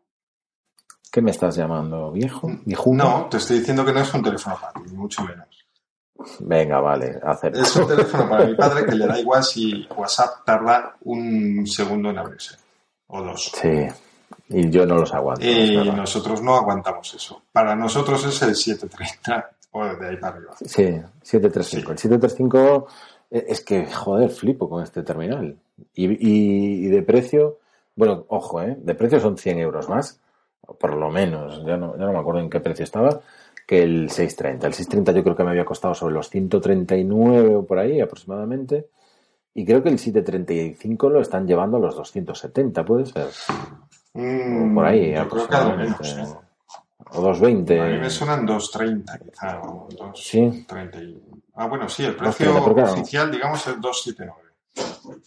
¿Qué 1.12 1.22
me 1.22 1.32
estás 1.32 1.56
llamando? 1.56 2.12
¿Viejo? 2.12 2.50
No, 2.88 3.28
te 3.30 3.38
estoy 3.38 3.60
diciendo 3.60 3.86
que 3.86 3.94
no 3.94 4.00
es 4.00 4.14
un 4.14 4.24
teléfono 4.24 4.58
para 4.60 4.80
mí, 4.80 4.92
mucho 4.94 5.24
menos. 5.24 5.48
Venga, 6.40 6.80
vale, 6.80 7.20
acepto. 7.24 7.62
Es 7.62 7.76
un 7.76 7.88
teléfono 7.88 8.30
para 8.30 8.46
mi 8.46 8.56
padre 8.56 8.86
que 8.86 8.96
le 8.96 9.08
da 9.08 9.20
igual 9.20 9.44
si 9.44 9.88
WhatsApp 9.96 10.44
tarda 10.46 10.96
un 11.02 11.66
segundo 11.68 12.10
en 12.10 12.18
abrirse. 12.18 12.56
O 13.08 13.22
dos. 13.22 13.52
Sí, 13.54 13.88
y 14.50 14.70
yo 14.70 14.86
no 14.86 14.96
los 14.96 15.14
aguanto. 15.14 15.46
Y 15.46 15.92
nosotros 15.92 16.42
no 16.42 16.56
aguantamos 16.56 17.14
eso. 17.14 17.44
Para 17.52 17.76
nosotros 17.76 18.26
es 18.26 18.42
el 18.42 18.56
730 18.56 19.52
o 19.72 19.86
de 19.86 20.08
ahí 20.08 20.18
para 20.18 20.36
arriba. 20.36 20.56
Sí, 20.58 21.00
735. 21.22 21.92
El 21.92 21.98
735 21.98 22.58
eh, 22.68 22.82
es 23.34 23.62
que, 23.66 23.86
joder, 23.86 24.30
flipo 24.30 24.70
con 24.70 24.84
este 24.84 25.02
terminal. 25.02 25.58
Y, 25.96 26.86
y, 26.86 26.88
de 26.88 27.02
precio, 27.02 27.58
bueno, 27.96 28.26
ojo, 28.28 28.62
¿eh? 28.62 28.78
De 28.80 28.94
precio 28.94 29.20
son 29.20 29.38
100 29.38 29.58
euros 29.60 29.90
más, 29.90 30.22
por 30.80 30.94
lo 30.94 31.10
menos, 31.10 31.64
ya 31.66 31.76
no, 31.76 31.98
ya 31.98 32.06
no 32.06 32.14
me 32.14 32.20
acuerdo 32.20 32.42
en 32.42 32.50
qué 32.50 32.60
precio 32.60 32.84
estaba, 32.84 33.22
que 33.66 33.82
el 33.82 34.10
630. 34.12 34.68
El 34.68 34.74
630 34.74 35.12
yo 35.14 35.24
creo 35.24 35.36
que 35.36 35.44
me 35.44 35.50
había 35.50 35.66
costado 35.66 35.96
sobre 35.96 36.14
los 36.14 36.30
139 36.30 37.56
o 37.56 37.66
por 37.66 37.80
ahí 37.80 38.00
aproximadamente. 38.00 38.88
Y 39.56 39.66
creo 39.66 39.82
que 39.82 39.90
el 39.90 40.00
735 40.00 41.10
lo 41.10 41.22
están 41.22 41.48
llevando 41.48 41.78
a 41.78 41.80
los 41.80 41.96
270, 41.96 42.86
puede 42.86 43.06
ser. 43.08 43.28
Mm, 44.14 44.76
por 44.76 44.86
ahí, 44.86 45.16
aproximadamente. 45.16 46.04
menos, 46.04 46.34
¿eh? 46.34 46.38
O 47.16 47.22
220. 47.22 47.80
A 47.80 47.86
mí 47.86 48.00
me 48.00 48.10
suenan 48.10 48.48
2.30 48.48 49.20
quizá, 49.20 49.62
o 49.62 49.88
2.30 49.90 50.16
Sí. 50.16 50.66
Ah, 51.56 51.68
bueno, 51.68 51.88
sí, 51.88 52.04
el 52.04 52.18
2.30, 52.18 52.74
precio 52.74 52.92
oficial, 52.94 53.32
digamos, 53.32 53.68
es 53.68 53.76
2.79. 53.76 54.34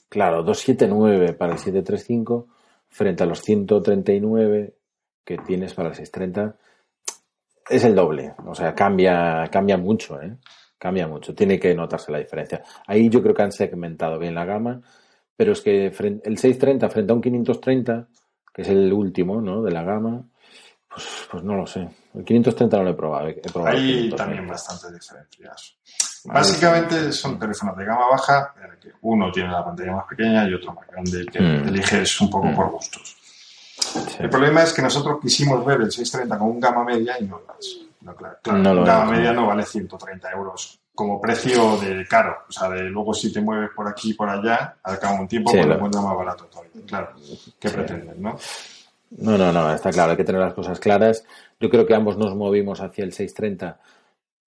Claro, 0.08 0.42
279 0.42 1.34
para 1.34 1.52
el 1.52 1.58
735 1.58 2.48
frente 2.88 3.22
a 3.22 3.26
los 3.26 3.40
139 3.42 4.74
que 5.24 5.38
tienes 5.38 5.74
para 5.74 5.90
el 5.90 5.94
630. 5.94 6.56
Es 7.68 7.84
el 7.84 7.94
doble. 7.94 8.34
O 8.44 8.54
sea, 8.54 8.74
cambia, 8.74 9.48
cambia 9.50 9.76
mucho, 9.76 10.20
¿eh? 10.20 10.36
Cambia 10.78 11.06
mucho. 11.06 11.34
Tiene 11.34 11.58
que 11.58 11.74
notarse 11.74 12.12
la 12.12 12.18
diferencia. 12.18 12.62
Ahí 12.86 13.08
yo 13.08 13.22
creo 13.22 13.34
que 13.34 13.42
han 13.42 13.52
segmentado 13.52 14.18
bien 14.18 14.34
la 14.34 14.44
gama, 14.44 14.80
pero 15.36 15.52
es 15.52 15.60
que 15.60 15.86
el 15.86 15.92
630 16.38 16.88
frente 16.88 17.12
a 17.12 17.16
un 17.16 17.22
530, 17.22 18.08
que 18.52 18.62
es 18.62 18.68
el 18.68 18.92
último, 18.92 19.40
¿no? 19.40 19.62
De 19.62 19.70
la 19.72 19.82
gama, 19.82 20.24
pues, 20.88 21.28
pues 21.30 21.42
no 21.44 21.54
lo 21.56 21.66
sé. 21.66 21.88
El 22.14 22.24
530 22.24 22.76
no 22.78 22.84
lo 22.84 22.90
he 22.90 22.94
probado. 22.94 23.28
He 23.28 23.34
probado 23.52 23.76
Hay 23.76 23.82
530. 24.10 24.16
también 24.16 24.46
bastantes 24.46 24.92
diferencias. 24.92 25.76
Básicamente 26.26 27.12
son 27.12 27.38
teléfonos 27.38 27.76
de 27.76 27.84
gama 27.84 28.08
baja, 28.10 28.54
en 28.62 28.70
el 28.72 28.78
que 28.78 28.92
uno 29.02 29.30
tiene 29.32 29.50
la 29.50 29.64
pantalla 29.64 29.92
más 29.92 30.06
pequeña 30.06 30.48
y 30.48 30.54
otro 30.54 30.72
más 30.74 30.86
grande, 30.88 31.26
que 31.26 31.40
Mm. 31.40 31.68
eliges 31.68 32.20
un 32.20 32.30
poco 32.30 32.46
Mm. 32.48 32.54
por 32.56 32.70
gustos. 32.70 33.16
Sí. 33.78 34.16
El 34.20 34.30
problema 34.30 34.62
es 34.62 34.72
que 34.72 34.82
nosotros 34.82 35.18
quisimos 35.22 35.64
ver 35.64 35.80
el 35.82 35.92
630 35.92 36.38
como 36.38 36.50
un 36.50 36.60
gama 36.60 36.84
media 36.84 37.16
y 37.20 37.24
no 37.24 37.38
lo 37.38 37.56
es. 37.58 37.78
No, 38.00 38.14
claro, 38.14 38.36
claro, 38.42 38.58
No 38.60 38.74
lo 38.74 38.80
un 38.80 38.86
gama 38.86 39.12
media 39.12 39.32
no. 39.32 39.46
vale 39.46 39.64
130 39.64 40.30
euros 40.32 40.78
como 40.94 41.20
precio 41.20 41.76
de 41.78 42.06
caro. 42.08 42.36
O 42.48 42.52
sea, 42.52 42.68
de 42.70 42.84
luego 42.84 43.12
si 43.12 43.32
te 43.32 43.40
mueves 43.40 43.70
por 43.74 43.86
aquí 43.88 44.10
y 44.10 44.14
por 44.14 44.28
allá, 44.28 44.76
al 44.82 44.98
cabo 44.98 45.16
de 45.16 45.20
un 45.22 45.28
tiempo 45.28 45.50
Sí, 45.50 45.56
pues 45.56 45.66
lo 45.66 45.70
lo- 45.70 45.76
encuentras 45.76 46.04
más 46.04 46.16
barato 46.16 46.44
todavía. 46.46 46.72
Claro, 46.86 47.08
¿qué 47.60 47.68
Sí. 47.68 47.74
pretendes, 47.74 48.16
no? 48.18 48.36
No, 49.18 49.38
no, 49.38 49.52
no, 49.52 49.72
está 49.72 49.90
claro, 49.90 50.12
hay 50.12 50.16
que 50.16 50.24
tener 50.24 50.40
las 50.40 50.54
cosas 50.54 50.80
claras. 50.80 51.24
Yo 51.60 51.68
creo 51.70 51.86
que 51.86 51.94
ambos 51.94 52.16
nos 52.16 52.34
movimos 52.34 52.80
hacia 52.80 53.04
el 53.04 53.12
630 53.12 53.78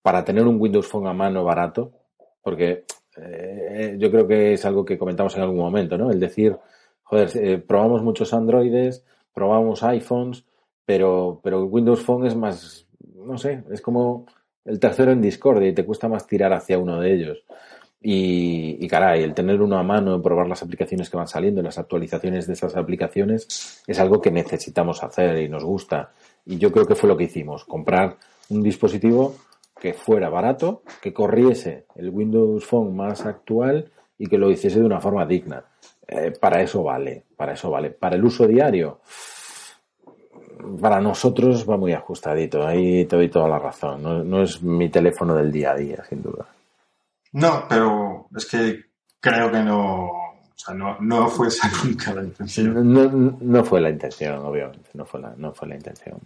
para 0.01 0.23
tener 0.23 0.47
un 0.47 0.59
Windows 0.59 0.87
Phone 0.87 1.07
a 1.07 1.13
mano 1.13 1.43
barato, 1.43 1.91
porque 2.41 2.85
eh, 3.17 3.95
yo 3.97 4.09
creo 4.11 4.27
que 4.27 4.53
es 4.53 4.65
algo 4.65 4.85
que 4.85 4.97
comentamos 4.97 5.35
en 5.35 5.41
algún 5.41 5.57
momento, 5.57 5.97
¿no? 5.97 6.11
El 6.11 6.19
decir, 6.19 6.55
joder, 7.03 7.29
eh, 7.35 7.57
probamos 7.57 8.01
muchos 8.03 8.33
Androides, 8.33 9.03
probamos 9.33 9.83
iPhones, 9.83 10.45
pero, 10.85 11.39
pero 11.43 11.65
Windows 11.65 12.01
Phone 12.01 12.27
es 12.27 12.35
más, 12.35 12.87
no 13.15 13.37
sé, 13.37 13.63
es 13.71 13.81
como 13.81 14.25
el 14.65 14.79
tercero 14.79 15.11
en 15.11 15.21
discordia 15.21 15.69
y 15.69 15.73
te 15.73 15.85
cuesta 15.85 16.07
más 16.07 16.27
tirar 16.27 16.53
hacia 16.53 16.79
uno 16.79 16.99
de 16.99 17.13
ellos. 17.13 17.43
Y, 18.01 18.77
y 18.79 18.87
caray, 18.87 19.23
el 19.23 19.33
tener 19.33 19.61
uno 19.61 19.77
a 19.77 19.83
mano, 19.83 20.21
probar 20.21 20.47
las 20.47 20.63
aplicaciones 20.63 21.09
que 21.09 21.17
van 21.17 21.27
saliendo, 21.27 21.61
las 21.61 21.77
actualizaciones 21.77 22.47
de 22.47 22.53
esas 22.53 22.77
aplicaciones, 22.77 23.83
es 23.85 23.99
algo 23.99 24.21
que 24.21 24.31
necesitamos 24.31 25.03
hacer 25.03 25.37
y 25.39 25.49
nos 25.49 25.65
gusta. 25.65 26.11
Y 26.45 26.57
yo 26.57 26.71
creo 26.71 26.85
que 26.85 26.95
fue 26.95 27.09
lo 27.09 27.17
que 27.17 27.25
hicimos, 27.25 27.65
comprar 27.65 28.15
un 28.49 28.63
dispositivo 28.63 29.35
que 29.80 29.93
fuera 29.93 30.30
barato, 30.30 30.84
que 31.01 31.13
corriese 31.13 31.86
el 31.95 32.09
Windows 32.09 32.65
Phone 32.65 32.95
más 32.95 33.25
actual 33.25 33.91
y 34.17 34.27
que 34.27 34.38
lo 34.38 34.51
hiciese 34.51 34.80
de 34.80 34.86
una 34.86 34.99
forma 34.99 35.25
digna. 35.25 35.63
Eh, 36.07 36.32
para 36.39 36.61
eso 36.61 36.84
vale, 36.84 37.25
para 37.38 37.53
eso 37.53 37.69
vale. 37.69 37.91
Para 37.91 38.15
el 38.15 38.25
uso 38.25 38.45
diario, 38.47 38.99
para 40.82 40.99
nosotros 40.99 41.69
va 41.69 41.77
muy 41.77 41.93
ajustadito, 41.93 42.65
ahí 42.65 43.05
te 43.05 43.15
doy 43.15 43.30
toda 43.30 43.47
la 43.47 43.59
razón. 43.59 44.03
No, 44.03 44.23
no 44.23 44.43
es 44.43 44.61
mi 44.61 44.89
teléfono 44.89 45.36
del 45.36 45.51
día 45.51 45.71
a 45.71 45.75
día, 45.75 46.03
sin 46.07 46.21
duda. 46.21 46.45
No, 47.34 47.65
pero 47.69 48.27
es 48.36 48.45
que 48.45 48.80
creo 49.19 49.51
que 49.51 49.59
no, 49.59 50.05
o 50.05 50.61
sea, 50.61 50.73
no, 50.73 50.97
no 50.99 51.27
fue 51.27 51.47
esa 51.47 51.69
nunca 51.86 52.13
la 52.13 52.23
intención. 52.23 52.93
No, 52.93 53.38
no 53.39 53.63
fue 53.63 53.80
la 53.80 53.89
intención, 53.89 54.39
obviamente, 54.39 54.89
no 54.93 55.05
fue 55.05 55.21
la, 55.21 55.34
no 55.38 55.53
fue 55.53 55.67
la 55.69 55.75
intención. 55.75 56.17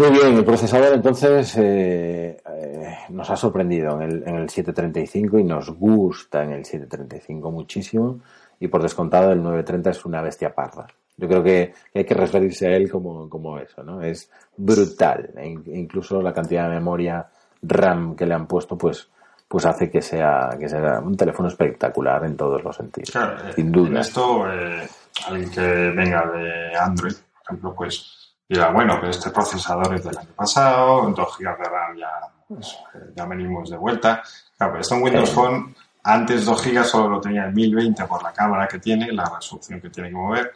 Muy 0.00 0.10
bien, 0.18 0.34
el 0.38 0.44
procesador 0.46 0.94
entonces 0.94 1.54
eh, 1.58 2.40
eh, 2.46 2.96
nos 3.10 3.28
ha 3.28 3.36
sorprendido 3.36 4.00
en 4.00 4.10
el, 4.10 4.22
en 4.26 4.34
el 4.36 4.48
735 4.48 5.38
y 5.38 5.44
nos 5.44 5.70
gusta 5.76 6.42
en 6.42 6.52
el 6.52 6.64
735 6.64 7.50
muchísimo 7.50 8.20
y 8.58 8.68
por 8.68 8.82
descontado 8.82 9.32
el 9.32 9.42
930 9.42 9.90
es 9.90 10.04
una 10.06 10.22
bestia 10.22 10.54
parda. 10.54 10.86
Yo 11.18 11.28
creo 11.28 11.42
que 11.42 11.74
hay 11.94 12.04
que 12.04 12.14
referirse 12.14 12.66
a 12.68 12.76
él 12.76 12.90
como, 12.90 13.28
como 13.28 13.58
eso, 13.58 13.82
¿no? 13.82 14.00
Es 14.00 14.30
brutal. 14.56 15.30
E 15.36 15.46
in- 15.48 15.64
incluso 15.66 16.22
la 16.22 16.32
cantidad 16.32 16.64
de 16.68 16.76
memoria 16.76 17.26
RAM 17.62 18.16
que 18.16 18.24
le 18.24 18.32
han 18.32 18.46
puesto, 18.46 18.78
pues, 18.78 19.06
pues 19.46 19.66
hace 19.66 19.90
que 19.90 20.00
sea, 20.00 20.56
que 20.58 20.66
sea 20.66 21.00
un 21.00 21.14
teléfono 21.14 21.50
espectacular 21.50 22.24
en 22.24 22.38
todos 22.38 22.64
los 22.64 22.74
sentidos. 22.74 23.10
Claro, 23.10 23.52
sin 23.54 23.70
duda. 23.70 23.88
En 23.90 23.96
esto, 23.98 24.50
eh, 24.50 24.88
alguien 25.26 25.50
que 25.50 25.60
venga 25.60 26.24
de 26.30 26.74
Android, 26.74 27.12
por 27.12 27.42
ejemplo, 27.44 27.74
pues 27.76 28.16
dirá, 28.54 28.70
bueno, 28.70 29.00
que 29.00 29.10
este 29.10 29.30
procesador 29.30 29.94
es 29.94 30.04
del 30.04 30.18
año 30.18 30.32
pasado, 30.34 31.08
2 31.10 31.38
GB 31.38 31.56
de 31.58 31.64
RAM 31.64 31.96
ya, 31.96 32.10
pues, 32.48 32.76
eh, 32.94 33.12
ya 33.16 33.24
venimos 33.26 33.70
de 33.70 33.76
vuelta. 33.76 34.22
Claro, 34.58 34.72
pero 34.72 34.80
esto 34.82 34.94
en 34.96 35.02
Windows. 35.02 35.30
Phone, 35.30 35.74
antes 36.02 36.44
2 36.44 36.62
GB 36.64 36.84
solo 36.84 37.08
lo 37.08 37.20
tenía 37.20 37.44
en 37.44 37.54
1020 37.54 38.04
por 38.06 38.22
la 38.22 38.32
cámara 38.32 38.66
que 38.66 38.78
tiene, 38.80 39.12
la 39.12 39.24
resolución 39.24 39.80
que 39.80 39.90
tiene 39.90 40.08
que 40.10 40.16
mover, 40.16 40.52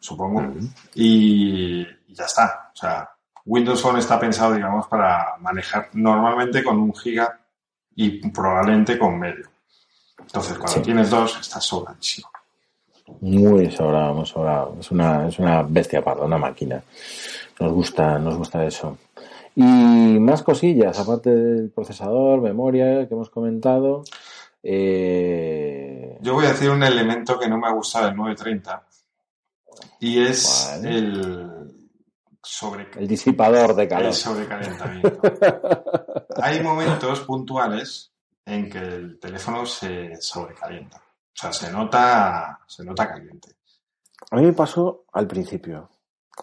supongo, 0.00 0.42
y, 0.94 1.82
y 2.08 2.14
ya 2.14 2.24
está. 2.24 2.70
O 2.74 2.76
sea, 2.76 3.08
Windows 3.44 3.80
Phone 3.80 3.98
está 3.98 4.18
pensado, 4.18 4.54
digamos, 4.54 4.88
para 4.88 5.36
manejar 5.38 5.88
normalmente 5.92 6.64
con 6.64 6.78
un 6.78 6.92
giga 6.94 7.38
y 7.94 8.28
probablemente 8.30 8.98
con 8.98 9.18
medio. 9.18 9.48
Entonces, 10.18 10.54
cuando 10.58 10.72
Sí. 10.78 10.82
tienes 10.82 11.10
dos, 11.10 11.38
estás 11.40 11.64
sobradísimo. 11.64 12.28
Muy 13.20 13.70
sobrado, 13.70 14.14
muy 14.14 14.26
sobrado. 14.26 14.76
Es 14.80 14.90
una, 14.90 15.28
es 15.28 15.38
una 15.38 15.62
bestia 15.62 16.02
parda, 16.02 16.24
una 16.24 16.38
máquina. 16.38 16.82
Nos 17.60 17.72
gusta, 17.72 18.18
nos 18.18 18.36
gusta 18.36 18.64
eso. 18.64 18.98
Y 19.54 19.62
más 19.62 20.42
cosillas, 20.42 20.98
aparte 20.98 21.34
del 21.34 21.70
procesador, 21.70 22.42
memoria 22.42 23.06
que 23.08 23.14
hemos 23.14 23.30
comentado. 23.30 24.02
Eh, 24.62 26.18
Yo 26.20 26.34
voy 26.34 26.46
a 26.46 26.48
decir 26.48 26.70
un 26.70 26.82
elemento 26.82 27.38
que 27.38 27.48
no 27.48 27.56
me 27.56 27.68
ha 27.68 27.72
gustado 27.72 28.06
del 28.06 28.16
930 28.16 28.82
y 30.00 30.20
es 30.22 30.80
el 30.82 31.72
sobre 32.42 32.88
el 32.96 33.08
disipador 33.08 33.74
de 33.74 33.88
calor. 33.88 34.06
el 34.06 34.12
sobrecalentamiento. 34.14 35.20
Hay 36.42 36.62
momentos 36.62 37.20
puntuales 37.20 38.12
en 38.44 38.68
que 38.70 38.78
el 38.78 39.18
teléfono 39.18 39.66
se 39.66 40.16
sobrecalienta. 40.20 41.02
O 41.36 41.38
sea, 41.38 41.52
se 41.52 41.70
nota, 41.70 42.60
se 42.66 42.82
nota 42.82 43.08
caliente. 43.08 43.54
A 44.30 44.36
mí 44.36 44.42
me 44.42 44.54
pasó 44.54 45.04
al 45.12 45.26
principio. 45.26 45.90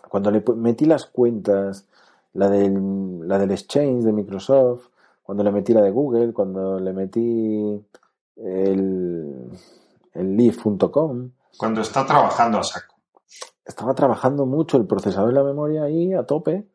Cuando 0.08 0.30
le 0.30 0.44
metí 0.56 0.86
las 0.86 1.06
cuentas, 1.08 1.88
la 2.34 2.48
del, 2.50 3.28
la 3.28 3.40
del 3.40 3.52
Exchange 3.52 4.04
de 4.04 4.14
Microsoft, 4.14 4.88
cuando 5.24 5.44
le 5.44 5.52
metí 5.52 5.74
la 5.74 5.82
de 5.82 5.90
Google, 5.90 6.32
cuando 6.34 6.80
le 6.80 6.94
metí 6.94 7.84
el, 8.36 9.50
el 10.14 10.38
Leaf.com, 10.38 11.32
Cuando 11.58 11.82
está 11.82 12.06
trabajando 12.06 12.60
a 12.60 12.64
saco. 12.64 12.96
estaba 13.66 13.96
trabajando 13.96 14.46
mucho 14.46 14.78
el 14.78 14.86
procesador 14.86 15.32
y 15.32 15.36
la 15.36 15.44
memoria 15.44 15.84
ahí 15.84 16.14
a 16.14 16.24
tope 16.24 16.68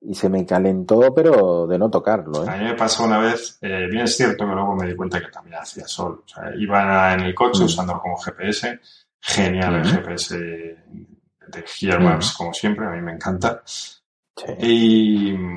y 0.00 0.14
se 0.14 0.28
me 0.28 0.46
calentó, 0.46 1.12
pero 1.14 1.66
de 1.66 1.76
no 1.78 1.90
tocarlo. 1.90 2.48
A 2.48 2.56
¿eh? 2.56 2.58
mí 2.60 2.64
me 2.66 2.74
pasó 2.74 3.04
una 3.04 3.18
vez, 3.18 3.58
eh, 3.62 3.86
bien 3.90 4.04
es 4.04 4.16
cierto 4.16 4.46
que 4.46 4.52
luego 4.54 4.74
me 4.76 4.86
di 4.86 4.94
cuenta 4.96 5.20
que 5.20 5.28
también 5.28 5.56
hacía 5.60 5.86
sol. 5.88 6.22
O 6.24 6.28
sea, 6.28 6.52
iba 6.56 7.14
en 7.14 7.20
el 7.20 7.34
coche 7.34 7.62
Mm. 7.62 7.66
usándolo 7.66 8.00
como 8.00 8.16
GPS. 8.16 8.78
Genial 9.20 9.74
el 9.74 9.80
Mm. 9.82 9.96
GPS 9.96 10.36
de 10.36 11.62
Gear 11.66 12.00
Maps, 12.00 12.34
como 12.36 12.52
siempre, 12.52 12.86
a 12.86 12.90
mí 12.90 13.00
me 13.00 13.12
encanta. 13.12 13.62
Sí. 13.66 14.44
Y 14.60 15.32
mm, 15.32 15.56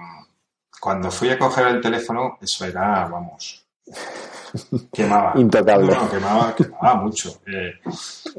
cuando 0.82 1.12
fui 1.12 1.30
a 1.30 1.38
coger 1.38 1.68
el 1.68 1.82
teléfono, 1.82 2.38
eso 2.42 2.66
era, 2.66 3.08
vamos, 3.08 3.68
quemaba. 4.92 5.34
Intocable. 5.36 5.94
No, 5.94 6.02
no, 6.04 6.10
quemaba, 6.10 6.56
quemaba 6.56 6.96
mucho. 6.96 7.30
Eh, 7.46 7.74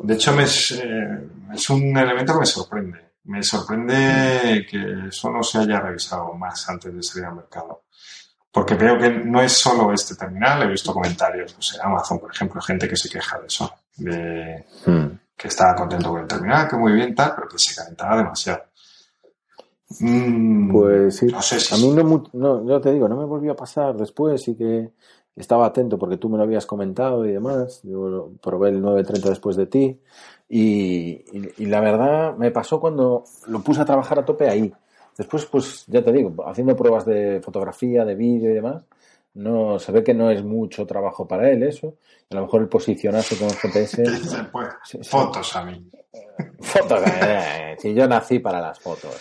de 0.03 0.15
hecho, 0.15 0.33
me 0.33 0.43
es, 0.45 0.73
eh, 0.73 1.29
es 1.55 1.71
un 1.71 1.97
elemento 1.97 2.33
que 2.35 2.41
me 2.41 2.47
sorprende. 2.47 3.12
Me 3.25 3.43
sorprende 3.43 4.67
que 4.69 5.09
eso 5.09 5.31
no 5.31 5.43
se 5.43 5.59
haya 5.59 5.81
revisado 5.81 6.33
más 6.35 6.69
antes 6.69 6.95
de 6.95 7.03
salir 7.03 7.27
al 7.27 7.37
mercado. 7.37 7.83
Porque 8.51 8.75
veo 8.75 8.99
que 8.99 9.09
no 9.11 9.41
es 9.41 9.53
solo 9.53 9.93
este 9.93 10.15
terminal, 10.15 10.63
he 10.63 10.67
visto 10.69 10.93
comentarios, 10.93 11.55
no 11.57 11.63
sé, 11.63 11.79
Amazon, 11.83 12.19
por 12.19 12.31
ejemplo, 12.33 12.61
gente 12.61 12.89
que 12.89 12.97
se 12.97 13.09
queja 13.09 13.39
de 13.39 13.47
eso, 13.47 13.73
de 13.97 14.65
Mm. 14.87 15.07
que 15.37 15.49
estaba 15.49 15.75
contento 15.75 16.11
con 16.11 16.21
el 16.21 16.27
terminal, 16.27 16.69
que 16.69 16.77
muy 16.77 16.93
bien 16.93 17.15
tal, 17.15 17.33
pero 17.35 17.49
que 17.49 17.59
se 17.59 17.75
calentaba 17.75 18.17
demasiado. 18.19 18.65
Mm, 20.01 20.71
Pues 20.73 21.17
sí. 21.17 21.27
no 21.27 21.43
sé 21.43 21.61
si 21.61 21.75
A 21.75 21.79
mí 21.79 21.93
no, 21.95 22.25
no, 22.33 22.67
yo 22.67 22.81
te 22.81 22.93
digo, 22.93 23.09
no 23.09 23.17
me 23.17 23.25
volvió 23.25 23.53
a 23.53 23.57
pasar 23.57 23.95
después, 23.97 24.43
sí 24.43 24.55
que 24.57 24.91
estaba 25.37 25.67
atento 25.67 25.99
porque 25.99 26.17
tú 26.19 26.29
me 26.29 26.37
lo 26.39 26.45
habías 26.45 26.67
comentado 26.67 27.25
y 27.27 27.33
demás. 27.33 27.81
Yo 27.85 28.33
probé 28.43 28.71
el 28.71 28.81
930 28.83 29.31
después 29.31 29.57
de 29.57 29.67
ti 29.67 30.01
y, 30.57 31.25
y- 31.33 31.53
y 31.59 31.67
la 31.67 31.81
verdad 31.81 32.37
me 32.37 32.51
pasó 32.51 32.79
cuando 32.79 33.25
lo 33.47 33.61
puse 33.63 33.81
a 33.81 33.85
trabajar 33.87 34.19
a 34.19 34.25
tope 34.25 34.49
ahí. 34.49 34.71
Después, 35.17 35.47
pues 35.47 35.85
ya 35.87 36.03
te 36.05 36.13
digo, 36.13 36.35
haciendo 36.47 36.77
pruebas 36.77 37.07
de 37.07 37.41
fotografía, 37.43 38.05
de 38.05 38.15
vídeo 38.15 38.51
y 38.51 38.55
demás, 38.55 38.83
no 39.35 39.79
se 39.79 39.93
ve 39.93 40.05
que 40.05 40.13
no 40.13 40.31
es 40.31 40.43
mucho 40.45 40.87
trabajo 40.87 41.27
para 41.27 41.51
él 41.51 41.63
eso. 41.63 41.95
A 42.31 42.35
lo 42.35 42.43
mejor 42.43 42.61
el 42.63 42.69
posicionarse 42.69 43.37
con 43.39 43.49
el 43.49 43.57
GPS. 43.57 44.03
Pues, 44.53 45.09
fotos 45.09 45.57
a 45.57 45.65
mí. 45.65 45.91
Fotos, 46.61 47.03
eh, 47.07 47.77
si 47.79 47.95
yo 47.95 48.07
nací 48.07 48.39
para 48.39 48.61
las 48.61 48.79
fotos. 48.79 49.17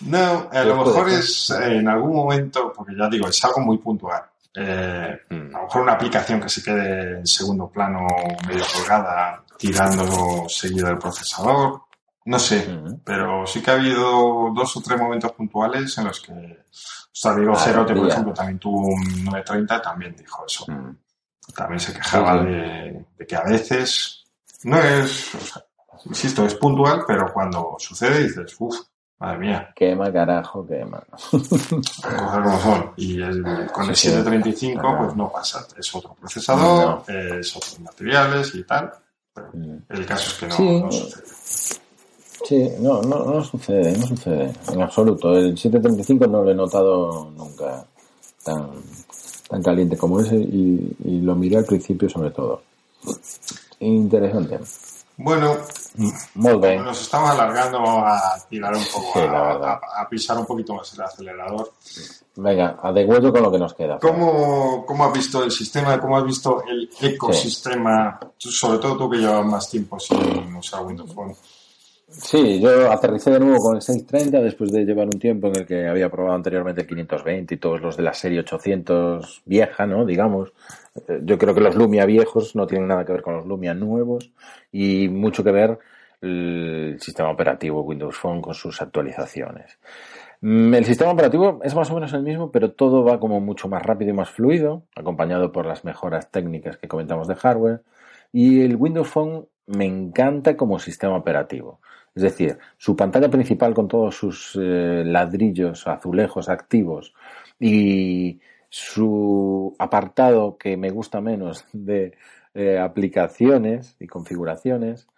No, 0.00 0.48
a 0.50 0.64
lo 0.64 0.76
mejor 0.84 1.08
es 1.10 1.50
en 1.50 1.86
algún 1.88 2.14
momento, 2.16 2.72
porque 2.74 2.92
ya 2.98 3.08
digo, 3.08 3.28
es 3.28 3.44
algo 3.44 3.60
muy 3.60 3.78
puntual. 3.78 4.22
Eh, 4.54 5.16
mm. 5.30 5.54
A 5.54 5.58
lo 5.58 5.64
mejor 5.64 5.82
una 5.82 5.92
aplicación 5.92 6.40
que 6.40 6.48
se 6.48 6.62
quede 6.62 7.18
en 7.18 7.26
segundo 7.26 7.68
plano, 7.68 8.06
medio 8.48 8.64
colgada, 8.76 9.42
tirando 9.62 10.48
seguido 10.48 10.88
del 10.88 10.98
procesador. 10.98 11.82
No 12.24 12.38
sé, 12.38 12.68
pero 13.04 13.46
sí 13.46 13.62
que 13.62 13.70
ha 13.70 13.74
habido 13.74 14.50
dos 14.54 14.76
o 14.76 14.80
tres 14.80 14.98
momentos 14.98 15.32
puntuales 15.32 15.96
en 15.98 16.04
los 16.04 16.20
que 16.20 16.64
sea, 17.12 17.34
digo, 17.34 17.54
Cerote, 17.54 17.94
por 17.94 18.08
ejemplo, 18.08 18.32
también 18.32 18.58
tuvo 18.58 18.86
un 18.88 19.24
930, 19.24 19.82
también 19.82 20.16
dijo 20.16 20.44
eso. 20.46 20.64
Mm. 20.68 20.96
También 21.54 21.80
se 21.80 21.92
quejaba 21.92 22.42
de, 22.42 23.06
que 23.28 23.36
a 23.36 23.42
veces 23.42 24.24
no 24.64 24.78
es, 24.78 25.34
o 25.34 25.40
sea, 25.40 25.64
insisto, 26.06 26.46
es 26.46 26.54
puntual, 26.54 27.04
pero 27.06 27.32
cuando 27.32 27.76
sucede 27.78 28.24
dices, 28.24 28.56
uff, 28.58 28.76
madre 29.18 29.38
mía. 29.38 29.72
Quema, 29.74 30.12
carajo, 30.12 30.66
quema. 30.66 31.02
Como 31.30 32.60
son. 32.60 32.92
Y 32.96 33.20
con 33.72 33.88
el 33.90 33.96
735, 33.96 34.96
pues 34.98 35.16
no 35.16 35.30
pasa. 35.30 35.66
Es 35.76 35.94
otro 35.94 36.14
procesador, 36.14 37.04
es 37.08 37.56
otros 37.56 37.80
materiales 37.80 38.54
y 38.54 38.64
tal. 38.64 38.92
El 39.88 40.06
caso 40.06 40.30
es 40.30 40.34
que 40.38 40.46
no, 40.46 40.80
no 40.80 40.92
sucede. 40.92 41.22
Sí, 42.44 42.68
no, 42.80 43.00
no, 43.02 43.24
no 43.24 43.44
sucede, 43.44 43.96
no 43.96 44.06
sucede, 44.06 44.52
en 44.72 44.82
absoluto. 44.82 45.36
El 45.36 45.56
735 45.56 46.26
no 46.26 46.42
lo 46.42 46.50
he 46.50 46.54
notado 46.54 47.30
nunca 47.30 47.86
tan, 48.44 48.70
tan 49.48 49.62
caliente 49.62 49.96
como 49.96 50.20
ese 50.20 50.36
y, 50.36 51.20
lo 51.22 51.34
miré 51.36 51.58
al 51.58 51.64
principio 51.64 52.08
sobre 52.08 52.30
todo. 52.30 52.62
Interesante. 53.80 54.58
Bueno, 55.16 55.58
nos 56.34 57.02
estamos 57.02 57.30
alargando 57.30 57.78
a 57.78 58.38
tirar 58.48 58.74
un 58.74 58.84
poco, 58.92 59.20
a, 59.20 60.08
pisar 60.08 60.38
un 60.38 60.46
poquito 60.46 60.74
más 60.74 60.92
el 60.94 61.02
acelerador. 61.02 61.72
Venga, 62.36 62.78
a 62.82 62.92
de 62.92 63.06
con 63.06 63.42
lo 63.42 63.52
que 63.52 63.58
nos 63.58 63.74
queda. 63.74 63.98
¿Cómo, 63.98 64.86
¿Cómo 64.86 65.04
has 65.04 65.12
visto 65.12 65.44
el 65.44 65.50
sistema? 65.50 66.00
¿Cómo 66.00 66.16
has 66.16 66.24
visto 66.24 66.64
el 66.66 66.88
ecosistema? 67.00 68.18
Sobre 68.38 68.78
todo 68.78 68.96
tú 68.96 69.10
que 69.10 69.18
llevas 69.18 69.44
más 69.44 69.68
tiempo 69.68 70.00
sin 70.00 70.56
usar 70.56 70.82
Windows 70.82 71.12
Phone. 71.12 71.36
Sí, 72.12 72.60
yo 72.60 72.90
aterricé 72.92 73.30
de 73.30 73.40
nuevo 73.40 73.58
con 73.58 73.76
el 73.76 73.82
630 73.82 74.40
después 74.42 74.70
de 74.70 74.84
llevar 74.84 75.06
un 75.06 75.18
tiempo 75.18 75.48
en 75.48 75.56
el 75.56 75.66
que 75.66 75.88
había 75.88 76.10
probado 76.10 76.34
anteriormente 76.34 76.82
el 76.82 76.86
520 76.86 77.54
y 77.54 77.58
todos 77.58 77.80
los 77.80 77.96
de 77.96 78.02
la 78.02 78.12
serie 78.12 78.40
800 78.40 79.42
vieja, 79.46 79.86
¿no? 79.86 80.04
Digamos. 80.04 80.52
Eh, 81.08 81.20
yo 81.24 81.38
creo 81.38 81.54
que 81.54 81.60
los 81.60 81.74
Lumia 81.74 82.04
viejos 82.04 82.54
no 82.54 82.66
tienen 82.66 82.88
nada 82.88 83.04
que 83.06 83.12
ver 83.12 83.22
con 83.22 83.36
los 83.36 83.46
Lumia 83.46 83.72
nuevos 83.72 84.30
y 84.70 85.08
mucho 85.08 85.42
que 85.42 85.52
ver 85.52 85.78
el 86.20 86.98
sistema 87.00 87.30
operativo 87.30 87.82
Windows 87.82 88.16
Phone 88.16 88.42
con 88.42 88.54
sus 88.54 88.80
actualizaciones. 88.82 89.78
Mm, 90.42 90.74
el 90.74 90.84
sistema 90.84 91.12
operativo 91.12 91.60
es 91.62 91.74
más 91.74 91.90
o 91.90 91.94
menos 91.94 92.12
el 92.12 92.22
mismo, 92.22 92.50
pero 92.50 92.72
todo 92.72 93.04
va 93.04 93.18
como 93.20 93.40
mucho 93.40 93.68
más 93.68 93.82
rápido 93.82 94.10
y 94.10 94.14
más 94.14 94.30
fluido, 94.30 94.84
acompañado 94.94 95.50
por 95.50 95.66
las 95.66 95.84
mejoras 95.84 96.30
técnicas 96.30 96.76
que 96.76 96.88
comentamos 96.88 97.26
de 97.28 97.36
hardware. 97.36 97.82
Y 98.32 98.62
el 98.62 98.76
Windows 98.76 99.08
Phone 99.08 99.46
me 99.66 99.86
encanta 99.86 100.56
como 100.56 100.78
sistema 100.78 101.16
operativo. 101.16 101.80
Es 102.14 102.22
decir, 102.22 102.58
su 102.76 102.94
pantalla 102.94 103.30
principal 103.30 103.72
con 103.74 103.88
todos 103.88 104.14
sus 104.16 104.58
eh, 104.60 105.02
ladrillos, 105.04 105.86
azulejos 105.86 106.48
activos 106.48 107.14
y 107.58 108.40
su 108.68 109.74
apartado 109.78 110.58
que 110.58 110.76
me 110.76 110.90
gusta 110.90 111.20
menos 111.20 111.64
de 111.72 112.16
eh, 112.54 112.78
aplicaciones 112.78 113.96
y 113.98 114.06
configuraciones. 114.06 115.08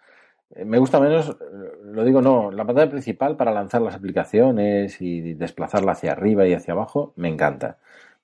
Eh, 0.51 0.63
me 0.63 0.77
gusta 0.77 0.99
menos, 0.99 1.37
lo 1.83 2.05
digo 2.05 2.21
no, 2.21 2.51
la 2.51 2.65
pantalla 2.65 2.91
principal 2.91 3.35
para 3.35 3.51
lanzar 3.53 3.81
las 3.81 3.95
aplicaciones 3.95 5.01
y 5.01 5.33
desplazarla 5.33 5.93
hacia 5.93 6.13
arriba 6.13 6.47
y 6.47 6.53
hacia 6.53 6.73
abajo, 6.73 7.13
me 7.17 7.27
encanta. 7.29 7.77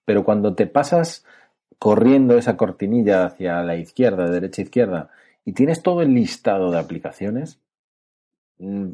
Pero 0.05 0.23
cuando 0.23 0.55
te 0.55 0.67
pasas 0.67 1.25
corriendo 1.77 2.37
esa 2.37 2.57
cortinilla 2.57 3.25
hacia 3.25 3.63
la 3.63 3.75
izquierda, 3.75 4.29
derecha, 4.29 4.61
izquierda, 4.61 5.09
y 5.43 5.53
tienes 5.53 5.81
todo 5.81 6.01
el 6.01 6.13
listado 6.13 6.71
de 6.71 6.79
aplicaciones, 6.79 7.59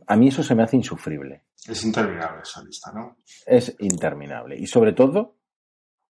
a 0.06 0.16
mí 0.16 0.28
eso 0.30 0.44
se 0.44 0.56
me 0.56 0.64
hace 0.64 0.78
insufrible. 0.78 1.44
Es 1.68 1.84
interminable 1.84 2.42
esa 2.42 2.64
lista, 2.64 2.92
¿no? 2.94 3.18
Es 3.46 3.76
interminable. 3.80 4.58
Y 4.58 4.68
sobre 4.68 4.94
todo, 4.94 5.36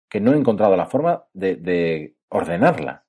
que 0.10 0.20
no 0.20 0.34
he 0.34 0.38
encontrado 0.38 0.76
la 0.76 0.88
forma 0.88 1.24
de, 1.34 2.16
ordenarla. 2.30 3.04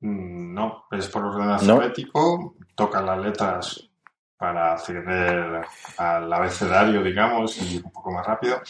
Mm, 0.00 0.52
no, 0.52 0.84
es 0.90 1.08
por 1.08 1.24
orden 1.24 1.48
alfabético, 1.48 2.56
toca 2.74 3.00
las 3.00 3.18
letras 3.18 3.90
para 4.36 4.74
acceder 4.74 5.64
al 5.96 6.30
abecedario, 6.30 7.02
digamos, 7.02 7.56
y 7.62 7.78
un 7.78 7.90
poco 7.90 8.12
más 8.12 8.26
rápido. 8.26 8.60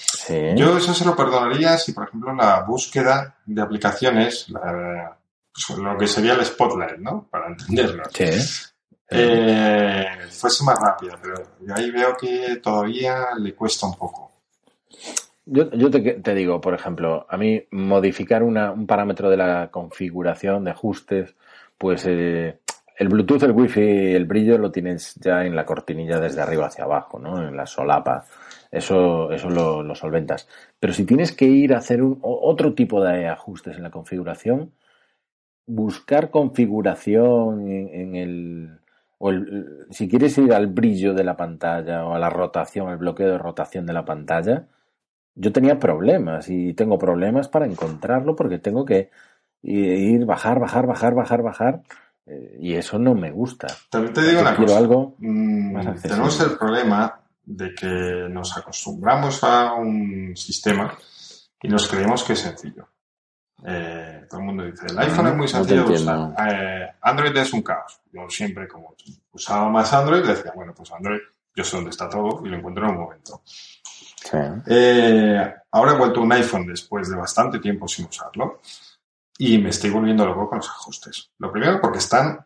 Yo 0.55 0.77
eso 0.77 0.95
se 0.95 1.05
lo 1.05 1.17
perdonaría 1.17 1.77
si, 1.79 1.93
por 1.93 2.07
ejemplo, 2.07 2.33
la 2.33 2.63
búsqueda 2.63 3.39
de 3.45 3.61
aplicaciones, 3.61 4.47
pues, 4.53 5.79
lo 5.79 5.99
que 5.99 6.07
sería 6.07 6.35
el 6.35 6.45
Spotlight, 6.45 6.99
¿no? 6.99 7.27
Para 7.29 7.49
entenderlo. 7.49 8.05
Sí 8.13 8.74
eh, 9.11 10.07
fuese 10.31 10.65
más 10.65 10.79
rápido, 10.81 11.17
pero 11.21 11.35
yo 11.61 11.75
ahí 11.75 11.91
veo 11.91 12.17
que 12.17 12.57
todavía 12.63 13.29
le 13.39 13.55
cuesta 13.55 13.87
un 13.87 13.95
poco. 13.97 14.31
Yo, 15.47 15.71
yo 15.73 15.91
te, 15.91 16.35
digo, 16.35 16.61
por 16.61 16.73
ejemplo, 16.73 17.27
a 17.29 17.37
mí 17.37 17.63
modificar 17.71 18.43
un 18.43 18.87
parámetro 18.87 19.29
de 19.29 19.37
la 19.37 19.71
configuración 19.71 20.65
de 20.65 20.71
ajustes, 20.71 21.35
pues 21.77 22.07
eh, 22.07 22.61
el 22.97 23.09
Bluetooth, 23.09 23.43
el 23.43 23.53
Wi-Fi, 23.53 24.15
el 24.15 24.25
brillo 24.25 24.57
lo 24.57 24.71
tienes 24.71 25.15
ya 25.17 25.45
en 25.45 25.55
la 25.55 25.67
cortinilla 25.67 26.19
desde 26.19 26.41
arriba 26.41 26.67
hacia 26.67 26.85
abajo, 26.85 27.19
¿no? 27.19 27.47
En 27.47 27.57
la 27.57 27.67
solapa. 27.67 28.25
Eso, 28.71 29.31
eso 29.31 29.51
lo, 29.51 29.95
solventas. 29.95 30.49
Pero 30.81 30.93
si 30.93 31.05
tienes 31.05 31.33
que 31.33 31.45
ir 31.45 31.75
a 31.75 31.79
hacer 31.79 32.03
un, 32.03 32.19
otro 32.23 32.75
tipo 32.75 33.03
de 33.03 33.29
ajustes 33.29 33.77
en 33.77 33.83
la 33.83 33.91
configuración, 33.91 34.73
buscar 35.67 36.31
configuración 36.31 37.69
en 37.69 38.17
el, 38.17 38.79
o 39.27 39.33
si 39.91 40.07
quieres 40.07 40.37
ir 40.37 40.53
al 40.53 40.67
brillo 40.67 41.15
de 41.15 41.25
la 41.25 41.35
pantalla 41.35 42.05
o 42.05 42.15
a 42.15 42.19
la 42.19 42.29
rotación, 42.29 42.91
el 42.91 42.99
bloqueo 42.99 43.31
de 43.31 43.39
rotación 43.39 43.87
de 43.87 43.95
la 43.95 44.05
pantalla, 44.05 44.67
yo 45.35 45.51
tenía 45.51 45.79
problemas 45.79 46.51
y 46.51 46.75
tengo 46.75 46.99
problemas 46.99 47.49
para 47.49 47.65
encontrarlo 47.65 48.37
porque 48.37 48.59
tengo 48.59 48.85
que 48.85 49.11
ir, 49.63 50.27
bajar, 50.27 50.61
bajar, 50.61 50.87
bajar, 50.87 51.15
bajar, 51.15 51.43
bajar 51.43 51.83
eh, 52.27 52.59
y 52.61 52.75
eso 52.75 52.99
no 52.99 53.15
me 53.15 53.31
gusta. 53.31 53.69
También 53.89 54.13
te 54.13 54.29
digo 54.29 54.43
una 54.43 54.55
cosa. 54.55 54.77
Algo 54.77 55.15
mm, 55.19 56.03
tenemos 56.03 56.41
el 56.41 56.59
problema 56.59 57.19
de 57.47 57.75
que 57.75 58.29
nos 58.29 58.55
acostumbramos 58.59 59.43
a 59.43 59.73
un 59.73 60.37
sistema 60.37 60.95
y 61.63 61.69
nos 61.69 61.89
creemos 61.89 62.25
que 62.25 62.35
es 62.35 62.41
sencillo. 62.41 62.89
Eh, 63.67 64.27
todo 64.29 64.41
el 64.41 64.47
mundo 64.47 64.65
dice, 64.65 64.87
el 64.87 64.99
iPhone 64.99 65.29
es 65.29 65.35
muy 65.35 65.49
sencillo 65.49 65.85
de 65.85 65.95
usar. 65.95 66.35
Eh, 66.51 66.93
Android 67.01 67.37
es 67.37 67.53
un 67.53 67.63
caos. 67.63 68.01
Yo 68.13 68.29
siempre, 68.29 68.69
como 68.69 68.95
usaba 69.33 69.69
más 69.71 69.93
Android, 69.93 70.23
decía, 70.23 70.53
bueno, 70.55 70.75
pues 70.75 70.93
Android, 70.93 71.21
yo 71.55 71.65
sé 71.65 71.77
dónde 71.77 71.91
está 71.91 72.09
todo 72.09 72.45
y 72.45 72.49
lo 72.51 72.59
encuentro 72.59 72.85
en 72.85 72.91
un 72.91 73.01
momento. 73.01 73.43
Eh, 74.67 75.55
ahora 75.71 75.93
he 75.93 75.99
vuelto 75.99 76.21
un 76.21 76.33
iPhone 76.33 76.67
después 76.67 77.09
de 77.09 77.17
bastante 77.17 77.59
tiempo 77.59 77.87
sin 77.89 78.07
usarlo 78.07 78.61
y 79.39 79.59
me 79.59 79.71
estoy 79.71 79.91
volviendo 79.91 80.27
loco 80.27 80.49
con 80.49 80.59
los 80.59 80.69
ajustes. 80.69 81.31
Lo 81.39 81.51
primero 81.51 81.81
porque 81.81 81.99
están 81.99 82.45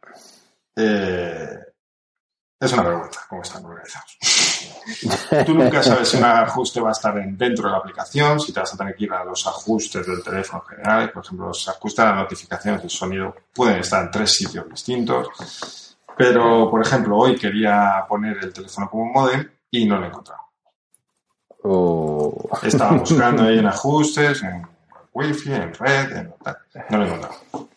es 2.60 2.72
una 2.72 2.82
vergüenza 2.82 3.20
cómo 3.28 3.42
están 3.42 3.64
organizados. 3.64 4.18
Tú 5.46 5.54
nunca 5.54 5.82
sabes 5.82 6.08
si 6.08 6.16
un 6.16 6.24
ajuste 6.24 6.80
va 6.80 6.88
a 6.88 6.92
estar 6.92 7.14
dentro 7.14 7.66
de 7.66 7.70
la 7.70 7.78
aplicación, 7.78 8.40
si 8.40 8.52
te 8.52 8.60
vas 8.60 8.74
a 8.74 8.76
tener 8.76 8.96
que 8.96 9.04
ir 9.04 9.12
a 9.12 9.24
los 9.24 9.46
ajustes 9.46 10.06
del 10.06 10.22
teléfono 10.22 10.64
en 10.68 10.76
general. 10.76 11.12
Por 11.12 11.24
ejemplo, 11.24 11.46
los 11.48 11.68
ajustes 11.68 12.04
de 12.04 12.10
las 12.10 12.20
notificaciones 12.22 12.80
del 12.80 12.90
sonido 12.90 13.34
pueden 13.54 13.78
estar 13.78 14.02
en 14.02 14.10
tres 14.10 14.32
sitios 14.32 14.68
distintos. 14.68 15.96
Pero, 16.16 16.68
por 16.68 16.82
ejemplo, 16.82 17.16
hoy 17.16 17.36
quería 17.36 18.04
poner 18.08 18.38
el 18.42 18.52
teléfono 18.52 18.90
como 18.90 19.04
modem 19.12 19.48
y 19.70 19.86
no 19.86 19.98
lo 19.98 20.04
he 20.04 20.08
encontrado. 20.08 20.42
Oh. 21.62 22.48
Estaba 22.62 22.96
buscando 22.96 23.44
ahí 23.44 23.58
en 23.58 23.66
ajustes, 23.68 24.42
en 24.42 24.66
wifi, 25.12 25.52
en 25.52 25.74
red, 25.74 26.16
en... 26.16 26.34
no 26.90 26.98
lo 26.98 27.04
he 27.04 27.06
encontrado. 27.06 27.68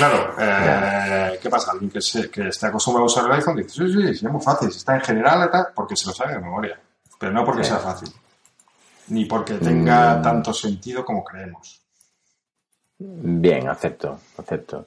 Claro, 0.00 0.34
eh, 0.40 1.38
¿qué 1.42 1.50
pasa? 1.50 1.72
Alguien 1.72 1.90
que, 1.90 2.00
se, 2.00 2.30
que 2.30 2.48
esté 2.48 2.68
acostumbrado 2.68 3.04
a 3.04 3.06
usar 3.06 3.26
el 3.26 3.32
iPhone 3.32 3.56
dice, 3.56 3.68
sí, 3.68 3.92
sí, 3.92 4.14
sí, 4.14 4.26
es 4.26 4.32
muy 4.32 4.40
fácil, 4.40 4.68
está 4.68 4.94
en 4.94 5.02
general, 5.02 5.50
porque 5.74 5.94
se 5.94 6.06
lo 6.06 6.14
sabe 6.14 6.32
de 6.32 6.40
memoria, 6.40 6.80
pero 7.18 7.32
no 7.32 7.44
porque 7.44 7.64
sea 7.64 7.76
fácil, 7.76 8.08
ni 9.08 9.26
porque 9.26 9.54
tenga 9.54 10.16
mm. 10.16 10.22
tanto 10.22 10.54
sentido 10.54 11.04
como 11.04 11.22
creemos. 11.22 11.82
Bien, 12.98 13.68
acepto, 13.68 14.18
acepto. 14.38 14.86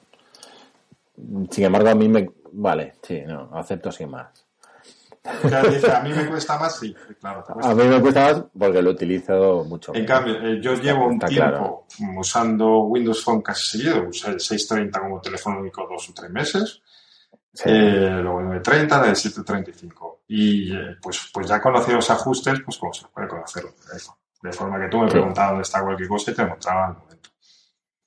Sin 1.48 1.64
embargo, 1.64 1.90
a 1.90 1.94
mí 1.94 2.08
me... 2.08 2.28
Vale, 2.50 2.94
sí, 3.00 3.22
no, 3.24 3.50
acepto 3.52 3.92
sin 3.92 4.10
más. 4.10 4.43
A 5.24 6.00
mí 6.02 6.12
me 6.12 6.26
cuesta 6.26 6.58
más, 6.58 6.78
sí, 6.78 6.94
claro. 7.18 7.44
A 7.62 7.74
mí 7.74 7.84
me 7.84 8.00
cuesta 8.00 8.20
más 8.24 8.44
porque 8.58 8.82
lo 8.82 8.90
he 8.90 8.92
utilizado 8.92 9.64
mucho. 9.64 9.94
En 9.94 10.04
cambio, 10.04 10.34
eh, 10.34 10.60
yo 10.60 10.74
llevo 10.74 11.06
un 11.06 11.18
tiempo 11.18 11.86
usando 12.18 12.80
Windows 12.80 13.24
Phone 13.24 13.40
casi 13.40 13.78
seguido, 13.78 14.08
usé 14.08 14.30
el 14.30 14.40
630 14.40 15.00
como 15.00 15.20
teléfono 15.20 15.60
único 15.60 15.86
dos 15.88 16.10
o 16.10 16.14
tres 16.14 16.30
meses. 16.30 16.82
Eh, 17.64 18.18
luego 18.20 18.40
el 18.40 18.46
930, 18.46 19.08
el 19.08 19.16
735. 19.16 20.22
Y 20.28 20.74
eh, 20.74 20.96
pues, 21.00 21.30
pues 21.32 21.48
ya 21.48 21.60
conocido 21.60 21.96
los 21.96 22.10
ajustes, 22.10 22.60
pues 22.64 22.76
como 22.76 22.92
se 22.92 23.06
puede 23.06 23.28
conocer. 23.28 23.64
De 24.42 24.52
forma 24.52 24.78
que 24.78 24.88
tú 24.88 24.98
me 24.98 25.08
preguntabas 25.08 25.50
dónde 25.50 25.62
está 25.62 25.82
cualquier 25.82 26.08
cosa 26.08 26.30
y 26.30 26.34
te 26.34 26.44
mostraba 26.44 26.86
al 26.88 26.98
momento. 26.98 27.30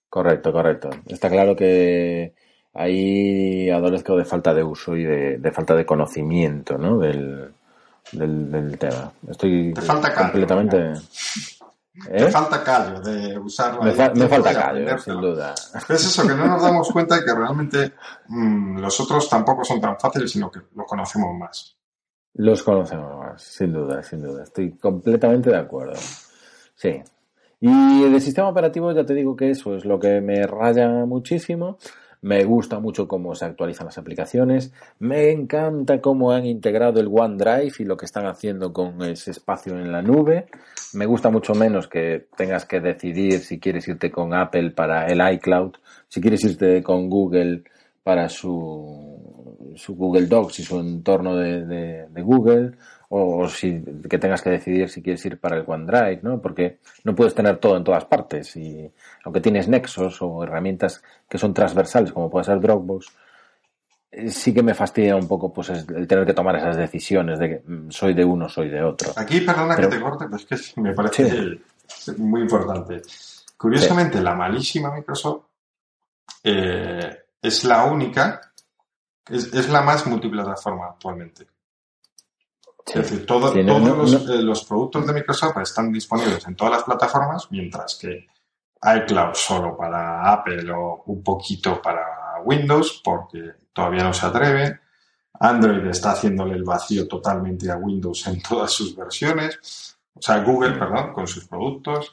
Correcto, 0.10 0.52
correcto. 0.52 0.90
Está 1.08 1.30
claro 1.30 1.56
que 1.56 2.36
ahí 2.78 3.70
adolezco 3.70 4.16
de 4.16 4.26
falta 4.26 4.54
de 4.54 4.64
uso 4.64 4.96
y 4.96 5.04
de, 5.04 5.52
falta 5.52 5.76
de 5.76 5.86
conocimiento 5.86 6.78
¿no? 6.78 7.00
del, 7.00 7.52
del, 8.12 8.78
tema. 8.78 9.12
Estoy 9.28 9.74
completamente... 9.74 10.94
¿Eh? 12.10 12.18
Te 12.18 12.32
falta 12.32 12.64
callo 12.64 13.02
de 13.02 13.40
usarlo. 13.40 13.82
Me, 13.82 13.92
falta 13.92 14.54
callo, 14.54 15.00
sin 15.00 15.20
duda. 15.20 15.56
Es 15.90 16.06
eso, 16.06 16.28
que 16.28 16.36
no 16.36 16.46
nos 16.46 16.62
damos 16.62 16.92
cuenta 16.92 17.16
de 17.16 17.26
que 17.26 17.34
realmente 17.34 17.94
mm, 18.28 18.78
los 18.78 19.00
otros 19.00 19.28
tampoco 19.28 19.64
son 19.64 19.82
tan 19.82 20.00
fáciles, 20.00 20.32
sino 20.32 20.52
que 20.52 20.60
los 20.76 20.86
conocemos 20.86 21.36
más. 21.36 21.76
Los 22.36 22.62
conocemos 22.62 23.18
más, 23.18 23.42
sin 23.42 23.74
duda, 23.74 24.04
sin 24.04 24.22
duda. 24.22 24.44
Estoy 24.44 24.78
completamente 24.78 25.50
de 25.50 25.58
acuerdo. 25.58 25.96
Sí. 26.76 27.02
Y 27.60 28.04
el 28.04 28.22
sistema 28.22 28.50
operativo, 28.50 28.92
ya 28.92 29.04
te 29.04 29.16
digo 29.16 29.36
que 29.36 29.50
eso 29.50 29.76
es 29.76 29.84
lo 29.84 30.00
que 30.00 30.22
me 30.22 30.46
raya 30.46 30.88
muchísimo. 31.06 31.80
Me 32.22 32.44
gusta 32.44 32.80
mucho 32.80 33.08
cómo 33.08 33.36
se 33.36 33.46
actualizan 33.46 33.86
las 33.86 33.98
aplicaciones. 33.98 34.74
Me 35.00 35.32
encanta 35.32 36.02
cómo 36.02 36.32
han 36.32 36.46
integrado 36.46 37.00
el 37.00 37.10
OneDrive 37.12 37.74
y 37.80 37.84
lo 37.84 37.96
que 37.96 38.06
están 38.06 38.26
haciendo 38.26 38.74
con 38.74 39.02
ese 39.04 39.32
espacio 39.32 39.78
en 39.78 39.92
la 39.92 40.02
nube. 40.02 40.48
Me 40.94 41.06
gusta 41.06 41.30
mucho 41.30 41.54
menos 41.54 41.88
que 41.88 42.28
tengas 42.36 42.66
que 42.66 42.80
decidir 42.80 43.40
si 43.40 43.60
quieres 43.60 43.88
irte 43.88 44.10
con 44.10 44.34
Apple 44.34 44.72
para 44.72 45.06
el 45.08 45.22
iCloud, 45.36 45.74
si 46.08 46.22
quieres 46.22 46.44
irte 46.44 46.82
con 46.82 47.10
Google 47.10 47.64
para 48.04 48.30
su, 48.30 49.74
su 49.76 49.96
Google 49.96 50.28
Docs 50.28 50.60
y 50.60 50.64
su 50.64 50.80
entorno 50.80 51.36
de, 51.36 51.66
de 52.08 52.22
Google, 52.22 52.72
o 53.10 53.48
si 53.48 53.82
que 54.10 54.18
tengas 54.18 54.42
que 54.42 54.50
decidir 54.50 54.90
si 54.90 55.02
quieres 55.02 55.26
ir 55.26 55.40
para 55.40 55.58
el 55.58 55.64
OneDrive, 55.66 56.20
¿no? 56.24 56.42
Porque 56.42 56.80
no 57.06 57.16
puedes 57.16 57.34
tener 57.34 57.58
todo 57.58 57.78
en 57.78 57.84
todas 57.84 58.06
partes 58.06 58.56
y 58.58 58.92
aunque 59.24 59.40
tienes 59.40 59.68
nexos 59.68 60.22
o 60.22 60.44
herramientas 60.44 61.02
que 61.30 61.38
son 61.38 61.54
transversales 61.54 62.12
como 62.12 62.30
puede 62.30 62.46
ser 62.46 62.60
Dropbox, 62.60 63.08
eh, 64.12 64.30
sí 64.30 64.54
que 64.54 64.62
me 64.62 64.74
fastidia 64.74 65.16
un 65.16 65.28
poco 65.28 65.54
pues 65.54 65.70
el 65.70 66.08
tener 66.08 66.26
que 66.26 66.34
tomar 66.34 66.58
esas 66.58 66.76
decisiones 66.76 67.40
de 67.40 67.50
que 67.50 67.64
mm, 67.66 67.92
soy 67.92 68.14
de 68.14 68.26
uno, 68.26 68.50
soy 68.50 68.70
de 68.70 68.84
otro. 68.84 69.14
Aquí, 69.16 69.40
perdona 69.42 69.76
que 69.78 69.88
te 69.88 70.02
corte, 70.02 70.26
pero 70.26 70.38
es 70.38 70.74
que 70.74 70.82
me 70.82 70.94
parece 70.94 71.60
muy 72.18 72.42
importante. 72.42 73.02
Curiosamente, 73.56 74.22
la 74.22 74.36
malísima 74.36 74.94
Microsoft 74.94 75.46
eh, 76.44 77.24
es 77.42 77.64
la 77.64 77.86
única, 77.86 78.42
es, 79.30 79.54
es 79.54 79.70
la 79.70 79.82
más 79.82 80.06
multiplataforma 80.06 80.88
actualmente. 80.88 81.48
Es 82.88 82.96
decir, 82.96 83.26
todos 83.26 83.54
eh, 83.56 83.64
los, 83.64 84.64
productos 84.64 85.06
de 85.06 85.14
Microsoft 85.14 85.58
están 85.58 85.92
disponibles 85.92 86.48
en 86.48 86.56
todas 86.56 86.74
las 86.74 86.84
plataformas, 86.84 87.48
mientras 87.52 87.96
que 87.96 88.28
iCloud 88.82 89.34
solo 89.34 89.76
para 89.76 90.32
Apple 90.32 90.72
o 90.72 91.04
un 91.08 91.22
poquito 91.22 91.82
para 91.82 92.42
Windows, 92.46 93.02
porque 93.04 93.52
todavía 93.74 94.04
no 94.04 94.14
se 94.14 94.26
atreve. 94.26 94.80
Android 95.40 95.86
está 95.88 96.12
haciéndole 96.12 96.56
el 96.56 96.64
vacío 96.64 97.08
totalmente 97.08 97.70
a 97.70 97.76
Windows 97.76 98.26
en 98.28 98.42
todas 98.42 98.72
sus 98.72 98.96
versiones. 98.96 99.98
O 100.14 100.22
sea, 100.22 100.40
Google, 100.40 100.78
perdón, 100.78 101.14
con 101.14 101.28
sus 101.28 101.46
productos. 101.46 102.12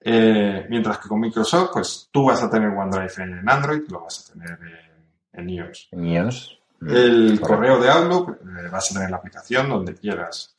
Eh, 0.00 0.66
mientras 0.70 0.98
que 0.98 1.08
con 1.08 1.20
Microsoft, 1.20 1.70
pues 1.72 2.08
tú 2.10 2.24
vas 2.24 2.42
a 2.42 2.48
tener 2.48 2.70
OneDrive 2.70 3.22
en 3.22 3.48
Android, 3.48 3.82
lo 3.88 4.04
vas 4.04 4.30
a 4.30 4.32
tener 4.32 4.58
en, 5.32 5.40
en 5.40 5.50
iOS. 5.50 5.88
En 5.92 6.06
iOS. 6.06 6.55
El 6.80 7.40
correo 7.40 7.80
de 7.80 7.88
Outlook 7.88 8.38
eh, 8.42 8.68
vas 8.70 8.90
a 8.90 8.94
tener 8.94 9.10
la 9.10 9.16
aplicación 9.16 9.68
donde 9.68 9.94
quieras. 9.94 10.54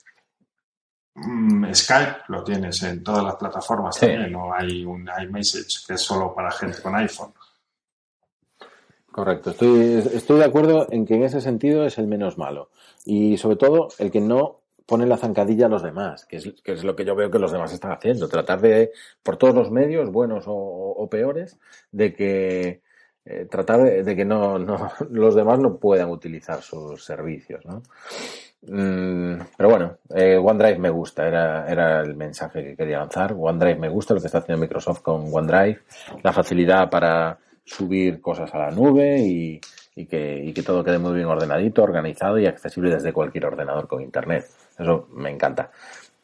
Mm, 1.16 1.74
Skype 1.74 2.24
lo 2.28 2.44
tienes 2.44 2.82
en 2.84 3.04
todas 3.04 3.24
las 3.24 3.36
plataformas 3.36 4.00
también, 4.00 4.32
no 4.32 4.54
hay 4.54 4.86
un 4.86 5.10
iMessage 5.20 5.86
que 5.86 5.94
es 5.94 6.02
solo 6.02 6.34
para 6.34 6.52
gente 6.52 6.82
con 6.82 6.96
iPhone. 6.96 7.34
Correcto, 9.12 9.50
estoy, 9.52 10.04
estoy 10.14 10.40
de 10.40 10.46
acuerdo 10.46 10.88
en 10.92 11.06
que 11.06 11.16
en 11.16 11.24
ese 11.24 11.42
sentido 11.42 11.86
es 11.86 11.98
el 11.98 12.06
menos 12.06 12.38
malo. 12.38 12.70
Y 13.04 13.38
sobre 13.38 13.56
todo 13.56 13.90
el 13.98 14.12
que 14.12 14.22
no 14.22 14.62
pone 14.86 15.08
la 15.08 15.18
zancadilla 15.18 15.66
a 15.66 15.70
los 15.70 15.82
demás, 15.82 16.26
que 16.26 16.38
es, 16.38 16.54
que 16.64 16.74
es 16.74 16.84
lo 16.84 16.96
que 16.96 17.04
yo 17.04 17.16
veo 17.16 17.32
que 17.32 17.40
los 17.40 17.52
demás 17.52 17.74
están 17.74 17.92
haciendo. 17.92 18.30
Tratar 18.30 18.62
de, 18.62 18.92
por 19.24 19.38
todos 19.38 19.56
los 19.56 19.72
medios, 19.72 20.12
buenos 20.12 20.44
o 20.48 21.08
peores, 21.10 21.58
de 21.92 22.14
que 22.14 22.82
eh, 23.30 23.46
tratar 23.50 23.82
de, 23.82 24.16
que 24.16 24.24
no, 24.24 24.58
no, 24.58 24.90
los 25.12 25.36
demás 25.36 25.60
no 25.60 25.76
puedan 25.76 26.10
utilizar 26.10 26.62
sus 26.62 27.04
servicios, 27.04 27.66
¿no? 27.66 27.84
Mm, 28.62 29.40
pero 29.58 29.70
bueno, 29.70 29.98
eh, 30.16 30.38
OneDrive 30.38 30.80
me 30.80 30.90
gusta, 30.90 31.28
era, 31.28 31.68
era 31.68 32.02
el 32.02 32.16
mensaje 32.16 32.64
que 32.64 32.76
quería 32.76 33.00
lanzar. 33.00 33.36
OneDrive 33.38 33.80
me 33.80 33.90
gusta 33.90 34.14
lo 34.14 34.22
que 34.22 34.28
está 34.28 34.40
haciendo 34.40 34.62
Microsoft 34.62 35.02
con 35.02 35.26
OneDrive, 35.30 35.80
la 36.24 36.32
facilidad 36.32 36.90
para 36.90 37.38
subir 37.66 38.22
cosas 38.22 38.54
a 38.54 38.60
la 38.60 38.72
nube 38.72 39.20
y, 39.20 39.60
y, 39.96 40.06
que, 40.06 40.42
y 40.46 40.54
que 40.54 40.64
todo 40.64 40.84
quede 40.84 40.98
muy 40.98 41.14
bien 41.14 41.28
ordenadito, 41.28 41.84
organizado 41.84 42.40
y 42.40 42.46
accesible 42.46 42.92
desde 42.92 43.12
cualquier 43.12 43.46
ordenador 43.46 43.90
con 43.90 44.02
Internet. 44.02 44.46
Eso 44.80 45.10
me 45.14 45.32
encanta. 45.32 45.70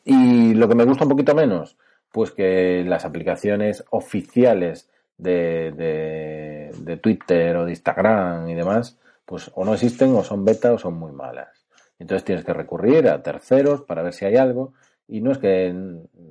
Y 0.05 0.53
lo 0.53 0.69
que 0.69 0.75
me 0.75 0.85
gusta 0.85 1.03
un 1.03 1.09
poquito 1.09 1.35
menos, 1.35 1.75
pues 2.13 2.31
que 2.31 2.85
las 2.85 3.03
aplicaciones 3.03 3.83
oficiales 3.89 4.89
de, 5.17 6.71
de, 6.79 6.97
Twitter 6.97 7.55
o 7.57 7.65
de 7.65 7.71
Instagram 7.71 8.49
y 8.49 8.55
demás, 8.55 8.97
pues 9.25 9.51
o 9.55 9.65
no 9.65 9.73
existen 9.73 10.15
o 10.15 10.23
son 10.23 10.45
beta 10.45 10.73
o 10.73 10.77
son 10.77 10.95
muy 10.95 11.11
malas. 11.11 11.65
Entonces 11.99 12.23
tienes 12.25 12.45
que 12.45 12.53
recurrir 12.53 13.07
a 13.07 13.21
terceros 13.21 13.81
para 13.81 14.03
ver 14.03 14.13
si 14.13 14.25
hay 14.25 14.35
algo 14.35 14.73
y 15.07 15.21
no 15.21 15.31
es 15.31 15.37
que 15.37 15.73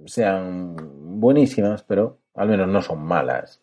sean 0.06 0.76
buenísimas, 1.20 1.82
pero 1.82 2.18
al 2.34 2.48
menos 2.48 2.68
no 2.68 2.82
son 2.82 3.02
malas. 3.02 3.60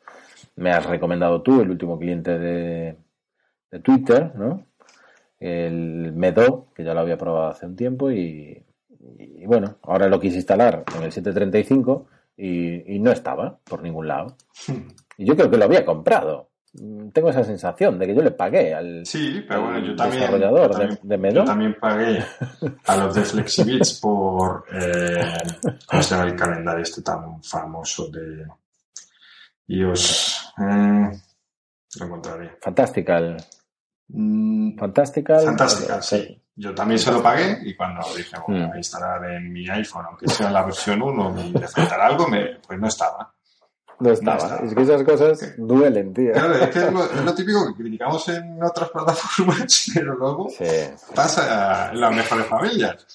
Me 0.55 0.71
has 0.71 0.85
recomendado 0.85 1.41
tú 1.41 1.61
el 1.61 1.69
último 1.69 1.97
cliente 1.97 2.37
de, 2.37 2.97
de 3.71 3.79
Twitter, 3.79 4.33
¿no? 4.35 4.65
El 5.39 6.11
Medo, 6.13 6.67
que 6.75 6.83
ya 6.83 6.93
lo 6.93 6.99
había 6.99 7.17
probado 7.17 7.47
hace 7.47 7.65
un 7.65 7.75
tiempo 7.75 8.11
y, 8.11 8.65
y 9.17 9.45
bueno, 9.45 9.77
ahora 9.83 10.09
lo 10.09 10.19
quise 10.19 10.37
instalar 10.37 10.83
en 10.97 11.03
el 11.03 11.11
735 11.11 12.07
y, 12.39 12.95
y 12.95 12.99
no 12.99 13.11
estaba 13.11 13.59
por 13.63 13.83
ningún 13.83 14.07
lado. 14.07 14.37
Y 15.17 15.25
yo 15.25 15.35
creo 15.35 15.51
que 15.51 15.57
lo 15.57 15.65
había 15.65 15.85
comprado. 15.85 16.49
Tengo 17.13 17.29
esa 17.29 17.43
sensación 17.43 17.97
de 17.97 18.07
que 18.07 18.15
yo 18.15 18.21
le 18.21 18.31
pagué 18.31 18.73
al 18.73 19.05
sí, 19.05 19.43
pero 19.47 19.63
bueno, 19.63 19.79
yo 19.79 19.95
también, 19.95 20.21
desarrollador 20.21 20.99
de, 21.01 21.17
Medo. 21.17 21.41
Yo 21.41 21.45
también 21.45 21.75
pagué 21.79 22.23
a 22.85 22.95
los 22.95 23.15
de 23.15 23.23
Flexibits 23.23 23.99
por, 23.99 24.65
eh, 24.71 25.33
¿cómo 25.87 26.03
se 26.03 26.15
llama 26.15 26.29
el 26.29 26.35
calendario 26.35 26.83
este 26.83 27.01
tan 27.01 27.41
famoso 27.43 28.09
de 28.09 28.45
iOS? 29.67 30.53
Eh, 30.59 31.11
lo 31.99 32.05
encontraré. 32.05 32.51
Fantastical. 32.61 33.37
Mm, 34.09 34.77
Fantastical. 34.77 35.43
Fantastical, 35.43 36.03
sí. 36.03 36.41
Yo 36.59 36.75
también 36.75 36.99
se 36.99 37.09
lo 37.09 37.23
pagué 37.23 37.57
y 37.63 37.73
cuando 37.73 38.01
dije, 38.17 38.35
voy 38.45 38.57
a 38.57 38.75
instalar 38.75 39.23
en 39.31 39.49
mi 39.49 39.69
iPhone, 39.69 40.07
aunque 40.07 40.27
sea 40.27 40.51
la 40.51 40.63
versión 40.63 41.01
1 41.01 41.35
y 41.45 41.51
le 41.53 41.67
faltará 41.69 42.07
algo, 42.07 42.27
me, 42.27 42.57
pues 42.67 42.77
no 42.77 42.89
estaba. 42.89 43.33
No 43.99 44.11
estaba. 44.11 44.57
Es 44.57 44.75
que 44.75 44.81
esas 44.81 45.03
cosas 45.03 45.53
duelen, 45.57 46.13
tío. 46.13 46.33
Claro, 46.33 46.55
es 46.55 46.69
que 46.69 46.79
es 46.79 46.91
lo, 46.91 47.33
típico 47.33 47.65
que 47.65 47.81
criticamos 47.81 48.27
en 48.27 48.61
otras 48.61 48.89
plataformas, 48.89 49.91
pero 49.93 50.15
luego 50.15 50.49
pasa 51.15 51.91
en 51.93 52.01
las 52.01 52.13
mejores 52.13 52.45
familias. 52.47 53.07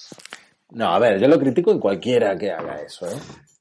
No, 0.71 0.95
a 0.95 0.99
ver, 0.99 1.21
yo 1.21 1.29
lo 1.29 1.39
critico 1.39 1.71
en 1.71 1.81
cualquiera 1.81 2.39
que 2.39 2.51
haga 2.51 2.81
eso, 2.81 3.07
¿eh? 3.07 3.19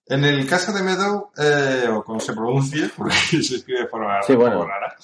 En 0.07 0.23
el 0.23 0.47
caso 0.47 0.71
de 0.71 0.81
Meadow, 0.81 1.31
eh, 1.37 1.89
o 1.89 2.05
como 2.05 2.21
se 2.21 2.31
pronuncie, 2.31 2.89
porque 2.97 3.15
se 3.15 3.55
escribe 3.55 3.81
de 3.81 3.87
forma 3.87 4.21
sí, 4.23 4.33
bueno. 4.33 4.65
rara, 4.65 4.95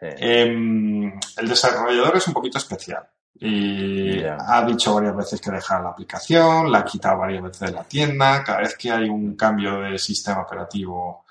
em, 0.00 1.18
el 1.36 1.48
desarrollador 1.48 2.16
es 2.16 2.28
un 2.28 2.34
poquito 2.34 2.58
especial. 2.58 3.04
Y 3.40 4.20
ha 4.24 4.64
dicho 4.66 4.94
varias 4.94 5.16
veces 5.16 5.40
que 5.40 5.50
deja 5.50 5.80
la 5.80 5.90
aplicación, 5.90 6.72
la 6.72 6.78
ha 6.78 6.84
quitado 6.84 7.18
varias 7.18 7.42
veces 7.42 7.60
de 7.60 7.72
la 7.72 7.84
tienda. 7.84 8.42
Cada 8.42 8.60
vez 8.60 8.76
que 8.76 8.90
hay 8.90 9.08
un 9.08 9.36
cambio 9.36 9.80
de 9.80 9.98
sistema 9.98 10.42
operativo 10.42 11.24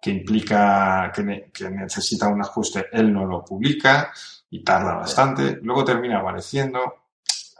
que 0.00 0.10
implica 0.10 1.10
que, 1.12 1.50
que, 1.52 1.70
necesita 1.70 2.28
un 2.28 2.40
ajuste, 2.40 2.86
él 2.92 3.12
no 3.12 3.24
lo 3.24 3.44
publica 3.44 4.12
y 4.50 4.62
tarda 4.62 4.94
bastante. 4.94 5.58
Luego 5.62 5.84
termina 5.84 6.20
apareciendo. 6.20 6.94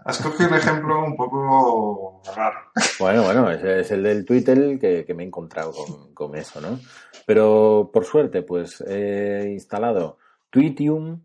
Has 0.05 0.19
cogido 0.19 0.51
un 0.51 0.55
ejemplo 0.55 1.05
un 1.05 1.17
poco 1.17 2.23
raro. 2.37 2.71
Bueno, 3.01 3.25
bueno, 3.25 3.51
ese 3.51 3.81
es 3.81 3.91
el 3.91 4.05
del 4.05 4.25
Twitter 4.25 4.79
que, 4.79 5.05
que 5.05 5.15
me 5.15 5.25
he 5.25 5.27
encontrado 5.27 5.73
con, 5.73 6.15
con, 6.15 6.37
eso, 6.37 6.61
¿no? 6.61 6.79
Pero 7.27 7.91
por 7.93 8.05
suerte, 8.05 8.43
pues 8.43 8.81
he 8.81 9.51
instalado 9.53 10.19
Tweetium, 10.51 11.25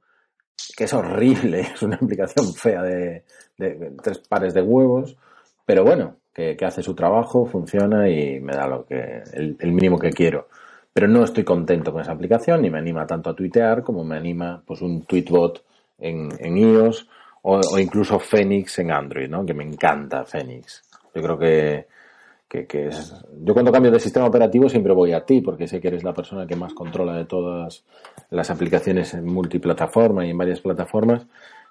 que 0.75 0.85
es 0.85 0.93
horrible, 0.93 1.61
es 1.73 1.81
una 1.81 1.95
aplicación 1.95 2.53
fea 2.53 2.81
de, 2.81 3.23
tres 4.01 4.19
pares 4.19 4.53
de 4.53 4.61
huevos, 4.61 5.15
pero 5.65 5.83
bueno, 5.83 6.17
que, 6.33 6.57
hace 6.65 6.81
su 6.81 6.95
trabajo, 6.95 7.45
funciona 7.45 8.09
y 8.09 8.39
me 8.39 8.53
da 8.53 8.67
lo 8.67 8.85
que 8.85 9.23
el, 9.33 9.71
mínimo 9.71 9.99
que 9.99 10.11
quiero. 10.11 10.47
Pero 10.91 11.07
no 11.07 11.23
estoy 11.23 11.43
contento 11.43 11.91
con 11.91 12.01
esa 12.01 12.11
aplicación, 12.11 12.61
ni 12.61 12.69
me 12.69 12.79
anima 12.79 13.07
tanto 13.07 13.29
a 13.29 13.35
tuitear 13.35 13.83
como 13.83 14.03
me 14.03 14.15
anima 14.15 14.61
pues 14.65 14.81
un 14.81 15.05
tweetbot 15.05 15.63
en, 15.99 16.29
en 16.39 16.57
iOS 16.57 17.07
o, 17.43 17.59
o, 17.59 17.79
incluso 17.79 18.19
Phoenix 18.19 18.77
en 18.79 18.91
Android, 18.91 19.29
¿no? 19.29 19.45
Que 19.45 19.53
me 19.53 19.63
encanta 19.63 20.23
Phoenix. 20.25 20.83
Yo 21.15 21.21
creo 21.21 21.37
que, 21.37 21.87
que, 22.61 22.87
es... 22.87 23.13
Yo 23.41 23.53
cuando 23.53 23.71
cambio 23.71 23.91
de 23.91 23.99
sistema 23.99 24.27
operativo 24.27 24.69
siempre 24.69 24.93
voy 24.93 25.11
a 25.13 25.25
ti, 25.25 25.41
porque 25.41 25.67
sé 25.67 25.81
que 25.81 25.87
eres 25.87 26.03
la 26.03 26.13
persona 26.13 26.45
que 26.45 26.55
más 26.55 26.73
controla 26.73 27.15
de 27.15 27.25
todas 27.25 27.83
las 28.29 28.49
aplicaciones 28.51 29.13
en 29.15 29.25
multiplataforma 29.25 30.25
y 30.25 30.29
en 30.29 30.37
varias 30.37 30.61
plataformas. 30.61 31.25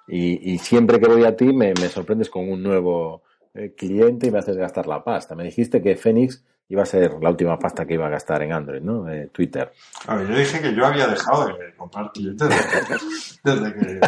Y, 0.05 0.57
siempre 0.57 0.99
que 0.99 1.07
voy 1.07 1.23
a 1.23 1.37
ti 1.37 1.53
me, 1.53 1.73
sorprendes 1.87 2.29
con 2.29 2.49
un 2.49 2.61
nuevo 2.61 3.23
eh, 3.53 3.73
cliente 3.77 4.27
y 4.27 4.31
me 4.31 4.39
haces 4.39 4.57
gastar 4.57 4.85
la 4.85 5.01
pasta. 5.01 5.33
Me 5.33 5.45
dijiste 5.45 5.81
que 5.81 5.95
Phoenix 5.95 6.43
iba 6.67 6.83
a 6.83 6.85
ser 6.85 7.13
la 7.21 7.29
última 7.29 7.57
pasta 7.57 7.85
que 7.85 7.93
iba 7.93 8.07
a 8.07 8.09
gastar 8.09 8.43
en 8.43 8.51
Android, 8.51 8.81
¿no? 8.81 9.03
De 9.03 9.27
Twitter. 9.27 9.71
A 10.07 10.15
ver, 10.17 10.27
yo 10.27 10.35
dije 10.35 10.59
que 10.59 10.75
yo 10.75 10.85
había 10.85 11.07
dejado 11.07 11.45
de 11.45 11.73
comprar 11.77 12.11
clientes 12.11 12.49
desde, 13.43 13.73
que 13.73 13.99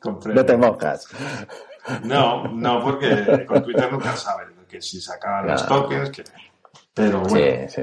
compré. 0.00 0.32
No 0.32 0.46
te 0.46 0.56
mojas. 0.56 1.08
No, 2.04 2.48
no, 2.52 2.82
porque 2.82 3.44
con 3.46 3.62
Twitter 3.62 3.92
nunca 3.92 4.16
sabes 4.16 4.55
que 4.68 4.80
si 4.82 5.00
sacaban 5.00 5.46
los 5.46 5.66
tokens, 5.66 6.10
que... 6.10 6.24
Pero 6.94 7.20
bueno. 7.20 7.68
Sí, 7.68 7.82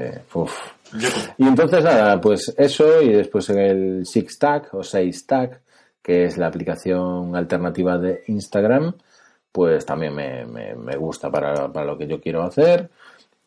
Y 1.38 1.46
entonces 1.46 1.84
nada, 1.84 2.20
pues 2.20 2.54
eso 2.56 3.00
y 3.02 3.12
después 3.12 3.48
en 3.50 3.58
el 3.58 4.06
Six 4.06 4.38
Tag 4.38 4.68
o 4.72 4.82
Seis 4.82 5.26
Tag, 5.26 5.60
que 6.02 6.24
es 6.24 6.36
la 6.36 6.48
aplicación 6.48 7.34
alternativa 7.34 7.98
de 7.98 8.22
Instagram, 8.26 8.94
pues 9.50 9.86
también 9.86 10.14
me, 10.14 10.44
me, 10.44 10.96
gusta 10.96 11.30
para, 11.30 11.72
para, 11.72 11.86
lo 11.86 11.96
que 11.96 12.06
yo 12.06 12.20
quiero 12.20 12.42
hacer. 12.42 12.90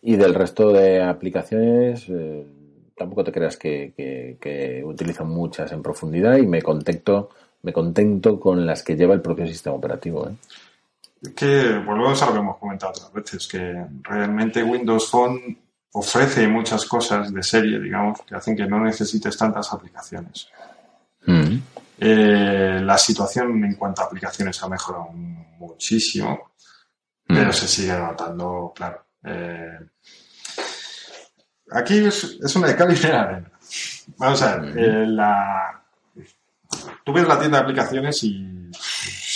Y 0.01 0.15
del 0.15 0.33
resto 0.33 0.71
de 0.71 1.03
aplicaciones, 1.03 2.05
eh, 2.07 2.45
tampoco 2.95 3.23
te 3.23 3.31
creas 3.31 3.57
que, 3.57 3.93
que, 3.95 4.38
que, 4.39 4.83
utilizo 4.85 5.25
muchas 5.25 5.71
en 5.71 5.83
profundidad 5.83 6.38
y 6.38 6.47
me 6.47 6.61
contento, 6.61 7.29
me 7.61 7.73
contento 7.73 8.39
con 8.39 8.65
las 8.65 8.83
que 8.83 8.95
lleva 8.95 9.13
el 9.13 9.21
propio 9.21 9.45
sistema 9.45 9.75
operativo. 9.75 10.27
¿eh? 10.27 10.35
Que 11.36 11.78
volvemos 11.80 12.22
a 12.22 12.28
lo 12.28 12.34
que 12.34 12.39
hemos 12.39 12.57
comentado 12.57 12.91
otras 12.91 13.13
veces, 13.13 13.47
que 13.47 13.86
realmente 14.03 14.63
Windows 14.63 15.09
Phone 15.09 15.57
ofrece 15.93 16.47
muchas 16.47 16.86
cosas 16.86 17.34
de 17.34 17.41
serie, 17.41 17.80
digamos, 17.80 18.22
que 18.22 18.36
hacen 18.36 18.55
que 18.55 18.68
no 18.68 18.80
necesites 18.80 19.38
tantas 19.38 19.72
aplicaciones. 19.74 20.47
Mm. 21.26 21.57
Eh, 21.99 22.82
la 22.84 22.97
situación 22.97 23.63
en 23.63 23.76
cuanto 23.76 24.01
a 24.01 24.05
aplicaciones 24.05 24.61
ha 24.61 24.70
mejorado 24.70 25.09
muchísimo, 25.11 26.51
mm. 27.28 27.36
pero 27.36 27.51
se 27.51 27.68
sigue 27.68 27.97
notando, 27.97 28.72
claro. 28.76 29.05
Eh, 29.24 29.80
aquí 31.72 31.97
es, 32.05 32.55
una 32.55 32.68
de 32.68 32.76
cal 32.76 33.45
Vamos 34.18 34.41
a 34.41 34.57
ver, 34.57 34.74
mm. 34.74 34.78
eh, 34.78 35.07
la, 35.07 35.84
tú 37.03 37.11
ves 37.11 37.28
la 37.28 37.39
tienda 37.39 37.57
de 37.57 37.63
aplicaciones 37.63 38.24
y 38.24 38.70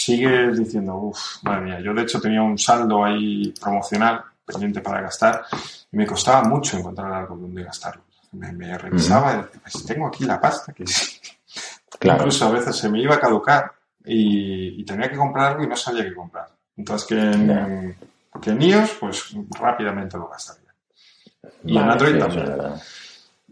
sigues 0.03 0.57
diciendo, 0.57 0.95
uff, 0.95 1.43
madre 1.43 1.61
mía, 1.61 1.79
yo 1.79 1.93
de 1.93 2.03
hecho 2.03 2.19
tenía 2.19 2.41
un 2.41 2.57
saldo 2.57 3.03
ahí 3.03 3.53
promocional 3.59 4.23
pendiente 4.45 4.81
para 4.81 5.01
gastar 5.01 5.45
y 5.91 5.97
me 5.97 6.07
costaba 6.07 6.43
mucho 6.43 6.77
encontrar 6.77 7.11
algo 7.13 7.35
donde 7.35 7.63
gastarlo. 7.63 8.03
Me, 8.33 8.77
revisaba, 8.77 9.49
pues 9.61 9.85
tengo 9.85 10.07
aquí 10.07 10.23
la 10.23 10.39
pasta, 10.39 10.71
que 10.71 10.85
incluso 12.01 12.45
a 12.45 12.51
veces 12.51 12.75
se 12.75 12.89
me 12.89 13.01
iba 13.01 13.15
a 13.15 13.19
caducar 13.19 13.71
y, 14.05 14.83
tenía 14.85 15.09
que 15.09 15.17
comprarlo 15.17 15.63
y 15.63 15.67
no 15.67 15.75
sabía 15.75 16.03
qué 16.03 16.15
comprar. 16.15 16.47
Entonces 16.77 17.07
que 17.07 17.19
en, 17.19 17.95
que 18.41 18.51
en 18.51 18.61
iOS, 18.61 18.91
pues 18.99 19.35
rápidamente 19.59 20.17
lo 20.17 20.29
gastaría. 20.29 20.73
Y 21.65 21.77
en 21.77 21.89
Android 21.89 22.17
también. 22.17 22.55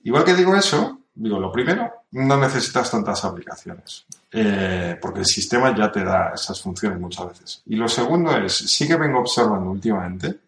Igual 0.03 0.23
que 0.23 0.33
digo 0.33 0.55
eso, 0.55 0.99
digo, 1.13 1.39
lo 1.39 1.51
primero, 1.51 2.05
no 2.11 2.37
necesitas 2.37 2.89
tantas 2.89 3.23
aplicaciones, 3.25 4.05
eh, 4.31 4.97
porque 5.01 5.21
el 5.21 5.25
sistema 5.25 5.75
ya 5.75 5.91
te 5.91 6.03
da 6.03 6.31
esas 6.33 6.61
funciones 6.61 6.99
muchas 6.99 7.27
veces. 7.29 7.63
Y 7.65 7.75
lo 7.75 7.87
segundo 7.87 8.35
es, 8.37 8.53
sí 8.53 8.87
que 8.87 8.95
vengo 8.95 9.19
observando 9.19 9.71
últimamente 9.71 10.41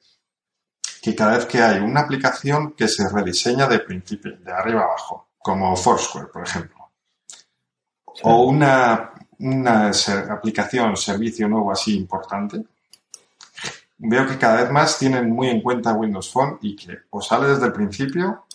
que 1.02 1.16
cada 1.16 1.38
vez 1.38 1.46
que 1.46 1.62
hay 1.62 1.80
una 1.80 2.02
aplicación 2.02 2.74
que 2.74 2.88
se 2.88 3.10
rediseña 3.10 3.68
de 3.68 3.80
principio, 3.80 4.38
de 4.38 4.52
arriba 4.52 4.84
abajo, 4.84 5.30
como 5.40 5.76
Foursquare, 5.76 6.28
por 6.28 6.44
ejemplo, 6.44 6.92
o 8.24 8.44
una, 8.44 9.12
una 9.40 9.92
aplicación, 10.30 10.96
servicio 10.96 11.48
nuevo 11.48 11.72
así 11.72 11.98
importante, 11.98 12.64
veo 13.98 14.28
que 14.28 14.38
cada 14.38 14.62
vez 14.62 14.72
más 14.72 14.98
tienen 15.00 15.32
muy 15.32 15.50
en 15.50 15.62
cuenta 15.62 15.94
Windows 15.94 16.32
Phone 16.32 16.60
y 16.62 16.76
que 16.76 17.00
o 17.10 17.22
sale 17.22 17.48
desde 17.48 17.66
el 17.66 17.74
principio 17.74 18.46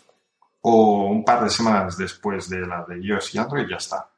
o 0.62 1.06
un 1.06 1.24
par 1.24 1.42
de 1.42 1.50
semanas 1.50 1.96
después 1.96 2.48
de 2.48 2.60
la 2.66 2.84
de 2.84 3.00
iOS 3.00 3.34
y 3.34 3.38
Android 3.38 3.66
ya 3.68 3.76
está. 3.76 4.08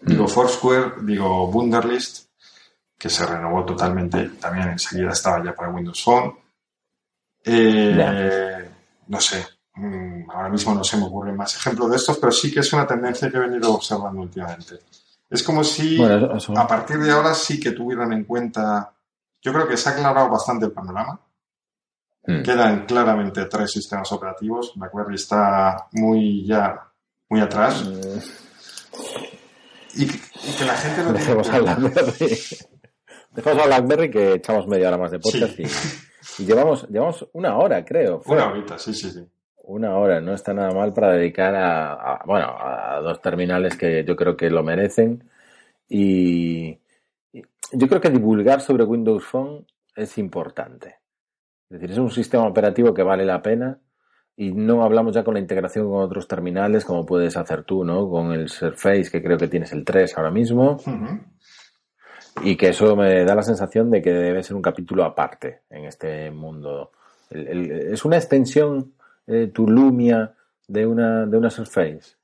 Digo. 0.00 0.28
Foursquare, 0.28 1.02
digo 1.02 1.48
Wunderlist, 1.48 2.28
que 2.96 3.10
se 3.10 3.26
renovó 3.26 3.64
totalmente 3.64 4.30
también 4.40 4.68
enseguida 4.68 5.10
estaba 5.10 5.44
ya 5.44 5.54
para 5.54 5.70
Windows 5.70 6.02
Phone. 6.02 6.34
Eh, 7.44 8.70
no 9.08 9.20
sé, 9.20 9.46
mm, 9.74 10.30
ahora 10.30 10.48
mismo 10.48 10.74
no 10.74 10.84
se 10.84 10.96
me 10.96 11.04
ocurren 11.04 11.36
más 11.36 11.56
ejemplos 11.56 11.90
de 11.90 11.96
estos, 11.96 12.18
pero 12.18 12.32
sí 12.32 12.52
que 12.52 12.60
es 12.60 12.72
una 12.72 12.86
tendencia 12.86 13.30
que 13.30 13.36
he 13.36 13.40
venido 13.40 13.74
observando 13.74 14.22
últimamente. 14.22 14.80
Es 15.30 15.42
como 15.42 15.62
si 15.62 16.02
a 16.02 16.66
partir 16.66 16.98
de 16.98 17.10
ahora 17.10 17.34
sí 17.34 17.60
que 17.60 17.72
tuvieran 17.72 18.12
en 18.12 18.24
cuenta, 18.24 18.92
yo 19.42 19.52
creo 19.52 19.68
que 19.68 19.76
se 19.76 19.88
ha 19.88 19.92
aclarado 19.92 20.30
bastante 20.30 20.66
el 20.66 20.72
panorama 20.72 21.20
Hmm. 22.28 22.42
Quedan 22.42 22.84
claramente 22.84 23.46
tres 23.46 23.72
sistemas 23.72 24.12
operativos. 24.12 24.72
BlackBerry 24.76 25.14
está 25.14 25.88
muy 25.92 26.44
ya 26.44 26.78
muy 27.30 27.40
atrás. 27.40 27.84
Hmm. 27.84 28.18
Y, 29.98 30.06
que 30.06 30.64
la 30.64 30.74
gente 30.74 31.02
no 31.02 31.12
Dejemos 31.12 31.50
a 31.50 31.58
BlackBerry. 31.58 32.36
Dejemos 33.32 33.62
a 33.62 33.66
BlackBerry 33.66 34.10
que 34.10 34.32
echamos 34.34 34.66
media 34.68 34.88
hora 34.88 34.98
más 34.98 35.10
de 35.10 35.18
podcast 35.18 35.58
y, 35.58 36.44
llevamos, 36.44 36.88
llevamos 36.88 37.28
una 37.32 37.56
hora, 37.58 37.84
creo. 37.84 38.22
Una 38.26 38.48
horita, 38.48 38.78
sí, 38.78 38.94
sí, 38.94 39.10
sí. 39.10 39.26
Una 39.64 39.96
hora, 39.96 40.20
no 40.20 40.32
está 40.32 40.54
nada 40.54 40.72
mal 40.72 40.94
para 40.94 41.12
dedicar 41.12 41.54
a, 41.54 42.22
bueno, 42.24 42.46
a 42.58 43.00
dos 43.02 43.20
terminales 43.20 43.76
que 43.76 44.04
yo 44.04 44.16
creo 44.16 44.36
que 44.36 44.48
lo 44.48 44.62
merecen. 44.62 45.28
Y 45.88 46.78
yo 47.72 47.88
creo 47.88 48.00
que 48.00 48.10
divulgar 48.10 48.60
sobre 48.60 48.84
Windows 48.84 49.24
Phone 49.24 49.66
es 49.94 50.16
importante. 50.16 50.96
Es 51.68 51.80
decir, 51.80 51.90
es 51.90 51.98
un 51.98 52.10
sistema 52.10 52.46
operativo 52.46 52.94
que 52.94 53.02
vale 53.02 53.26
la 53.26 53.42
pena 53.42 53.78
y 54.40 54.52
no 54.52 54.84
hablamos 54.84 55.12
ya 55.12 55.24
con 55.24 55.34
la 55.34 55.40
integración 55.40 55.90
con 55.90 56.00
otros 56.00 56.28
terminales 56.28 56.84
como 56.84 57.04
puedes 57.04 57.36
hacer 57.36 57.64
tú, 57.64 57.82
¿no? 57.84 58.08
Con 58.08 58.30
el 58.30 58.48
Surface, 58.48 59.10
que 59.10 59.20
creo 59.20 59.36
que 59.36 59.48
tienes 59.48 59.72
el 59.72 59.84
3 59.84 60.16
ahora 60.16 60.30
mismo. 60.30 60.78
Y 62.44 62.56
que 62.56 62.68
eso 62.68 62.94
me 62.94 63.24
da 63.24 63.34
la 63.34 63.42
sensación 63.42 63.90
de 63.90 64.00
que 64.00 64.12
debe 64.12 64.44
ser 64.44 64.54
un 64.54 64.62
capítulo 64.62 65.04
aparte 65.04 65.62
en 65.68 65.86
este 65.86 66.30
mundo. 66.30 66.92
es 67.28 68.04
una 68.04 68.16
extensión, 68.16 68.94
eh, 69.26 69.50
tu 69.52 69.68
Lumia, 69.68 70.32
de 70.68 70.86
una, 70.86 71.26
de 71.26 71.36
una 71.36 71.50
Surface. 71.50 72.14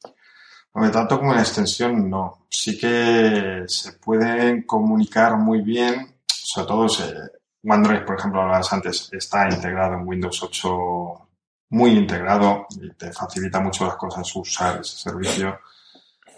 Hombre, 0.70 0.92
tanto 0.92 1.18
como 1.18 1.32
una 1.32 1.40
extensión, 1.40 2.08
no. 2.08 2.46
Sí 2.48 2.78
que 2.78 3.64
se 3.66 3.92
pueden 3.94 4.62
comunicar 4.62 5.36
muy 5.36 5.62
bien, 5.62 6.14
sobre 6.28 6.68
todo 6.68 6.88
se, 6.88 7.12
Android, 7.68 8.04
por 8.06 8.16
ejemplo, 8.16 8.40
hablabas 8.40 8.72
antes, 8.72 9.08
está 9.12 9.48
integrado 9.48 9.94
en 9.94 10.06
Windows 10.06 10.40
8, 10.44 11.23
muy 11.70 11.92
integrado 11.92 12.66
y 12.80 12.90
te 12.90 13.12
facilita 13.12 13.60
mucho 13.60 13.86
las 13.86 13.96
cosas 13.96 14.36
usar 14.36 14.80
ese 14.80 14.96
servicio. 14.96 15.60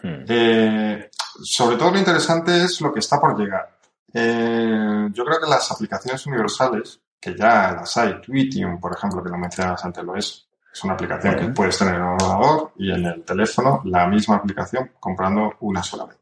Hmm. 0.03 0.25
Eh, 0.29 1.11
sobre 1.43 1.77
todo 1.77 1.91
lo 1.91 1.99
interesante 1.99 2.65
es 2.65 2.81
lo 2.81 2.93
que 2.93 3.01
está 3.01 3.21
por 3.21 3.39
llegar. 3.39 3.79
Eh, 4.13 5.09
yo 5.13 5.25
creo 5.25 5.41
que 5.41 5.51
las 5.51 5.71
aplicaciones 5.71 6.25
universales, 6.27 7.01
que 7.21 7.35
ya 7.37 7.73
las 7.73 7.97
hay, 7.97 8.21
Tweetium, 8.21 8.81
por 8.81 8.95
ejemplo, 8.97 9.23
que 9.23 9.31
lo 9.31 9.39
mencionabas 9.39 9.85
antes, 9.85 10.05
lo 10.05 10.17
es. 10.17 10.47
Es 10.73 10.85
una 10.85 10.95
aplicación 10.95 11.37
que 11.37 11.49
puedes 11.49 11.79
tener 11.79 11.95
en 11.95 12.03
el 12.03 12.07
ordenador 12.09 12.73
y 12.77 12.91
en 12.93 13.07
el 13.07 13.25
teléfono, 13.25 13.81
la 13.85 14.07
misma 14.07 14.37
aplicación, 14.37 14.93
comprando 15.01 15.55
una 15.61 15.83
sola 15.83 16.05
vez. 16.05 16.19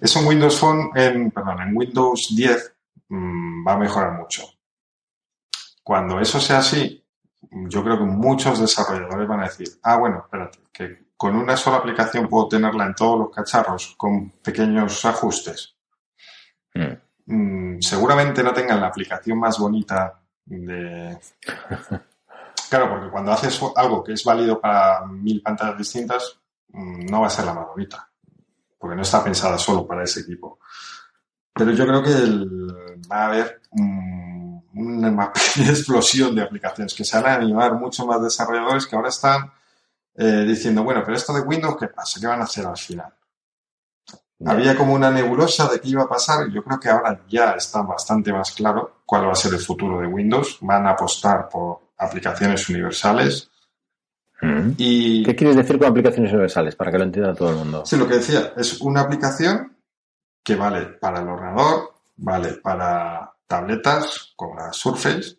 Es 0.00 0.16
un 0.16 0.26
Windows 0.26 0.58
Phone, 0.58 0.90
en, 0.94 1.30
perdón, 1.30 1.60
en 1.60 1.76
Windows 1.76 2.34
10 2.34 2.72
Mm, 3.12 3.66
va 3.66 3.74
a 3.74 3.76
mejorar 3.76 4.12
mucho. 4.18 4.42
Cuando 5.82 6.18
eso 6.18 6.40
sea 6.40 6.58
así, 6.58 7.01
yo 7.52 7.84
creo 7.84 7.98
que 7.98 8.04
muchos 8.04 8.60
desarrolladores 8.60 9.28
van 9.28 9.40
a 9.40 9.44
decir, 9.44 9.68
ah, 9.82 9.96
bueno, 9.96 10.22
espérate, 10.24 10.58
que 10.72 11.12
con 11.16 11.36
una 11.36 11.56
sola 11.56 11.78
aplicación 11.78 12.28
puedo 12.28 12.48
tenerla 12.48 12.86
en 12.86 12.94
todos 12.94 13.18
los 13.18 13.30
cacharros 13.30 13.94
con 13.96 14.30
pequeños 14.42 15.04
ajustes. 15.04 15.76
Hmm. 16.74 16.94
Mm, 17.26 17.80
seguramente 17.80 18.42
no 18.42 18.52
tengan 18.52 18.80
la 18.80 18.88
aplicación 18.88 19.38
más 19.38 19.58
bonita 19.58 20.20
de... 20.44 21.18
Claro, 22.70 22.88
porque 22.88 23.10
cuando 23.10 23.32
haces 23.32 23.60
algo 23.76 24.02
que 24.02 24.14
es 24.14 24.24
válido 24.24 24.58
para 24.58 25.04
mil 25.06 25.42
pantallas 25.42 25.76
distintas, 25.76 26.40
mm, 26.68 27.04
no 27.04 27.20
va 27.20 27.26
a 27.26 27.30
ser 27.30 27.44
la 27.44 27.52
más 27.52 27.66
bonita. 27.66 28.08
porque 28.78 28.96
no 28.96 29.02
está 29.02 29.22
pensada 29.22 29.58
solo 29.58 29.86
para 29.86 30.04
ese 30.04 30.20
equipo. 30.20 30.58
Pero 31.52 31.70
yo 31.72 31.86
creo 31.86 32.02
que 32.02 33.06
va 33.08 33.24
a 33.24 33.26
haber 33.26 33.60
una 34.74 35.32
pequeña 35.32 35.70
explosión 35.70 36.34
de 36.34 36.42
aplicaciones 36.42 36.94
que 36.94 37.04
se 37.04 37.16
van 37.20 37.26
a 37.26 37.34
animar 37.34 37.74
mucho 37.74 38.06
más 38.06 38.22
desarrolladores 38.22 38.86
que 38.86 38.96
ahora 38.96 39.08
están 39.08 39.52
eh, 40.14 40.44
diciendo, 40.46 40.84
bueno, 40.84 41.02
pero 41.04 41.16
esto 41.16 41.32
de 41.32 41.40
Windows, 41.40 41.76
¿qué 41.78 41.88
pasa? 41.88 42.20
¿Qué 42.20 42.26
van 42.26 42.40
a 42.40 42.44
hacer 42.44 42.66
al 42.66 42.76
final? 42.76 43.12
Había 44.44 44.76
como 44.76 44.94
una 44.94 45.10
nebulosa 45.10 45.68
de 45.68 45.80
qué 45.80 45.90
iba 45.90 46.02
a 46.02 46.08
pasar 46.08 46.48
y 46.48 46.52
yo 46.52 46.64
creo 46.64 46.80
que 46.80 46.88
ahora 46.88 47.20
ya 47.28 47.52
está 47.52 47.82
bastante 47.82 48.32
más 48.32 48.50
claro 48.52 49.02
cuál 49.06 49.28
va 49.28 49.32
a 49.32 49.36
ser 49.36 49.54
el 49.54 49.60
futuro 49.60 50.00
de 50.00 50.08
Windows. 50.08 50.58
Van 50.62 50.86
a 50.86 50.90
apostar 50.90 51.48
por 51.48 51.92
aplicaciones 51.98 52.68
universales. 52.68 53.50
Mm. 54.40 54.70
Y... 54.76 55.22
¿Qué 55.22 55.36
quieres 55.36 55.56
decir 55.56 55.78
con 55.78 55.88
aplicaciones 55.88 56.32
universales? 56.32 56.74
Para 56.74 56.90
que 56.90 56.98
lo 56.98 57.04
entienda 57.04 57.34
todo 57.34 57.50
el 57.50 57.56
mundo. 57.56 57.86
Sí, 57.86 57.96
lo 57.96 58.08
que 58.08 58.16
decía, 58.16 58.52
es 58.56 58.80
una 58.80 59.02
aplicación 59.02 59.76
que 60.42 60.56
vale 60.56 60.86
para 60.86 61.20
el 61.20 61.28
ordenador, 61.28 61.92
vale 62.16 62.54
para 62.54 63.31
tabletas 63.52 64.32
como 64.34 64.54
la 64.54 64.72
Surface, 64.72 65.36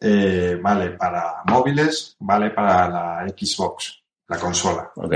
eh, 0.00 0.56
vale 0.62 0.90
para 0.90 1.42
móviles, 1.48 2.16
vale 2.20 2.50
para 2.50 2.88
la 2.88 3.28
Xbox, 3.28 4.00
la 4.28 4.38
consola. 4.38 4.92
Ok, 4.94 5.14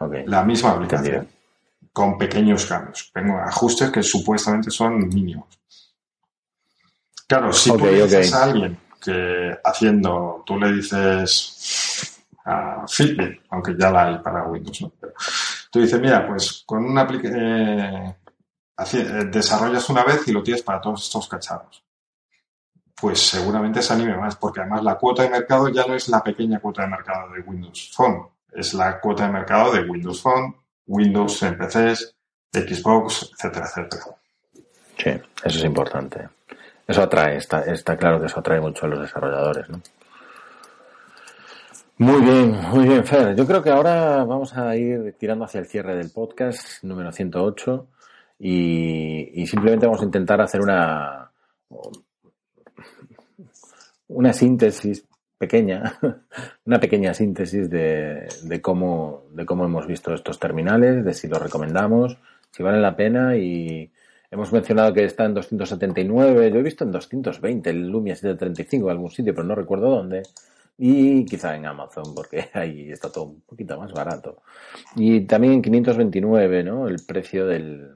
ok. 0.00 0.14
La 0.24 0.42
misma 0.42 0.70
aplicación 0.70 1.28
con 1.92 2.16
pequeños 2.16 2.64
cambios, 2.64 3.10
tengo 3.12 3.36
ajustes 3.38 3.90
que 3.90 4.02
supuestamente 4.02 4.70
son 4.70 5.06
mínimos. 5.08 5.46
Claro, 7.26 7.52
si 7.52 7.70
tú 7.70 7.84
le 7.84 8.02
dices 8.02 8.32
a 8.32 8.44
alguien 8.44 8.78
que 9.00 9.58
haciendo, 9.62 10.42
tú 10.46 10.58
le 10.58 10.72
dices 10.72 12.24
a 12.46 12.86
Fitbit, 12.88 13.42
aunque 13.50 13.74
ya 13.78 13.90
la 13.90 14.06
hay 14.06 14.18
para 14.18 14.46
Windows, 14.46 14.80
¿no? 14.80 14.92
tú 15.70 15.80
dices, 15.80 16.00
mira, 16.00 16.26
pues 16.26 16.62
con 16.64 16.84
una 16.84 17.06
eh, 17.22 18.14
eh, 18.76 19.24
desarrollas 19.30 19.88
una 19.88 20.04
vez 20.04 20.26
y 20.26 20.32
lo 20.32 20.42
tienes 20.42 20.62
para 20.62 20.80
todos 20.80 21.04
estos 21.04 21.28
cacharros. 21.28 21.82
Pues 22.94 23.20
seguramente 23.20 23.82
se 23.82 23.92
anime 23.92 24.16
más, 24.16 24.36
porque 24.36 24.60
además 24.60 24.82
la 24.82 24.96
cuota 24.96 25.22
de 25.22 25.30
mercado 25.30 25.68
ya 25.68 25.84
no 25.86 25.94
es 25.94 26.08
la 26.08 26.22
pequeña 26.22 26.60
cuota 26.60 26.82
de 26.82 26.88
mercado 26.88 27.32
de 27.32 27.40
Windows 27.40 27.92
Phone, 27.94 28.28
es 28.52 28.74
la 28.74 29.00
cuota 29.00 29.26
de 29.26 29.32
mercado 29.32 29.72
de 29.72 29.82
Windows 29.82 30.22
Phone, 30.22 30.54
Windows 30.86 31.42
en 31.42 31.58
PCs, 31.58 32.14
Xbox, 32.52 33.32
etcétera, 33.32 33.66
etcétera. 33.66 34.04
Sí, 34.96 35.10
eso 35.44 35.58
es 35.58 35.64
importante. 35.64 36.28
Eso 36.86 37.02
atrae, 37.02 37.36
está, 37.36 37.96
claro 37.96 38.20
que 38.20 38.26
eso 38.26 38.40
atrae 38.40 38.60
mucho 38.60 38.86
a 38.86 38.88
los 38.90 39.00
desarrolladores, 39.00 39.68
¿no? 39.68 39.80
Muy 41.96 42.20
bien, 42.22 42.60
muy 42.70 42.88
bien, 42.88 43.04
Fer. 43.04 43.34
Yo 43.36 43.46
creo 43.46 43.62
que 43.62 43.70
ahora 43.70 44.24
vamos 44.24 44.56
a 44.56 44.74
ir 44.76 45.16
tirando 45.18 45.44
hacia 45.44 45.60
el 45.60 45.66
cierre 45.66 45.94
del 45.96 46.10
podcast 46.10 46.82
número 46.82 47.12
108 47.12 47.88
y, 48.38 49.46
simplemente 49.46 49.86
vamos 49.86 50.02
a 50.02 50.06
intentar 50.06 50.40
hacer 50.40 50.60
una, 50.60 51.30
una 54.08 54.32
síntesis 54.32 55.06
pequeña, 55.38 55.98
una 56.64 56.80
pequeña 56.80 57.14
síntesis 57.14 57.70
de, 57.70 58.26
de, 58.42 58.60
cómo, 58.60 59.24
de 59.32 59.46
cómo 59.46 59.64
hemos 59.64 59.86
visto 59.86 60.14
estos 60.14 60.38
terminales, 60.38 61.04
de 61.04 61.14
si 61.14 61.28
los 61.28 61.40
recomendamos, 61.40 62.16
si 62.50 62.62
valen 62.62 62.82
la 62.82 62.96
pena 62.96 63.36
y 63.36 63.90
hemos 64.30 64.52
mencionado 64.52 64.92
que 64.92 65.04
está 65.04 65.24
en 65.24 65.34
279, 65.34 66.50
yo 66.50 66.58
he 66.58 66.62
visto 66.62 66.84
en 66.84 66.92
220 66.92 67.70
el 67.70 67.88
Lumia 67.88 68.14
735 68.14 68.86
en 68.86 68.90
algún 68.90 69.10
sitio, 69.10 69.34
pero 69.34 69.46
no 69.46 69.54
recuerdo 69.54 69.90
dónde. 69.90 70.22
Y 70.76 71.24
quizá 71.24 71.54
en 71.56 71.66
Amazon, 71.66 72.14
porque 72.14 72.48
ahí 72.54 72.90
está 72.90 73.10
todo 73.10 73.24
un 73.24 73.40
poquito 73.42 73.78
más 73.78 73.92
barato. 73.92 74.42
Y 74.96 75.20
también 75.22 75.54
en 75.54 75.62
529, 75.62 76.64
¿no? 76.64 76.88
El 76.88 76.96
precio 77.06 77.46
del, 77.46 77.92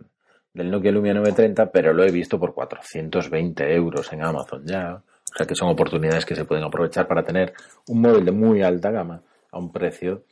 del 0.52 0.70
Nokia 0.70 0.92
Lumia 0.92 1.14
930, 1.14 1.70
pero 1.70 1.92
lo 1.92 2.04
he 2.04 2.10
visto 2.10 2.38
por 2.38 2.54
420 2.54 3.74
euros 3.74 4.12
en 4.12 4.24
Amazon 4.24 4.64
ya. 4.66 4.94
O 4.94 5.36
sea 5.36 5.46
que 5.46 5.54
son 5.54 5.68
oportunidades 5.68 6.24
que 6.24 6.34
se 6.34 6.44
pueden 6.44 6.64
aprovechar 6.64 7.06
para 7.06 7.22
tener 7.22 7.52
un 7.88 8.00
móvil 8.00 8.24
de 8.24 8.32
muy 8.32 8.62
alta 8.62 8.90
gama 8.90 9.22
a 9.52 9.58
un 9.58 9.70
precio 9.70 10.24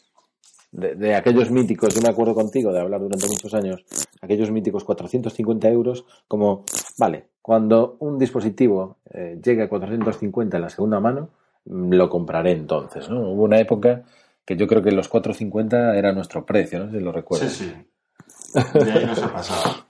de, 0.76 1.14
aquellos 1.14 1.50
míticos, 1.50 1.94
yo 1.94 2.02
me 2.02 2.08
acuerdo 2.08 2.34
contigo 2.34 2.72
de 2.72 2.80
hablar 2.80 3.00
durante 3.00 3.26
muchos 3.26 3.54
años, 3.54 3.84
aquellos 4.20 4.50
míticos 4.50 4.84
450 4.84 5.68
euros, 5.68 6.04
como, 6.28 6.64
vale, 6.98 7.28
cuando 7.40 7.96
un 8.00 8.18
dispositivo 8.18 8.98
eh, 9.10 9.40
llegue 9.42 9.62
a 9.62 9.68
450 9.68 10.56
en 10.56 10.62
la 10.62 10.68
segunda 10.68 11.00
mano, 11.00 11.30
mm, 11.64 11.92
lo 11.94 12.10
compraré 12.10 12.52
entonces, 12.52 13.08
¿no? 13.08 13.30
Hubo 13.30 13.44
una 13.44 13.58
época 13.58 14.02
que 14.44 14.56
yo 14.56 14.66
creo 14.66 14.82
que 14.82 14.92
los 14.92 15.08
450 15.08 15.96
era 15.96 16.12
nuestro 16.12 16.44
precio, 16.44 16.84
no 16.84 16.90
si 16.90 17.00
lo 17.00 17.12
recuerdo. 17.12 17.48
Sí, 17.48 17.64
sí. 17.64 18.62
De 18.78 18.92
ahí 18.92 19.06
no 19.06 19.14
se 19.14 19.28
pasaba. 19.28 19.85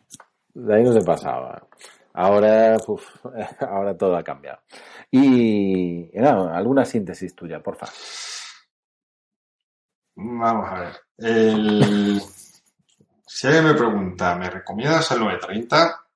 De 0.56 0.74
ahí 0.74 0.82
no 0.82 0.92
se 0.94 1.02
pasaba. 1.02 1.66
Ahora, 2.14 2.76
ahora 3.60 3.96
todo 3.96 4.16
ha 4.16 4.24
cambiado. 4.24 4.60
Y, 5.10 6.10
alguna 6.18 6.86
síntesis 6.86 7.34
tuya, 7.34 7.62
por 7.62 7.76
favor. 7.76 7.94
Vamos 10.16 10.66
a 10.70 10.80
ver. 10.80 10.96
El... 11.18 12.22
Si 13.26 13.46
alguien 13.46 13.66
me 13.66 13.74
pregunta, 13.74 14.34
¿me 14.36 14.48
recomiendas 14.48 15.10
el 15.10 15.20
930? 15.20 16.06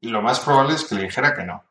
Lo 0.00 0.22
más 0.22 0.40
probable 0.40 0.76
es 0.76 0.84
que 0.84 0.94
le 0.94 1.02
dijera 1.02 1.34
que 1.34 1.44
no. 1.44 1.62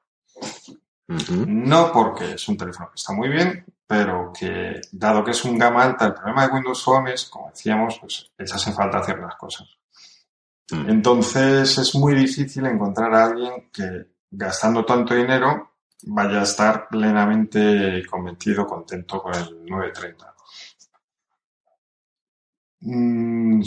No 1.47 1.91
porque 1.91 2.33
es 2.33 2.47
un 2.47 2.57
teléfono 2.57 2.89
que 2.89 2.95
está 2.95 3.11
muy 3.13 3.29
bien, 3.29 3.65
pero 3.87 4.31
que 4.37 4.81
dado 4.91 5.23
que 5.23 5.31
es 5.31 5.43
un 5.45 5.57
gama 5.57 5.83
alta, 5.83 6.05
el 6.05 6.13
problema 6.13 6.45
de 6.45 6.53
Windows 6.53 6.83
Phone 6.83 7.07
es, 7.07 7.25
como 7.25 7.49
decíamos, 7.49 7.97
pues 7.99 8.31
echas 8.37 8.67
en 8.67 8.73
falta 8.75 9.03
ciertas 9.03 9.35
cosas. 9.35 9.67
Mm. 10.71 10.89
Entonces 10.89 11.77
es 11.77 11.95
muy 11.95 12.15
difícil 12.15 12.65
encontrar 12.65 13.13
a 13.13 13.25
alguien 13.25 13.69
que 13.71 14.07
gastando 14.31 14.85
tanto 14.85 15.13
dinero 15.13 15.71
vaya 16.05 16.41
a 16.41 16.43
estar 16.43 16.87
plenamente 16.87 18.03
convencido, 18.09 18.65
contento 18.65 19.21
con 19.21 19.33
el 19.33 19.65
930. 19.65 20.33
Mm, 22.85 23.61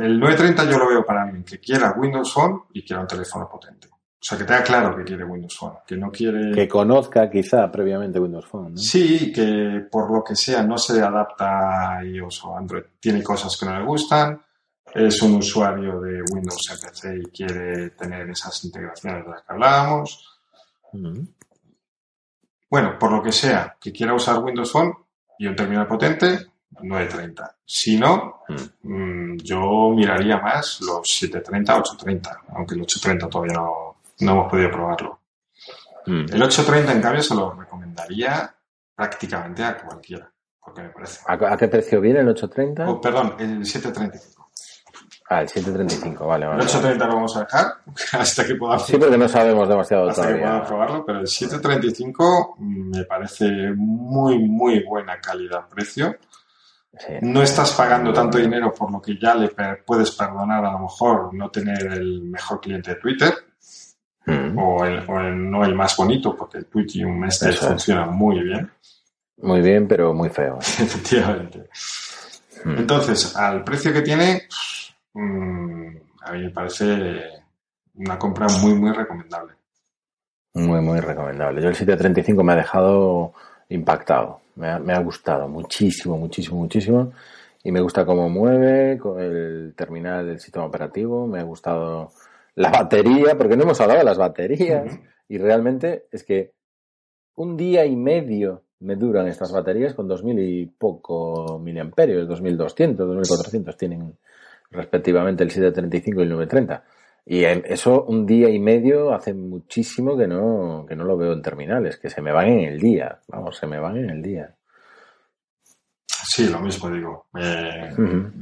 el 0.00 0.20
930 0.20 0.64
yo 0.64 0.78
lo 0.78 0.88
veo 0.88 1.04
para 1.04 1.22
alguien 1.22 1.44
que 1.44 1.60
quiera 1.60 1.94
Windows 1.96 2.32
Phone 2.32 2.62
y 2.72 2.84
quiera 2.84 3.02
un 3.02 3.08
teléfono 3.08 3.48
potente. 3.48 3.88
O 3.88 4.28
sea, 4.28 4.38
que 4.38 4.44
tenga 4.44 4.64
claro 4.64 4.96
que 4.96 5.04
quiere 5.04 5.24
Windows 5.24 5.56
Phone, 5.56 5.76
que 5.86 5.96
no 5.96 6.10
quiere... 6.10 6.50
Que 6.52 6.66
conozca 6.66 7.30
quizá 7.30 7.70
previamente 7.70 8.18
Windows 8.18 8.46
Phone. 8.46 8.76
Sí, 8.76 9.30
que 9.32 9.86
por 9.88 10.10
lo 10.10 10.24
que 10.24 10.34
sea 10.34 10.64
no 10.64 10.78
se 10.78 11.00
adapta 11.00 11.98
a 11.98 12.04
iOS 12.04 12.44
o 12.44 12.56
Android. 12.56 12.82
Tiene 12.98 13.22
cosas 13.22 13.56
que 13.56 13.66
no 13.66 13.78
le 13.78 13.84
gustan, 13.84 14.40
es 14.94 15.22
un 15.22 15.36
usuario 15.36 16.00
de 16.00 16.22
Windows 16.32 16.78
PC 16.82 17.18
y 17.18 17.30
quiere 17.30 17.90
tener 17.90 18.28
esas 18.30 18.64
integraciones 18.64 19.24
de 19.24 19.30
las 19.30 19.42
que 19.42 19.52
hablábamos. 19.52 20.40
Bueno, 22.68 22.98
por 22.98 23.12
lo 23.12 23.22
que 23.22 23.32
sea, 23.32 23.76
que 23.80 23.92
quiera 23.92 24.14
usar 24.14 24.38
Windows 24.38 24.72
Phone 24.72 24.92
y 25.38 25.46
un 25.46 25.54
terminal 25.54 25.86
potente, 25.86 26.46
930. 26.80 27.56
Si 27.64 27.98
no, 27.98 28.42
mm, 28.82 29.36
yo 29.38 29.90
miraría 29.94 30.38
más 30.38 30.80
los 30.80 31.02
730, 31.06 31.76
830, 31.76 32.42
aunque 32.54 32.74
el 32.74 32.82
830 32.82 33.28
todavía 33.28 33.54
no, 33.54 33.96
hemos 34.18 34.50
podido 34.50 34.70
probarlo. 34.70 35.20
El 36.06 36.42
830, 36.42 36.92
en 36.92 37.02
cambio, 37.02 37.22
se 37.22 37.34
lo 37.34 37.52
recomendaría 37.52 38.54
prácticamente 38.94 39.64
a 39.64 39.76
cualquiera, 39.76 40.30
porque 40.60 40.82
me 40.82 40.88
parece. 40.90 41.20
¿A, 41.26 41.56
qué 41.56 41.68
precio 41.68 42.00
viene 42.00 42.20
el 42.20 42.28
830? 42.28 43.00
perdón, 43.00 43.34
el 43.38 43.66
735. 43.66 44.35
Ah, 45.28 45.42
el 45.42 45.48
735, 45.48 46.24
vale, 46.24 46.46
vale. 46.46 46.62
El 46.62 46.68
830 46.68 47.06
lo 47.06 47.14
vamos 47.14 47.36
a 47.36 47.40
dejar 47.40 47.66
hasta 48.20 48.46
que 48.46 48.54
podamos. 48.54 48.86
Sí, 48.86 48.96
porque 48.96 49.18
no 49.18 49.28
sabemos 49.28 49.68
demasiado 49.68 50.08
hasta 50.08 50.28
que 50.28 50.40
podamos 50.40 50.68
probarlo, 50.68 51.04
pero 51.04 51.20
el 51.20 51.26
735 51.26 52.56
me 52.60 53.04
parece 53.04 53.46
muy, 53.74 54.38
muy 54.38 54.84
buena 54.84 55.20
calidad-precio. 55.20 56.16
No 57.20 57.42
estás 57.42 57.72
pagando 57.72 58.12
tanto 58.12 58.38
dinero 58.38 58.72
por 58.72 58.90
lo 58.90 59.02
que 59.02 59.18
ya 59.18 59.34
le 59.34 59.50
puedes 59.84 60.12
perdonar 60.12 60.64
a 60.64 60.72
lo 60.72 60.78
mejor 60.78 61.34
no 61.34 61.50
tener 61.50 61.92
el 61.92 62.22
mejor 62.22 62.60
cliente 62.60 62.94
de 62.94 63.00
Twitter 63.00 63.34
mm. 64.24 64.58
o, 64.58 64.84
el, 64.84 65.50
no 65.50 65.62
el 65.64 65.74
más 65.74 65.94
bonito, 65.96 66.34
porque 66.34 66.58
el 66.58 66.66
Twitch 66.66 66.96
este 67.26 67.52
funciona 67.52 68.06
muy 68.06 68.42
bien. 68.42 68.70
Muy 69.38 69.60
bien, 69.60 69.86
pero 69.86 70.14
muy 70.14 70.30
feo. 70.30 70.58
Efectivamente. 70.60 71.68
Mm. 72.64 72.78
Entonces, 72.78 73.36
al 73.36 73.62
precio 73.62 73.92
que 73.92 74.00
tiene, 74.00 74.48
Mm, 75.16 75.96
a 76.24 76.32
mí 76.32 76.42
me 76.42 76.50
parece 76.50 77.22
una 77.94 78.18
compra 78.18 78.46
muy, 78.60 78.74
muy 78.74 78.92
recomendable. 78.92 79.54
Muy, 80.52 80.80
muy 80.82 81.00
recomendable. 81.00 81.62
Yo 81.62 81.68
el 81.68 81.74
735 81.74 82.44
me 82.44 82.52
ha 82.52 82.56
dejado 82.56 83.32
impactado. 83.70 84.40
Me 84.56 84.68
ha, 84.68 84.98
gustado 85.00 85.48
muchísimo, 85.48 86.18
muchísimo, 86.18 86.58
muchísimo. 86.58 87.12
Y 87.62 87.72
me 87.72 87.80
gusta 87.80 88.04
cómo 88.04 88.28
mueve 88.28 88.98
con 88.98 89.20
el 89.20 89.74
terminal 89.74 90.26
del 90.26 90.38
sistema 90.38 90.66
operativo. 90.66 91.26
Me 91.26 91.40
ha 91.40 91.44
gustado 91.44 92.10
la 92.54 92.70
batería, 92.70 93.36
porque 93.36 93.56
no 93.56 93.64
hemos 93.64 93.80
hablado 93.80 94.00
de 94.00 94.04
las 94.04 94.18
baterías. 94.18 94.98
Y 95.28 95.38
realmente 95.38 96.06
es 96.12 96.24
que 96.24 96.52
un 97.36 97.56
día 97.56 97.84
y 97.86 97.96
medio 97.96 98.62
me 98.80 98.96
duran 98.96 99.28
estas 99.28 99.50
baterías 99.52 99.94
con 99.94 100.08
2000 100.08 100.38
y 100.38 100.66
poco 100.66 101.58
miliamperios, 101.58 102.28
2200, 102.28 103.06
2400 103.06 103.76
tienen 103.76 104.16
respectivamente 104.70 105.44
el 105.44 105.50
735 105.50 106.20
y 106.20 106.22
el 106.22 106.28
930. 106.30 106.84
Y 107.28 107.42
eso 107.44 108.04
un 108.04 108.24
día 108.24 108.48
y 108.48 108.60
medio 108.60 109.12
hace 109.12 109.34
muchísimo 109.34 110.16
que 110.16 110.28
no, 110.28 110.86
que 110.88 110.94
no 110.94 111.04
lo 111.04 111.16
veo 111.16 111.32
en 111.32 111.42
terminales, 111.42 111.96
que 111.96 112.08
se 112.08 112.22
me 112.22 112.30
van 112.30 112.46
en 112.46 112.60
el 112.60 112.80
día. 112.80 113.20
Vamos, 113.26 113.56
se 113.56 113.66
me 113.66 113.80
van 113.80 113.96
en 113.96 114.10
el 114.10 114.22
día. 114.22 114.54
Sí, 116.06 116.48
lo 116.48 116.60
mismo 116.60 116.88
digo. 116.90 117.26
Eh, 117.36 117.90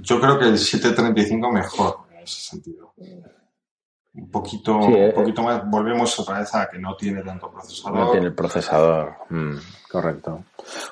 yo 0.02 0.20
creo 0.20 0.38
que 0.38 0.48
el 0.48 0.58
735 0.58 1.50
mejor 1.50 1.96
en 2.10 2.22
ese 2.22 2.40
sentido. 2.40 2.92
Un 4.16 4.30
poquito, 4.30 4.76
un 4.76 4.92
eh, 4.92 5.12
poquito 5.12 5.42
más, 5.42 5.68
volvemos 5.68 6.18
otra 6.20 6.38
vez 6.38 6.54
a 6.54 6.68
que 6.70 6.78
no 6.78 6.94
tiene 6.96 7.22
tanto 7.22 7.50
procesador. 7.50 7.98
No 7.98 8.10
tiene 8.12 8.26
el 8.26 8.34
procesador, 8.34 9.14
mm, 9.28 9.56
correcto. 9.90 10.44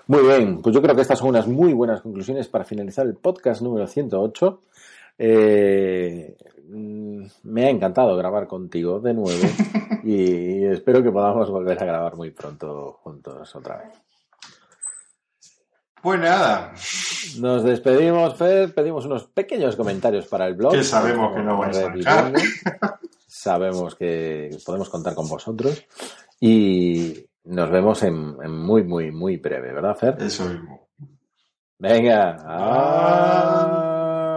Muy 0.08 0.22
bien, 0.22 0.60
pues 0.60 0.74
yo 0.74 0.82
creo 0.82 0.96
que 0.96 1.02
estas 1.02 1.20
son 1.20 1.28
unas 1.28 1.46
muy 1.46 1.72
buenas 1.72 2.00
conclusiones 2.00 2.48
para 2.48 2.64
finalizar 2.64 3.06
el 3.06 3.14
podcast 3.14 3.62
número 3.62 3.86
108. 3.86 4.60
Eh, 5.18 6.36
mm, 6.68 7.24
me 7.44 7.64
ha 7.64 7.70
encantado 7.70 8.16
grabar 8.16 8.46
contigo 8.46 9.00
de 9.00 9.14
nuevo 9.14 9.30
y 10.04 10.64
espero 10.64 11.02
que 11.02 11.12
podamos 11.12 11.50
volver 11.50 11.82
a 11.82 11.86
grabar 11.86 12.16
muy 12.16 12.30
pronto 12.30 13.00
juntos 13.02 13.54
otra 13.54 13.78
vez. 13.78 14.02
Pues 16.02 16.18
nada. 16.18 16.72
Nos 17.38 17.62
despedimos, 17.62 18.34
Fer. 18.36 18.74
Pedimos 18.74 19.06
unos 19.06 19.28
pequeños 19.28 19.76
comentarios 19.76 20.26
para 20.26 20.48
el 20.48 20.54
blog. 20.54 20.72
Que 20.72 20.82
sabemos 20.82 21.32
que 21.32 21.42
no 21.42 21.58
vais 21.58 21.76
a 21.78 21.90
dejar. 21.90 22.32
Sabemos 23.28 23.94
que 23.94 24.50
podemos 24.66 24.88
contar 24.88 25.14
con 25.14 25.28
vosotros. 25.28 25.86
Y 26.40 27.24
nos 27.44 27.70
vemos 27.70 28.02
en, 28.02 28.36
muy, 28.50 28.82
muy, 28.82 29.12
muy 29.12 29.36
breve, 29.36 29.72
¿verdad, 29.72 29.94
Fer? 29.96 30.16
Eso 30.20 30.44
mismo. 30.44 30.88
Venga. 31.78 32.36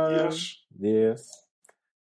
Adiós. 0.08 0.55
Adiós. 0.76 1.45